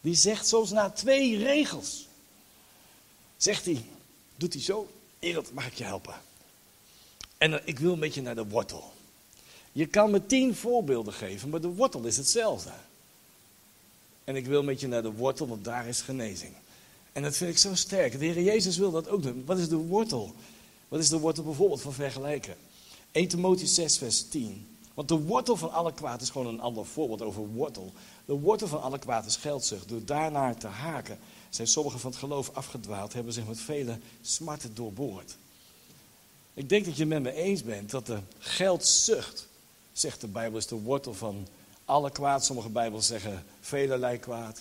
die 0.02 0.16
zegt 0.16 0.48
soms 0.48 0.72
na 0.72 0.90
twee 0.90 1.38
regels, 1.38 2.08
zegt 3.38 3.66
hij, 3.66 3.86
doet 4.36 4.54
hij 4.54 4.62
zo, 4.62 4.88
Ereld, 5.20 5.54
mag 5.54 5.68
ik 5.68 5.74
je 5.74 5.84
helpen? 5.84 6.14
En 7.38 7.68
ik 7.68 7.80
wil 7.80 7.94
een 7.94 8.00
beetje 8.00 8.22
naar 8.22 8.36
de 8.36 8.48
wortel. 8.48 8.94
Je 9.72 9.86
kan 9.86 10.12
me 10.12 10.26
tien 10.26 10.56
voorbeelden 10.56 11.14
geven, 11.14 11.50
maar 11.50 11.62
de 11.62 11.68
wortel 11.68 12.06
is 12.06 12.18
hetzelfde. 12.18 12.72
En 14.24 14.36
ik 14.36 14.46
wil 14.46 14.64
met 14.64 14.80
je 14.80 14.88
naar 14.88 15.02
de 15.02 15.12
wortel, 15.12 15.48
want 15.48 15.64
daar 15.64 15.88
is 15.88 16.02
genezing. 16.02 16.54
En 17.12 17.24
dat 17.24 17.38
vind 17.38 17.50
ik 17.50 17.58
zo 17.58 17.76
sterk. 17.76 18.20
De 18.20 18.26
Heer 18.26 18.42
Jezus 18.42 18.78
wil 18.78 18.92
dat 18.92 19.10
ook 19.10 19.24
doen. 19.24 19.44
Wat 19.46 19.58
is 19.58 19.70
de 19.70 19.76
wortel? 19.76 20.34
Wat 20.88 21.00
is 21.00 21.10
de 21.10 21.20
wortel 21.20 21.44
bijvoorbeeld 21.44 21.82
van 21.82 21.94
vergelijken? 21.94 22.56
1 23.12 23.28
Timotheüs 23.28 23.74
6, 23.74 23.98
vers 23.98 24.30
10. 24.30 24.68
Want 24.94 25.08
de 25.08 25.20
wortel 25.20 25.56
van 25.56 25.72
alle 25.72 25.94
kwaad 25.94 26.22
is 26.22 26.30
gewoon 26.30 26.48
een 26.48 26.62
ander 26.62 26.86
voorbeeld 26.86 27.22
over 27.22 27.48
wortel. 27.48 27.94
De 28.26 28.34
wortel 28.34 28.68
van 28.68 28.82
alle 28.82 29.00
kwaad 29.00 29.26
is 29.26 29.36
geldzucht. 29.36 29.90
Door 29.90 30.06
daarnaar 30.06 30.58
te 30.58 30.68
haken 30.68 31.20
zijn 31.50 31.68
sommigen 31.68 32.00
van 32.00 32.10
het 32.10 32.20
geloof 32.20 32.52
afgedwaald, 32.54 33.14
hebben 33.14 33.34
zich 33.34 33.48
met 33.48 33.60
vele 33.60 34.00
smarten 34.22 34.76
doorboord. 34.76 35.38
Ik 36.54 36.70
denk 36.70 36.86
dat 36.86 36.98
je 36.98 37.06
met 37.06 37.22
me 37.22 37.32
eens 37.32 37.64
bent 37.64 37.90
dat 37.90 38.06
de 38.06 38.20
geldzucht, 38.40 39.48
zegt 39.94 40.22
de 40.22 40.28
Bijbel, 40.28 40.58
is 40.58 40.68
de 40.68 40.76
wortel 40.76 41.14
van 41.14 41.48
alle 41.86 42.12
kwaad. 42.12 42.46
Sommige 42.46 42.70
Bijbels 42.70 43.08
zeggen 43.08 43.44
velerlei 43.60 44.18
kwaad. 44.18 44.60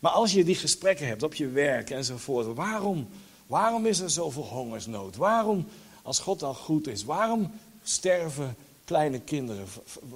Maar 0.00 0.12
als 0.12 0.32
je 0.32 0.44
die 0.44 0.54
gesprekken 0.54 1.06
hebt 1.06 1.22
op 1.22 1.34
je 1.34 1.48
werk 1.48 1.90
enzovoort, 1.90 2.54
waarom, 2.54 3.08
waarom 3.46 3.86
is 3.86 4.00
er 4.00 4.10
zoveel 4.10 4.42
hongersnood? 4.42 5.16
Waarom, 5.16 5.66
als 6.02 6.18
God 6.18 6.42
al 6.42 6.54
goed 6.54 6.86
is, 6.86 7.04
waarom 7.04 7.50
sterven 7.82 8.56
kleine 8.84 9.20
kinderen 9.20 9.66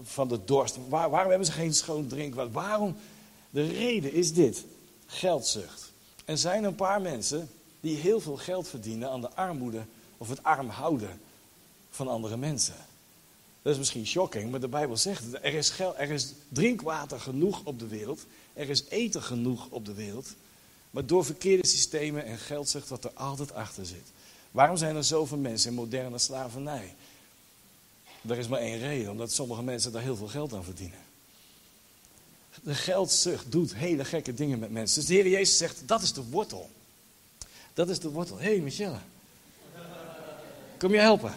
van 0.03 0.29
de 0.29 0.45
dorst? 0.45 0.79
waarom 0.88 1.29
hebben 1.29 1.47
ze 1.47 1.53
geen 1.53 1.75
schoon 1.75 2.07
drinkwater? 2.07 2.53
Waarom? 2.53 2.97
De 3.51 3.66
reden 3.66 4.12
is 4.12 4.33
dit: 4.33 4.64
geldzucht. 5.07 5.92
Er 6.25 6.38
zijn 6.38 6.64
een 6.64 6.75
paar 6.75 7.01
mensen 7.01 7.49
die 7.81 7.97
heel 7.97 8.21
veel 8.21 8.37
geld 8.37 8.68
verdienen 8.68 9.11
aan 9.11 9.21
de 9.21 9.35
armoede 9.35 9.85
of 10.18 10.29
het 10.29 10.42
arm 10.42 10.68
houden 10.68 11.21
van 11.90 12.09
andere 12.09 12.37
mensen. 12.37 12.75
Dat 13.62 13.72
is 13.72 13.79
misschien 13.79 14.07
shocking, 14.07 14.51
maar 14.51 14.61
de 14.61 14.68
Bijbel 14.68 14.96
zegt: 14.96 15.22
er 15.42 15.55
is, 15.55 15.70
geld, 15.70 15.94
er 15.98 16.11
is 16.11 16.33
drinkwater 16.48 17.20
genoeg 17.20 17.64
op 17.64 17.79
de 17.79 17.87
wereld. 17.87 18.25
Er 18.53 18.68
is 18.68 18.85
eten 18.88 19.22
genoeg 19.22 19.68
op 19.70 19.85
de 19.85 19.94
wereld. 19.94 20.35
Maar 20.90 21.07
door 21.07 21.25
verkeerde 21.25 21.66
systemen 21.66 22.25
en 22.25 22.38
geldzucht 22.38 22.88
wat 22.88 23.05
er 23.05 23.11
altijd 23.14 23.55
achter 23.55 23.87
zit. 23.87 24.12
Waarom 24.51 24.77
zijn 24.77 24.96
er 24.96 25.05
zoveel 25.05 25.38
mensen 25.38 25.70
in 25.70 25.77
moderne 25.77 26.18
slavernij? 26.18 26.94
Er 28.29 28.38
is 28.38 28.48
maar 28.48 28.61
één 28.61 28.79
reden, 28.79 29.11
omdat 29.11 29.33
sommige 29.33 29.62
mensen 29.62 29.92
daar 29.92 30.03
heel 30.03 30.16
veel 30.16 30.27
geld 30.27 30.53
aan 30.53 30.64
verdienen. 30.64 30.98
De 32.62 32.75
geldzucht 32.75 33.53
doet 33.53 33.75
hele 33.75 34.05
gekke 34.05 34.35
dingen 34.35 34.59
met 34.59 34.70
mensen. 34.70 35.01
Dus 35.01 35.09
de 35.09 35.14
Heer 35.14 35.29
Jezus 35.29 35.57
zegt, 35.57 35.83
dat 35.87 36.03
is 36.03 36.12
de 36.12 36.22
wortel. 36.22 36.70
Dat 37.75 37.88
is 37.88 37.98
de 37.98 38.11
wortel. 38.11 38.38
Hé 38.38 38.51
hey, 38.51 38.59
Michelle. 38.59 38.98
Kom 40.79 40.92
je 40.92 40.98
helpen? 40.98 41.35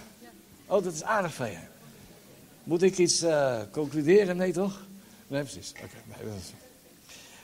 Oh, 0.65 0.83
dat 0.83 0.93
is 0.93 1.03
aardig 1.03 1.33
van 1.33 1.51
je. 1.51 1.59
Moet 2.65 2.81
ik 2.81 2.97
iets 2.97 3.23
uh, 3.23 3.59
concluderen? 3.71 4.37
Nee, 4.37 4.51
toch? 4.51 4.81
Nee, 5.27 5.41
precies. 5.41 5.71
Oké. 5.71 6.27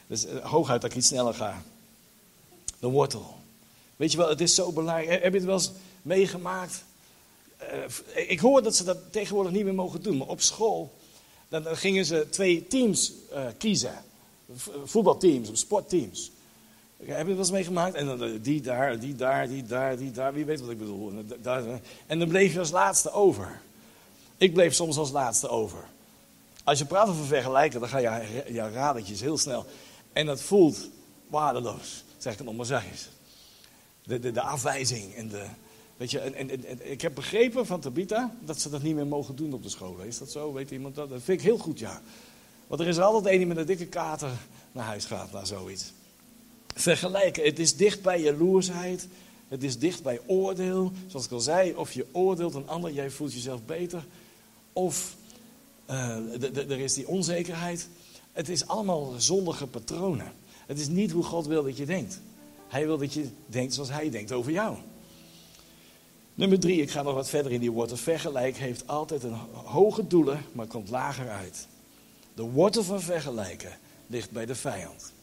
Dus 0.08 0.26
hooguit 0.26 0.82
dat 0.82 0.92
ik 0.92 0.98
iets 0.98 1.08
sneller 1.08 1.34
ga. 1.34 1.62
De 2.80 2.88
wortel. 2.88 3.36
Weet 3.96 4.12
je 4.12 4.18
wel, 4.18 4.30
het 4.30 4.42
is 4.42 4.56
zo 4.56 4.72
belangrijk. 4.72 5.10
Heb 5.10 5.32
je 5.32 5.38
het 5.38 5.48
wel 5.48 5.56
eens 5.56 5.72
meegemaakt? 6.02 6.84
Uh, 7.62 8.30
ik 8.30 8.40
hoor 8.40 8.64
dat 8.64 8.76
ze 8.76 8.84
dat 8.84 8.98
tegenwoordig 9.12 9.52
niet 9.52 9.64
meer 9.64 9.74
mogen 9.74 10.02
doen. 10.02 10.18
Maar 10.18 10.28
op 10.28 10.42
school, 10.42 10.94
dan, 11.50 11.66
gingen 11.66 12.06
ze 12.06 12.28
twee 12.30 12.68
teams 12.68 13.14
kiezen. 13.58 14.04
Voetbalteams 14.84 15.50
of 15.50 15.58
sportteams. 15.58 16.32
Heb 16.98 17.08
je 17.08 17.14
het 17.14 17.28
wel 17.28 17.38
eens 17.38 17.52
meegemaakt? 17.52 17.96
En 17.96 18.06
dan 18.06 18.40
die 18.42 18.62
daar, 18.62 19.00
die 19.00 19.16
daar, 19.16 19.48
die 19.48 19.64
daar, 19.64 19.98
die 19.98 20.12
daar. 20.12 20.34
Wie 20.34 20.46
weet 20.46 20.60
wat 20.60 20.70
ik 20.70 20.78
bedoel. 20.78 21.14
En 22.08 22.20
dan 22.20 22.28
bleef 22.28 22.54
je 22.54 22.60
als 22.60 22.72
laatste 22.72 23.12
over. 23.12 23.62
Ik 24.42 24.54
bleef 24.54 24.74
soms 24.74 24.98
als 24.98 25.12
laatste 25.12 25.50
over. 25.50 25.84
Als 26.64 26.80
je 26.80 26.86
praat 26.86 27.08
over 27.10 27.26
vergelijken, 27.26 27.80
dan 27.80 27.90
ga 27.90 27.98
je, 27.98 28.44
je 28.48 28.70
radertjes 28.70 29.22
heel 29.22 29.38
snel. 29.38 29.66
En 30.14 30.26
dat 30.26 30.42
voelt 30.42 30.90
waardeloos, 31.28 32.04
zeg 32.18 32.32
ik 32.32 32.38
het 32.38 32.48
nog 32.48 32.56
maar 32.56 32.66
zachtjes. 32.66 33.10
De, 34.04 34.20
de, 34.20 34.32
de 34.32 34.42
afwijzing 34.42 35.16
en 35.16 35.28
de... 35.28 35.46
Weet 35.98 36.12
je, 36.12 36.20
en, 36.20 36.50
en, 36.50 36.66
en, 36.66 36.92
ik 36.92 37.02
heb 37.02 37.16
begrepen 37.16 37.66
van 37.66 37.80
Tabita 37.80 38.36
dat 38.46 38.62
ze 38.62 38.70
dat 38.70 38.82
niet 38.82 38.96
meer 38.96 39.08
mogen 39.08 39.36
doen 39.36 39.54
op 39.54 39.64
de 39.64 39.70
scholen. 39.70 40.08
Is 40.08 40.18
dat 40.18 40.32
zo? 40.32 40.54
Weet 40.54 40.72
iemand 40.72 40.96
dat? 40.96 41.10
Dat 41.10 41.22
vind 41.24 41.40
ik 41.40 41.46
heel 41.46 41.58
goed, 41.58 41.80
ja. 41.80 42.02
Want 42.68 42.82
er 42.82 42.88
is 42.88 43.00
altijd 43.00 43.34
een 43.34 43.40
die 43.40 43.48
met 43.48 43.58
een 43.58 43.66
dikke 43.66 43.88
kater 43.88 44.32
naar 44.72 44.86
huis 44.86 45.06
gaat, 45.06 45.32
naar 45.32 45.48
zoiets. 45.48 45.94
Vergelijken, 46.76 47.44
het 47.44 47.60
is 47.60 47.76
dicht 47.76 48.02
bij 48.02 48.22
jaloersheid. 48.22 49.08
Het 49.48 49.64
is 49.64 49.80
dicht 49.80 50.04
bij 50.04 50.20
oordeel. 50.26 50.92
Zoals 51.08 51.26
ik 51.26 51.32
al 51.32 51.40
zei, 51.40 51.76
of 51.76 51.92
je 51.92 52.06
oordeelt 52.12 52.54
een 52.54 52.68
ander, 52.68 52.92
jij 52.92 53.10
voelt 53.10 53.34
jezelf 53.34 53.66
beter. 53.66 54.06
Of 54.74 55.16
uh, 55.90 56.44
er 56.56 56.80
is 56.80 56.94
die 56.94 57.08
onzekerheid. 57.08 57.88
Het 58.32 58.50
is 58.50 58.68
allemaal 58.68 59.14
zondige 59.18 59.68
patronen. 59.68 60.32
Het 60.66 60.80
is 60.80 60.88
niet 60.88 61.12
hoe 61.12 61.24
God 61.24 61.46
wil 61.46 61.64
dat 61.64 61.78
je 61.78 61.86
denkt. 61.86 62.20
Hij 62.68 62.86
wil 62.86 62.98
dat 62.98 63.14
je 63.14 63.28
denkt 63.46 63.74
zoals 63.74 63.90
hij 63.90 64.10
denkt 64.10 64.32
over 64.32 64.52
jou. 64.52 64.78
Nummer 66.34 66.60
drie, 66.60 66.82
ik 66.82 66.92
ga 66.92 67.02
nog 67.02 67.14
wat 67.14 67.30
verder 67.30 67.52
in 67.52 67.60
die 67.60 67.72
wortel. 67.72 67.98
Vergelijk 67.98 68.58
heeft 68.58 68.88
altijd 68.88 69.24
een 69.24 69.36
hoge 69.54 70.08
doelen, 70.08 70.46
maar 70.52 70.68
komt 70.68 70.90
lager 70.90 71.30
uit. 71.30 71.68
De 72.34 72.44
wortel 72.44 72.84
van 72.84 73.02
vergelijken 73.02 73.80
ligt 74.08 74.32
bij 74.32 74.46
de 74.46 74.56
vijand. 74.56 75.14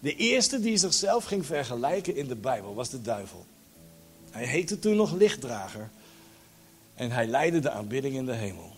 De 0.00 0.16
eerste 0.16 0.60
die 0.60 0.76
zichzelf 0.76 1.24
ging 1.24 1.46
vergelijken 1.46 2.16
in 2.16 2.26
de 2.26 2.36
Bijbel 2.36 2.74
was 2.74 2.88
de 2.88 3.02
duivel. 3.02 3.46
Hij 4.30 4.46
heette 4.46 4.78
toen 4.78 4.96
nog 4.96 5.12
lichtdrager 5.12 5.90
en 6.98 7.10
hij 7.10 7.26
leidde 7.26 7.58
de 7.58 7.70
aanbidding 7.70 8.14
in 8.14 8.26
de 8.26 8.34
hemel. 8.34 8.72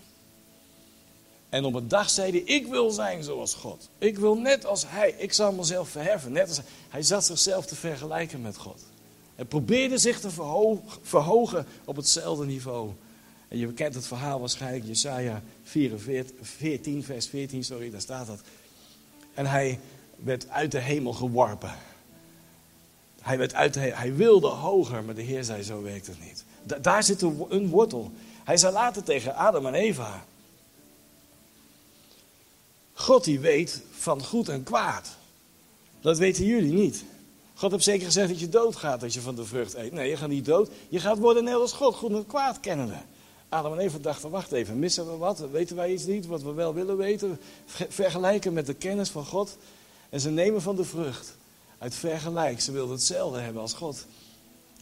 En 1.48 1.64
op 1.64 1.74
een 1.74 1.88
dag 1.88 2.11
zei 2.11 2.30
hij, 2.30 2.40
ik 2.40 2.66
wil 2.66 2.90
zijn 2.90 3.22
zoals 3.24 3.54
God. 3.54 3.88
Ik 3.98 4.18
wil 4.18 4.37
net 4.38 4.66
als 4.66 4.85
hij. 4.87 5.14
Ik 5.18 5.33
zal 5.33 5.52
mezelf 5.52 5.88
verheffen. 5.88 6.33
Net 6.33 6.48
als 6.48 6.61
hij. 6.88 7.02
zat 7.02 7.24
zichzelf 7.24 7.66
te 7.66 7.74
vergelijken 7.74 8.40
met 8.40 8.56
God. 8.56 8.83
Hij 9.35 9.44
probeerde 9.44 9.98
zich 9.98 10.20
te 10.20 10.30
verhogen 11.02 11.66
op 11.85 11.96
hetzelfde 11.96 12.46
niveau. 12.46 12.90
En 13.48 13.59
je 13.59 13.72
kent 13.72 13.94
het 13.94 14.06
verhaal 14.06 14.40
waarschijnlijk, 14.40 14.87
Jesaja 14.87 15.42
14, 15.62 17.04
vers 17.04 17.26
14, 17.26 17.64
sorry, 17.64 17.90
daar 17.90 18.00
staat 18.00 18.26
dat. 18.26 18.40
En 19.35 19.46
hij 19.46 19.80
werd 20.16 20.48
uit 20.48 20.72
de 20.72 20.78
hemel 20.78 21.12
geworpen. 21.12 21.75
Hij, 23.21 23.38
werd 23.38 23.54
uit 23.54 23.75
hij 23.75 24.14
wilde 24.14 24.48
hoger, 24.48 25.04
maar 25.04 25.14
de 25.14 25.23
Heer 25.23 25.44
zei, 25.44 25.62
zo 25.62 25.83
werkt 25.83 26.06
het 26.06 26.21
niet. 26.21 26.44
Daar 26.81 27.02
zit 27.02 27.23
een 27.23 27.69
wortel. 27.69 28.11
Hij 28.44 28.56
zei 28.56 28.73
later 28.73 29.02
tegen 29.02 29.35
Adam 29.35 29.67
en 29.67 29.75
Eva, 29.75 30.25
God 32.92 33.25
die 33.25 33.40
weet 33.40 33.83
van 33.90 34.25
goed 34.25 34.48
en 34.48 34.63
kwaad. 34.63 35.08
Dat 36.00 36.19
weten 36.19 36.44
jullie 36.44 36.73
niet. 36.73 37.04
God 37.54 37.71
heeft 37.71 37.85
zeker 37.85 38.06
gezegd 38.06 38.29
dat 38.29 38.40
je 38.40 38.48
doodgaat 38.48 39.02
als 39.02 39.15
je 39.15 39.21
van 39.21 39.35
de 39.35 39.44
vrucht 39.44 39.75
eet. 39.75 39.92
Nee, 39.92 40.08
je 40.08 40.17
gaat 40.17 40.29
niet 40.29 40.44
dood. 40.44 40.71
Je 40.88 41.00
gaat 41.00 41.19
worden 41.19 41.44
net 41.44 41.54
als 41.54 41.73
God, 41.73 41.94
goed 41.94 42.13
en 42.13 42.27
kwaad 42.27 42.61
kennende. 42.61 42.96
Adam 43.48 43.73
en 43.73 43.79
Eva 43.79 43.98
dachten, 43.98 44.31
wacht 44.31 44.52
even, 44.52 44.79
missen 44.79 45.11
we 45.11 45.17
wat? 45.17 45.38
Weten 45.38 45.77
wij 45.77 45.92
iets 45.92 46.04
niet 46.04 46.27
wat 46.27 46.42
we 46.42 46.52
wel 46.52 46.75
willen 46.75 46.96
weten? 46.96 47.40
Vergelijken 47.88 48.52
met 48.52 48.67
de 48.67 48.75
kennis 48.75 49.08
van 49.08 49.25
God. 49.25 49.56
En 50.08 50.21
ze 50.21 50.31
nemen 50.31 50.63
van 50.63 50.77
de 50.77 50.85
vrucht. 50.85 51.37
Uit 51.79 51.94
vergelijk. 51.94 52.61
Ze 52.61 52.73
wilden 52.73 52.94
hetzelfde 52.94 53.38
hebben 53.38 53.63
als 53.63 53.73
God. 53.73 54.06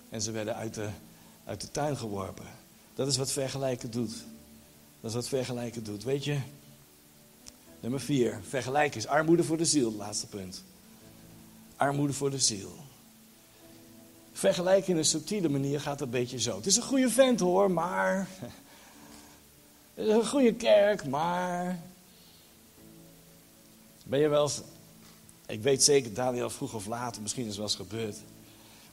En 0.09 0.23
ze 0.23 0.31
werden 0.31 0.57
uit 0.57 0.75
de, 0.75 0.89
uit 1.49 1.61
de 1.61 1.71
tuin 1.71 1.97
geworpen. 1.97 2.47
Dat 2.95 3.07
is 3.09 3.17
wat 3.17 3.33
vergelijken 3.33 3.91
doet. 3.91 4.15
Dat 5.01 5.11
is 5.11 5.17
wat 5.17 5.29
vergelijken 5.29 5.85
doet. 5.85 6.05
Weet 6.05 6.25
je, 6.25 6.39
Nummer 7.81 8.01
vier, 8.01 8.41
vergelijk 8.49 8.95
is 8.95 9.07
armoede 9.07 9.45
voor 9.45 9.57
de 9.57 9.65
ziel, 9.65 9.93
laatste 9.93 10.27
punt. 10.27 10.65
Armoede 11.77 12.13
voor 12.13 12.31
de 12.31 12.39
ziel. 12.39 12.73
Vergelijken 14.33 14.93
in 14.93 14.97
een 14.97 15.05
subtiele 15.05 15.49
manier 15.49 15.81
gaat 15.81 16.01
een 16.01 16.11
beetje 16.11 16.41
zo. 16.41 16.57
Het 16.57 16.67
is 16.67 16.77
een 16.77 16.83
goede 16.83 17.11
vent 17.11 17.41
hoor, 17.41 17.71
maar. 17.71 18.29
Het 19.95 20.07
is 20.07 20.15
een 20.15 20.27
goede 20.27 20.55
kerk, 20.55 21.07
maar. 21.07 21.79
Ben 24.05 24.21
je 24.21 24.29
wel. 24.29 24.51
Ik 25.47 25.63
weet 25.63 25.83
zeker, 25.83 26.15
Daniel 26.15 26.51
vroeg 26.51 26.75
of 26.75 26.87
later, 26.87 27.23
misschien 27.23 27.47
is 27.47 27.57
wel 27.57 27.65
eens 27.65 27.75
gebeurd. 27.75 28.17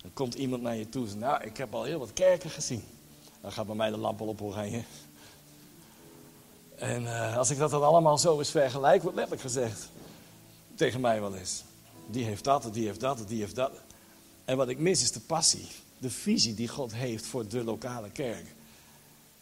Dan 0.05 0.13
komt 0.13 0.33
iemand 0.33 0.61
naar 0.61 0.75
je 0.75 0.89
toe 0.89 1.03
en 1.03 1.09
zegt: 1.09 1.21
Nou, 1.21 1.43
ik 1.43 1.57
heb 1.57 1.73
al 1.73 1.83
heel 1.83 1.99
wat 1.99 2.13
kerken 2.13 2.49
gezien. 2.49 2.83
Dan 3.41 3.51
gaat 3.51 3.65
bij 3.65 3.75
mij 3.75 3.89
de 3.89 3.97
lamp 3.97 4.21
al 4.21 4.27
op 4.27 4.41
oranje. 4.41 4.83
En 6.75 7.03
uh, 7.03 7.37
als 7.37 7.49
ik 7.49 7.57
dat 7.57 7.71
dan 7.71 7.83
allemaal 7.83 8.17
zo 8.17 8.37
eens 8.37 8.51
vergelijk, 8.51 9.01
wordt 9.01 9.17
letterlijk 9.17 9.47
gezegd 9.47 9.89
tegen 10.75 11.01
mij 11.01 11.21
wel 11.21 11.35
eens. 11.35 11.63
Die 12.07 12.23
heeft 12.23 12.43
dat, 12.43 12.73
die 12.73 12.85
heeft 12.85 12.99
dat, 12.99 13.27
die 13.27 13.39
heeft 13.39 13.55
dat. 13.55 13.71
En 14.45 14.57
wat 14.57 14.69
ik 14.69 14.77
mis 14.77 15.01
is 15.01 15.11
de 15.11 15.19
passie, 15.19 15.67
de 15.97 16.09
visie 16.09 16.53
die 16.53 16.67
God 16.67 16.93
heeft 16.93 17.25
voor 17.25 17.47
de 17.47 17.63
lokale 17.63 18.09
kerk. 18.09 18.45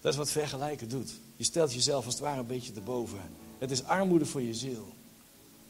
Dat 0.01 0.11
is 0.11 0.17
wat 0.17 0.31
vergelijken 0.31 0.89
doet. 0.89 1.11
Je 1.35 1.43
stelt 1.43 1.73
jezelf 1.73 2.05
als 2.05 2.13
het 2.13 2.23
ware 2.23 2.39
een 2.39 2.47
beetje 2.47 2.73
erboven. 2.73 3.19
Het 3.57 3.71
is 3.71 3.83
armoede 3.83 4.25
voor 4.25 4.41
je 4.41 4.53
ziel. 4.53 4.93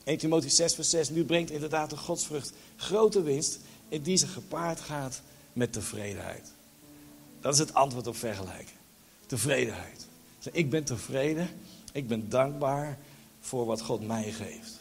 1 0.04 0.18
Timotheüs 0.18 0.56
6 0.56 0.76
vers 0.76 0.90
6, 0.90 1.10
nu 1.10 1.26
brengt 1.26 1.52
inderdaad 1.52 1.90
de 1.90 1.98
godsvrucht 1.98 2.54
grote 2.76 3.22
winst, 3.22 3.56
in 3.56 3.62
die 4.02 4.18
ze 4.18 4.28
gepaard 4.28 4.80
gaat 4.80 5.22
met 5.54 5.74
tevredenheid. 5.74 6.52
Dat 7.42 7.54
is 7.54 7.60
het 7.60 7.74
antwoord 7.74 8.08
op 8.08 8.16
vergelijken. 8.16 8.76
Tevredenheid. 9.26 10.08
Ik 10.52 10.70
ben 10.70 10.84
tevreden, 10.84 11.50
ik 11.92 12.08
ben 12.08 12.30
dankbaar 12.30 12.98
voor 13.40 13.66
wat 13.66 13.82
God 13.82 14.08
mij 14.08 14.32
geeft. 14.32 14.80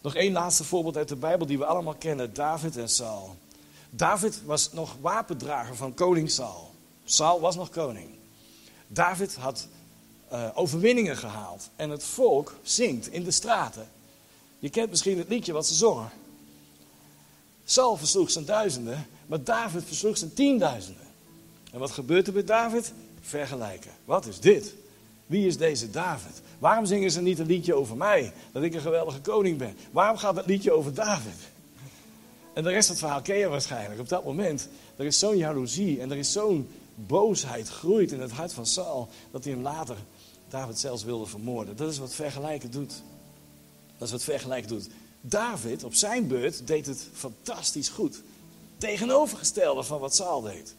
Nog 0.00 0.14
één 0.14 0.32
laatste 0.32 0.64
voorbeeld 0.64 0.96
uit 0.96 1.08
de 1.08 1.16
Bijbel 1.16 1.46
die 1.46 1.58
we 1.58 1.64
allemaal 1.64 1.94
kennen: 1.94 2.34
David 2.34 2.76
en 2.76 2.88
Saul. 2.88 3.36
David 3.90 4.42
was 4.44 4.72
nog 4.72 4.96
wapendrager 5.00 5.76
van 5.76 5.94
koning 5.94 6.30
Saul. 6.30 6.70
Saul 7.04 7.40
was 7.40 7.56
nog 7.56 7.70
koning. 7.70 8.08
David 8.86 9.34
had 9.34 9.68
uh, 10.32 10.48
overwinningen 10.54 11.16
gehaald 11.16 11.70
en 11.76 11.90
het 11.90 12.04
volk 12.04 12.54
zingt 12.62 13.12
in 13.12 13.24
de 13.24 13.30
straten. 13.30 13.88
Je 14.58 14.70
kent 14.70 14.90
misschien 14.90 15.18
het 15.18 15.28
liedje 15.28 15.52
wat 15.52 15.66
ze 15.66 15.74
zongen. 15.74 16.10
Saul 17.68 17.96
versloeg 17.96 18.30
zijn 18.30 18.44
duizenden, 18.44 19.06
maar 19.26 19.44
David 19.44 19.84
versloeg 19.84 20.18
zijn 20.18 20.34
tienduizenden. 20.34 21.06
En 21.72 21.78
wat 21.78 21.90
gebeurt 21.90 22.26
er 22.26 22.32
met 22.32 22.46
David? 22.46 22.92
Vergelijken. 23.20 23.90
Wat 24.04 24.26
is 24.26 24.40
dit? 24.40 24.74
Wie 25.26 25.46
is 25.46 25.56
deze 25.56 25.90
David? 25.90 26.40
Waarom 26.58 26.86
zingen 26.86 27.10
ze 27.10 27.20
niet 27.20 27.38
een 27.38 27.46
liedje 27.46 27.74
over 27.74 27.96
mij? 27.96 28.32
Dat 28.52 28.62
ik 28.62 28.74
een 28.74 28.80
geweldige 28.80 29.20
koning 29.20 29.58
ben. 29.58 29.76
Waarom 29.90 30.16
gaat 30.16 30.36
het 30.36 30.46
liedje 30.46 30.72
over 30.72 30.94
David? 30.94 31.34
En 32.54 32.62
de 32.62 32.70
rest 32.70 32.86
van 32.86 32.96
het 32.96 33.04
verhaal 33.04 33.22
ken 33.22 33.36
je 33.36 33.48
waarschijnlijk. 33.48 34.00
Op 34.00 34.08
dat 34.08 34.24
moment, 34.24 34.68
er 34.96 35.04
is 35.04 35.18
zo'n 35.18 35.36
jaloezie 35.36 36.00
en 36.00 36.10
er 36.10 36.16
is 36.16 36.32
zo'n 36.32 36.68
boosheid 36.94 37.68
groeit 37.68 38.12
in 38.12 38.20
het 38.20 38.30
hart 38.30 38.52
van 38.52 38.66
Saul, 38.66 39.08
dat 39.30 39.44
hij 39.44 39.52
hem 39.52 39.62
later, 39.62 39.96
David 40.48 40.78
zelfs 40.78 41.04
wilde 41.04 41.26
vermoorden. 41.26 41.76
Dat 41.76 41.90
is 41.90 41.98
wat 41.98 42.14
vergelijken 42.14 42.70
doet. 42.70 43.02
Dat 43.98 44.06
is 44.06 44.12
wat 44.12 44.22
vergelijken 44.22 44.68
doet. 44.68 44.88
David, 45.28 45.84
op 45.84 45.94
zijn 45.94 46.26
beurt, 46.26 46.66
deed 46.66 46.86
het 46.86 47.08
fantastisch 47.12 47.88
goed. 47.88 48.22
Tegenovergestelde 48.78 49.82
van 49.82 50.00
wat 50.00 50.14
Saul 50.14 50.40
deed. 50.40 50.74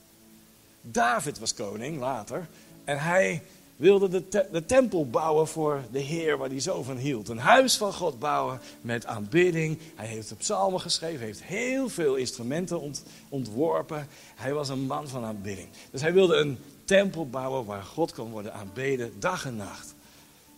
David 0.82 1.40
was 1.40 1.54
koning 1.54 2.00
later 2.00 2.48
en 2.84 3.00
hij 3.00 3.44
wilde 3.76 4.10
de, 4.10 4.48
de, 4.52 4.66
tempel 4.66 5.10
bouwen 5.10 5.48
voor 5.48 5.84
de 5.92 6.00
Heer 6.00 6.38
waar 6.38 6.50
hij 6.50 6.60
zo 6.60 6.84
van 6.84 6.98
hield. 6.98 7.30
Een 7.30 7.38
huis 7.38 7.78
van 7.78 7.94
God 7.94 8.20
bouwen 8.20 8.60
met 8.82 9.06
aanbidding. 9.06 9.78
Hij 9.96 10.08
heeft 10.08 10.30
de 10.30 10.36
psalmen 10.36 10.82
geschreven, 10.82 11.26
heeft 11.26 11.44
heel 11.44 11.90
veel 11.90 12.16
instrumenten 12.16 12.80
ont, 12.82 13.04
ontworpen. 13.30 14.08
Hij 14.36 14.54
was 14.54 14.70
een 14.70 14.86
man 14.86 15.08
van 15.08 15.24
aanbidding. 15.24 15.68
Dus 15.92 16.02
hij 16.02 16.14
wilde 16.14 16.36
een 16.36 16.58
tempel 16.86 17.30
bouwen 17.30 17.66
waar 17.66 17.84
God 17.84 18.14
kon 18.14 18.32
worden 18.32 18.54
aanbeden 18.54 19.20
dag 19.20 19.46
en 19.46 19.56
nacht. 19.56 19.96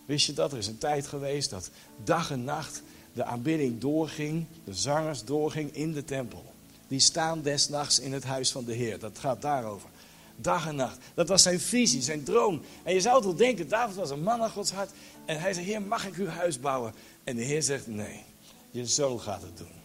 Wist 0.04 0.26
je 0.26 0.32
dat? 0.32 0.52
Er 0.52 0.58
is 0.58 0.66
een 0.66 0.78
tijd 0.78 1.06
geweest 1.06 1.50
dat 1.50 1.70
dag 2.04 2.30
en 2.30 2.44
nacht 2.44 2.82
de 3.12 3.24
aanbidding 3.24 3.80
doorging, 3.80 4.46
de 4.64 4.74
zangers 4.74 5.24
doorging 5.24 5.74
in 5.74 5.92
de 5.92 6.04
tempel. 6.04 6.44
Die 6.88 7.00
staan 7.00 7.42
desnachts 7.42 8.00
in 8.00 8.12
het 8.12 8.24
huis 8.24 8.52
van 8.52 8.64
de 8.64 8.72
Heer. 8.72 8.98
Dat 8.98 9.18
gaat 9.18 9.42
daarover. 9.42 9.88
Dag 10.36 10.66
en 10.68 10.76
nacht. 10.76 10.98
Dat 11.14 11.28
was 11.28 11.42
zijn 11.42 11.60
visie, 11.60 12.02
zijn 12.02 12.24
droom. 12.24 12.60
En 12.82 12.94
je 12.94 13.00
zou 13.00 13.22
toch 13.22 13.34
denken, 13.34 13.68
David 13.68 13.96
was 13.96 14.10
een 14.10 14.22
man 14.22 14.38
naar 14.38 14.50
Gods 14.50 14.72
hart. 14.72 14.90
En 15.24 15.40
hij 15.40 15.52
zei, 15.52 15.66
Heer, 15.66 15.82
mag 15.82 16.06
ik 16.06 16.14
uw 16.14 16.26
huis 16.26 16.60
bouwen? 16.60 16.92
En 17.24 17.36
de 17.36 17.42
Heer 17.42 17.62
zegt, 17.62 17.86
nee, 17.86 18.22
je 18.70 18.86
zoon 18.86 19.20
gaat 19.20 19.42
het 19.42 19.56
doen. 19.56 19.78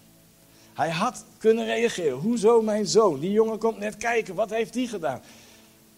Hij 0.74 0.90
had 0.90 1.26
kunnen 1.38 1.66
reageren. 1.66 2.18
Hoezo 2.18 2.62
mijn 2.62 2.88
zoon? 2.88 3.20
Die 3.20 3.32
jongen 3.32 3.60
komt 3.60 3.78
net 3.78 3.98
kijken, 3.98 4.36
wat 4.36 4.50
heeft 4.50 4.74
hij 4.74 4.86
gedaan? 4.86 5.22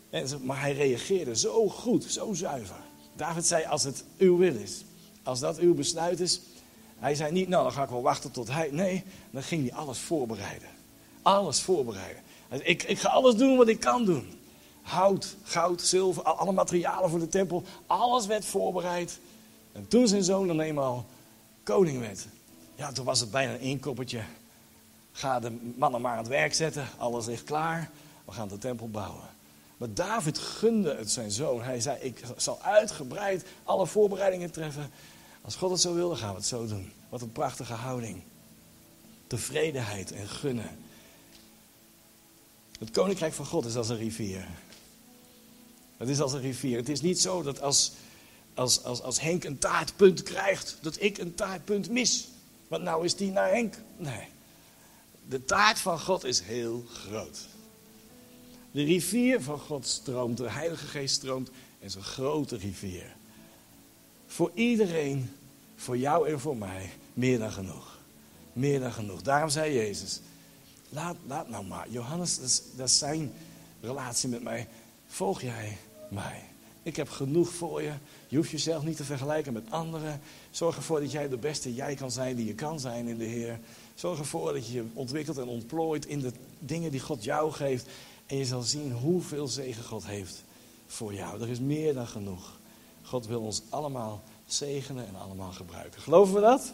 En, 0.10 0.28
maar 0.42 0.62
hij 0.62 0.74
reageerde 0.74 1.36
zo 1.36 1.70
goed, 1.70 2.04
zo 2.04 2.34
zuiver. 2.34 2.76
David 3.16 3.46
zei, 3.46 3.66
als 3.66 3.84
het 3.84 4.04
uw 4.18 4.38
wil 4.38 4.56
is, 4.56 4.84
als 5.24 5.40
dat 5.40 5.58
uw 5.58 5.74
besluit 5.74 6.20
is. 6.20 6.42
Hij 7.00 7.16
zei 7.16 7.32
niet, 7.32 7.48
nou 7.48 7.64
dan 7.64 7.72
ga 7.72 7.84
ik 7.84 7.90
wel 7.90 8.02
wachten 8.02 8.32
tot 8.32 8.48
hij. 8.48 8.70
Nee, 8.72 9.04
dan 9.32 9.44
ging 9.44 9.70
hij 9.70 9.80
alles 9.80 10.00
voorbereiden. 10.00 10.70
Alles 11.22 11.62
voorbereiden. 11.62 12.24
Ik, 12.50 12.84
ik 12.84 13.00
ga 13.00 13.10
alles 13.10 13.36
doen 13.36 13.58
wat 13.58 13.68
ik 13.68 13.80
kan 13.80 14.06
doen 14.06 14.38
hout, 14.88 15.36
goud, 15.44 15.82
zilver, 15.82 16.24
alle 16.24 16.52
materialen 16.52 17.10
voor 17.10 17.20
de 17.20 17.28
tempel. 17.28 17.64
Alles 17.88 18.26
werd 18.26 18.46
voorbereid. 18.46 19.20
En 19.72 19.88
toen 19.88 20.08
zijn 20.08 20.24
zoon 20.24 20.48
dan 20.48 20.60
eenmaal 20.60 21.06
koning 21.64 22.00
werd, 22.00 22.28
ja, 22.76 22.92
toen 22.92 23.06
was 23.06 23.20
het 23.20 23.32
bijna 23.32 23.54
een 23.54 23.60
inkoppertje. 23.60 24.22
Ga 25.12 25.40
de 25.40 25.74
mannen 25.76 26.02
maar 26.02 26.12
aan 26.12 26.18
het 26.18 26.28
werk 26.28 26.54
zetten, 26.54 26.88
alles 26.98 27.26
ligt 27.26 27.44
klaar, 27.44 27.90
we 28.26 28.32
gaan 28.32 28.48
de 28.48 28.58
tempel 28.58 28.90
bouwen. 28.90 29.24
Maar 29.78 29.94
David 29.94 30.38
gunde 30.38 30.96
het 30.96 31.12
zijn 31.12 31.32
zoon. 31.32 31.62
Hij 31.62 31.80
zei, 31.80 31.98
ik 32.00 32.24
zal 32.36 32.62
uitgebreid 32.62 33.46
alle 33.64 33.88
voorbereidingen 33.88 34.52
treffen. 34.52 34.92
Als 35.48 35.56
God 35.56 35.72
het 35.72 35.82
zo 35.82 35.94
wil, 35.94 36.10
dan 36.10 36.18
gaan 36.18 36.30
we 36.30 36.36
het 36.36 36.46
zo 36.46 36.68
doen. 36.68 36.92
Wat 37.10 37.22
een 37.22 37.32
prachtige 37.32 37.74
houding. 37.74 38.22
Tevredenheid 39.28 40.12
en 40.12 40.28
gunnen. 40.28 40.78
Het 42.80 42.92
koninkrijk 42.92 43.34
van 43.34 43.46
God 43.46 43.66
is 43.66 43.76
als 43.76 43.90
een 43.90 43.98
rivier. 43.98 44.48
Het 45.98 46.10
is 46.10 46.20
als 46.20 46.34
een 46.34 46.42
rivier. 46.42 46.78
Het 46.78 46.90
is 46.90 47.02
niet 47.02 47.22
zo 47.22 47.42
dat 47.42 47.62
als, 47.62 47.92
als, 48.54 48.84
als, 48.84 49.02
als 49.02 49.22
Henk 49.22 49.44
een 49.44 49.58
taartpunt 49.58 50.24
krijgt, 50.24 50.78
dat 50.82 51.02
ik 51.02 51.18
een 51.18 51.36
taartpunt 51.36 51.90
mis. 51.90 52.28
Want 52.68 52.84
nou 52.84 53.06
is 53.06 53.16
die 53.16 53.32
naar 53.32 53.50
Henk. 53.50 53.76
Nee. 53.98 54.28
De 55.28 55.46
taart 55.46 55.80
van 55.80 56.00
God 56.00 56.24
is 56.24 56.42
heel 56.42 56.86
groot. 56.94 57.40
De 58.72 58.84
rivier 58.84 59.42
van 59.42 59.60
God 59.60 59.88
stroomt, 59.88 60.38
de 60.38 60.50
Heilige 60.50 60.88
Geest 60.88 61.16
stroomt, 61.16 61.50
is 61.80 61.96
een 61.96 62.04
grote 62.04 62.58
rivier. 62.58 63.16
Voor 64.28 64.52
iedereen, 64.54 65.32
voor 65.78 65.98
jou 65.98 66.30
en 66.30 66.40
voor 66.40 66.58
mij, 66.58 66.90
meer 67.14 67.40
dan 67.40 67.52
genoeg. 67.52 67.98
Meer 68.54 68.80
dan 68.80 68.92
genoeg. 68.92 69.22
Daarom 69.22 69.50
zei 69.50 69.74
Jezus, 69.74 70.22
laat, 70.90 71.16
laat 71.28 71.50
nou 71.50 71.66
maar. 71.66 71.90
Johannes, 71.90 72.36
dat 72.36 72.46
is, 72.46 72.62
dat 72.76 72.88
is 72.88 72.98
zijn 72.98 73.34
relatie 73.82 74.30
met 74.30 74.44
mij. 74.44 74.68
Volg 75.08 75.42
jij 75.42 75.78
mij. 76.10 76.44
Ik 76.84 76.96
heb 76.96 77.10
genoeg 77.10 77.50
voor 77.50 77.82
je. 77.82 77.94
Je 78.28 78.38
hoeft 78.38 78.50
jezelf 78.50 78.84
niet 78.84 78.98
te 78.98 79.04
vergelijken 79.04 79.54
met 79.54 79.72
anderen. 79.72 80.22
Zorg 80.52 80.76
ervoor 80.76 81.00
dat 81.00 81.12
jij 81.12 81.30
de 81.30 81.38
beste 81.38 81.74
jij 81.74 81.96
kan 81.96 82.12
zijn 82.12 82.36
die 82.36 82.46
je 82.46 82.56
kan 82.56 82.80
zijn 82.80 83.08
in 83.08 83.18
de 83.18 83.26
Heer. 83.26 83.60
Zorg 83.96 84.20
ervoor 84.20 84.54
dat 84.54 84.68
je 84.68 84.74
je 84.74 84.86
ontwikkelt 84.94 85.38
en 85.38 85.48
ontplooit 85.48 86.06
in 86.06 86.20
de 86.20 86.32
dingen 86.60 86.92
die 86.92 87.00
God 87.00 87.24
jou 87.24 87.52
geeft. 87.52 87.88
En 88.26 88.38
je 88.38 88.46
zal 88.46 88.62
zien 88.62 88.92
hoeveel 88.92 89.48
zegen 89.48 89.84
God 89.84 90.06
heeft 90.06 90.44
voor 90.88 91.14
jou. 91.14 91.42
Er 91.42 91.50
is 91.50 91.60
meer 91.60 91.94
dan 91.94 92.08
genoeg. 92.08 92.60
God 93.02 93.28
wil 93.28 93.42
ons 93.42 93.62
allemaal 93.70 94.24
zegenen 94.48 95.08
en 95.08 95.16
allemaal 95.16 95.52
gebruiken. 95.52 96.02
Geloven 96.02 96.34
we 96.34 96.42
dat? 96.42 96.74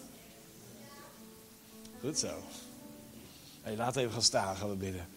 Goed 1.99 2.19
zo. 2.19 2.33
Hey, 3.61 3.75
laat 3.75 3.95
even 3.95 4.11
gaan 4.11 4.21
staan, 4.21 4.55
gaan 4.55 4.69
we 4.69 4.75
bidden. 4.75 5.07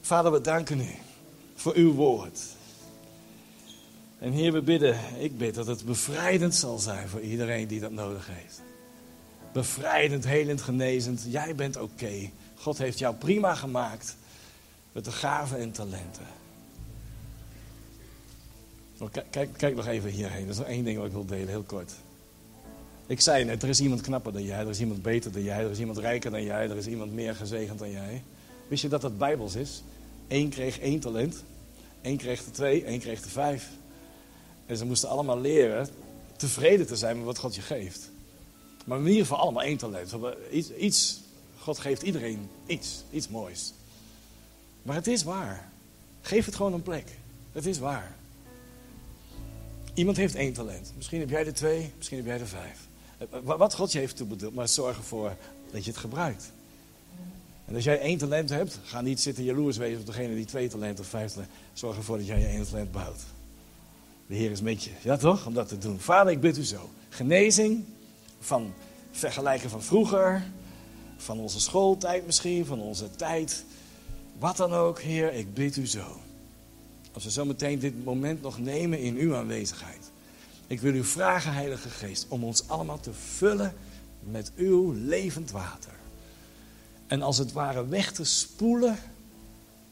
Vader, 0.00 0.32
we 0.32 0.40
danken 0.40 0.80
u 0.80 0.94
voor 1.54 1.74
uw 1.74 1.92
woord. 1.92 2.40
En 4.18 4.32
Heer, 4.32 4.52
we 4.52 4.62
bidden, 4.62 4.98
ik 5.18 5.38
bid 5.38 5.54
dat 5.54 5.66
het 5.66 5.84
bevrijdend 5.84 6.54
zal 6.54 6.78
zijn 6.78 7.08
voor 7.08 7.20
iedereen 7.20 7.68
die 7.68 7.80
dat 7.80 7.90
nodig 7.90 8.26
heeft. 8.30 8.62
Bevrijdend, 9.52 10.24
helend, 10.24 10.62
genezend. 10.62 11.24
Jij 11.28 11.54
bent 11.54 11.76
oké. 11.76 12.30
God 12.54 12.78
heeft 12.78 12.98
jou 12.98 13.14
prima 13.14 13.54
gemaakt 13.54 14.16
met 14.92 15.04
de 15.04 15.12
gaven 15.12 15.58
en 15.58 15.72
talenten. 15.72 16.26
Kijk, 19.30 19.48
kijk 19.56 19.74
nog 19.74 19.86
even 19.86 20.10
hierheen. 20.10 20.46
Dat 20.46 20.54
is 20.54 20.58
nog 20.58 20.66
één 20.66 20.84
ding 20.84 20.96
wat 20.96 21.06
ik 21.06 21.12
wil 21.12 21.26
delen, 21.26 21.48
heel 21.48 21.62
kort. 21.62 21.92
Ik 23.06 23.20
zei 23.20 23.44
net, 23.44 23.62
er 23.62 23.68
is 23.68 23.80
iemand 23.80 24.00
knapper 24.00 24.32
dan 24.32 24.42
jij, 24.42 24.58
er 24.58 24.68
is 24.68 24.80
iemand 24.80 25.02
beter 25.02 25.32
dan 25.32 25.42
jij, 25.42 25.64
er 25.64 25.70
is 25.70 25.78
iemand 25.78 25.98
rijker 25.98 26.30
dan 26.30 26.44
jij, 26.44 26.70
er 26.70 26.76
is 26.76 26.86
iemand 26.86 27.12
meer 27.12 27.34
gezegend 27.34 27.78
dan 27.78 27.90
jij. 27.90 28.22
Wist 28.68 28.82
je 28.82 28.88
dat 28.88 29.00
dat 29.00 29.18
bijbels 29.18 29.54
is? 29.54 29.82
Eén 30.28 30.48
kreeg 30.48 30.78
één 30.78 31.00
talent, 31.00 31.44
één 32.00 32.16
kreeg 32.16 32.44
er 32.44 32.52
twee, 32.52 32.84
één 32.84 33.00
kreeg 33.00 33.22
er 33.22 33.30
vijf. 33.30 33.68
En 34.66 34.76
ze 34.76 34.84
moesten 34.84 35.08
allemaal 35.08 35.40
leren 35.40 35.88
tevreden 36.36 36.86
te 36.86 36.96
zijn 36.96 37.16
met 37.16 37.24
wat 37.24 37.38
God 37.38 37.54
je 37.54 37.60
geeft. 37.60 38.10
Maar 38.84 38.98
in 38.98 39.06
ieder 39.06 39.20
geval 39.20 39.38
allemaal 39.38 39.62
één 39.62 39.76
talent. 39.76 40.14
Iets, 40.52 40.74
iets 40.74 41.20
God 41.58 41.78
geeft 41.78 42.02
iedereen 42.02 42.48
iets, 42.66 43.04
iets 43.10 43.28
moois. 43.28 43.72
Maar 44.82 44.96
het 44.96 45.06
is 45.06 45.22
waar. 45.22 45.70
Geef 46.20 46.44
het 46.44 46.54
gewoon 46.54 46.72
een 46.72 46.82
plek. 46.82 47.08
Het 47.52 47.66
is 47.66 47.78
waar. 47.78 48.16
Iemand 49.94 50.16
heeft 50.16 50.34
één 50.34 50.52
talent. 50.52 50.92
Misschien 50.96 51.20
heb 51.20 51.30
jij 51.30 51.46
er 51.46 51.54
twee, 51.54 51.92
misschien 51.96 52.16
heb 52.16 52.26
jij 52.26 52.40
er 52.40 52.46
vijf. 52.46 52.88
Wat 53.42 53.74
God 53.74 53.92
je 53.92 53.98
heeft 53.98 54.16
toebedeeld, 54.16 54.54
maar 54.54 54.68
zorg 54.68 54.96
ervoor 54.96 55.36
dat 55.70 55.84
je 55.84 55.90
het 55.90 56.00
gebruikt. 56.00 56.52
En 57.64 57.74
als 57.74 57.84
jij 57.84 58.00
één 58.00 58.18
talent 58.18 58.48
hebt, 58.48 58.78
ga 58.84 59.00
niet 59.00 59.20
zitten 59.20 59.44
jaloers 59.44 59.76
wezen 59.76 60.00
op 60.00 60.06
degene 60.06 60.34
die 60.34 60.44
twee 60.44 60.68
talenten 60.68 61.04
of 61.04 61.10
vijf 61.10 61.32
talenten. 61.32 61.54
Zorg 61.72 61.96
ervoor 61.96 62.16
dat 62.16 62.26
jij 62.26 62.38
je 62.38 62.46
één 62.46 62.68
talent 62.68 62.92
bouwt. 62.92 63.20
De 64.26 64.34
Heer 64.34 64.50
is 64.50 64.60
met 64.60 64.84
je. 64.84 64.90
Ja 65.02 65.16
toch? 65.16 65.46
Om 65.46 65.54
dat 65.54 65.68
te 65.68 65.78
doen. 65.78 66.00
Vader, 66.00 66.32
ik 66.32 66.40
bid 66.40 66.58
u 66.58 66.64
zo. 66.64 66.90
Genezing 67.08 67.84
van 68.40 68.72
vergelijken 69.10 69.70
van 69.70 69.82
vroeger. 69.82 70.42
Van 71.16 71.38
onze 71.38 71.60
schooltijd 71.60 72.26
misschien, 72.26 72.66
van 72.66 72.80
onze 72.80 73.10
tijd. 73.10 73.64
Wat 74.38 74.56
dan 74.56 74.72
ook, 74.72 75.00
Heer, 75.00 75.32
ik 75.32 75.54
bid 75.54 75.76
u 75.76 75.86
zo. 75.86 76.20
Als 77.12 77.24
we 77.24 77.30
zo 77.30 77.44
meteen 77.44 77.78
dit 77.78 78.04
moment 78.04 78.42
nog 78.42 78.58
nemen 78.58 78.98
in 78.98 79.16
uw 79.16 79.34
aanwezigheid. 79.34 80.10
Ik 80.66 80.80
wil 80.80 80.94
u 80.94 81.04
vragen, 81.04 81.52
Heilige 81.52 81.88
Geest, 81.88 82.26
om 82.28 82.44
ons 82.44 82.68
allemaal 82.68 83.00
te 83.00 83.12
vullen 83.12 83.74
met 84.20 84.52
uw 84.56 84.92
levend 84.92 85.50
water. 85.50 85.92
En 87.06 87.22
als 87.22 87.38
het 87.38 87.52
ware 87.52 87.86
weg 87.86 88.12
te 88.12 88.24
spoelen 88.24 88.98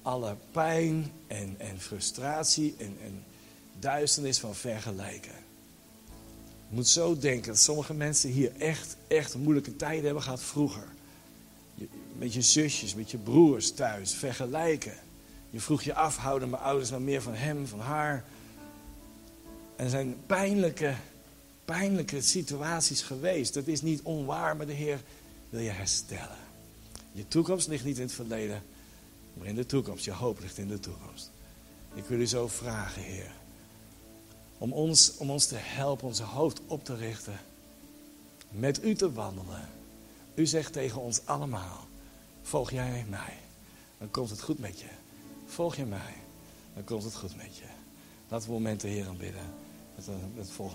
alle 0.02 0.36
pijn 0.50 1.12
en, 1.26 1.54
en 1.58 1.80
frustratie 1.80 2.74
en, 2.78 2.96
en 3.04 3.24
duisternis 3.78 4.38
van 4.38 4.54
vergelijken. 4.54 5.34
Je 6.68 6.76
moet 6.76 6.88
zo 6.88 7.18
denken 7.18 7.52
dat 7.52 7.60
sommige 7.60 7.94
mensen 7.94 8.30
hier 8.30 8.52
echt, 8.58 8.96
echt 9.08 9.34
moeilijke 9.34 9.76
tijden 9.76 10.04
hebben 10.04 10.22
gehad 10.22 10.42
vroeger. 10.42 10.86
Met 12.18 12.34
je 12.34 12.42
zusjes, 12.42 12.94
met 12.94 13.10
je 13.10 13.18
broers 13.18 13.72
thuis, 13.72 14.14
vergelijken. 14.14 14.94
Je 15.50 15.60
vroeg 15.60 15.82
je 15.82 15.94
af, 15.94 16.16
houden 16.16 16.50
mijn 16.50 16.62
ouders 16.62 16.90
nou 16.90 17.02
meer 17.02 17.22
van 17.22 17.34
hem, 17.34 17.66
van 17.66 17.80
haar? 17.80 18.24
En 19.76 19.84
er 19.84 19.90
zijn 19.90 20.16
pijnlijke, 20.26 20.94
pijnlijke 21.64 22.20
situaties 22.20 23.02
geweest. 23.02 23.54
Dat 23.54 23.66
is 23.66 23.82
niet 23.82 24.02
onwaar, 24.02 24.56
maar 24.56 24.66
de 24.66 24.72
Heer 24.72 25.00
wil 25.48 25.60
je 25.60 25.70
herstellen. 25.70 26.36
Je 27.12 27.28
toekomst 27.28 27.68
ligt 27.68 27.84
niet 27.84 27.96
in 27.96 28.02
het 28.02 28.12
verleden, 28.12 28.62
maar 29.34 29.46
in 29.46 29.54
de 29.54 29.66
toekomst. 29.66 30.04
Je 30.04 30.12
hoop 30.12 30.40
ligt 30.40 30.58
in 30.58 30.68
de 30.68 30.80
toekomst. 30.80 31.30
Ik 31.94 32.04
wil 32.04 32.18
u 32.18 32.26
zo 32.26 32.48
vragen, 32.48 33.02
Heer. 33.02 33.32
Om 34.58 34.72
ons, 34.72 35.16
om 35.16 35.30
ons 35.30 35.46
te 35.46 35.56
helpen 35.56 36.06
onze 36.06 36.22
hoofd 36.22 36.60
op 36.66 36.84
te 36.84 36.94
richten. 36.94 37.40
Met 38.50 38.84
u 38.84 38.94
te 38.94 39.12
wandelen. 39.12 39.68
U 40.34 40.46
zegt 40.46 40.72
tegen 40.72 41.00
ons 41.00 41.20
allemaal: 41.24 41.86
Volg 42.42 42.70
jij 42.70 43.06
mij, 43.08 43.38
dan 43.98 44.10
komt 44.10 44.30
het 44.30 44.42
goed 44.42 44.58
met 44.58 44.80
je. 44.80 44.99
Volg 45.50 45.76
je 45.76 45.84
mij, 45.84 46.14
dan 46.74 46.84
komt 46.84 47.04
het 47.04 47.14
goed 47.16 47.36
met 47.36 47.56
je. 47.56 47.64
Laten 48.28 48.46
we 48.46 48.52
moment 48.52 48.80
de 48.80 48.88
Heer 48.88 49.08
aanbidden. 49.08 49.42
Met, 49.94 50.06
met 50.34 50.50
volgende. 50.50 50.68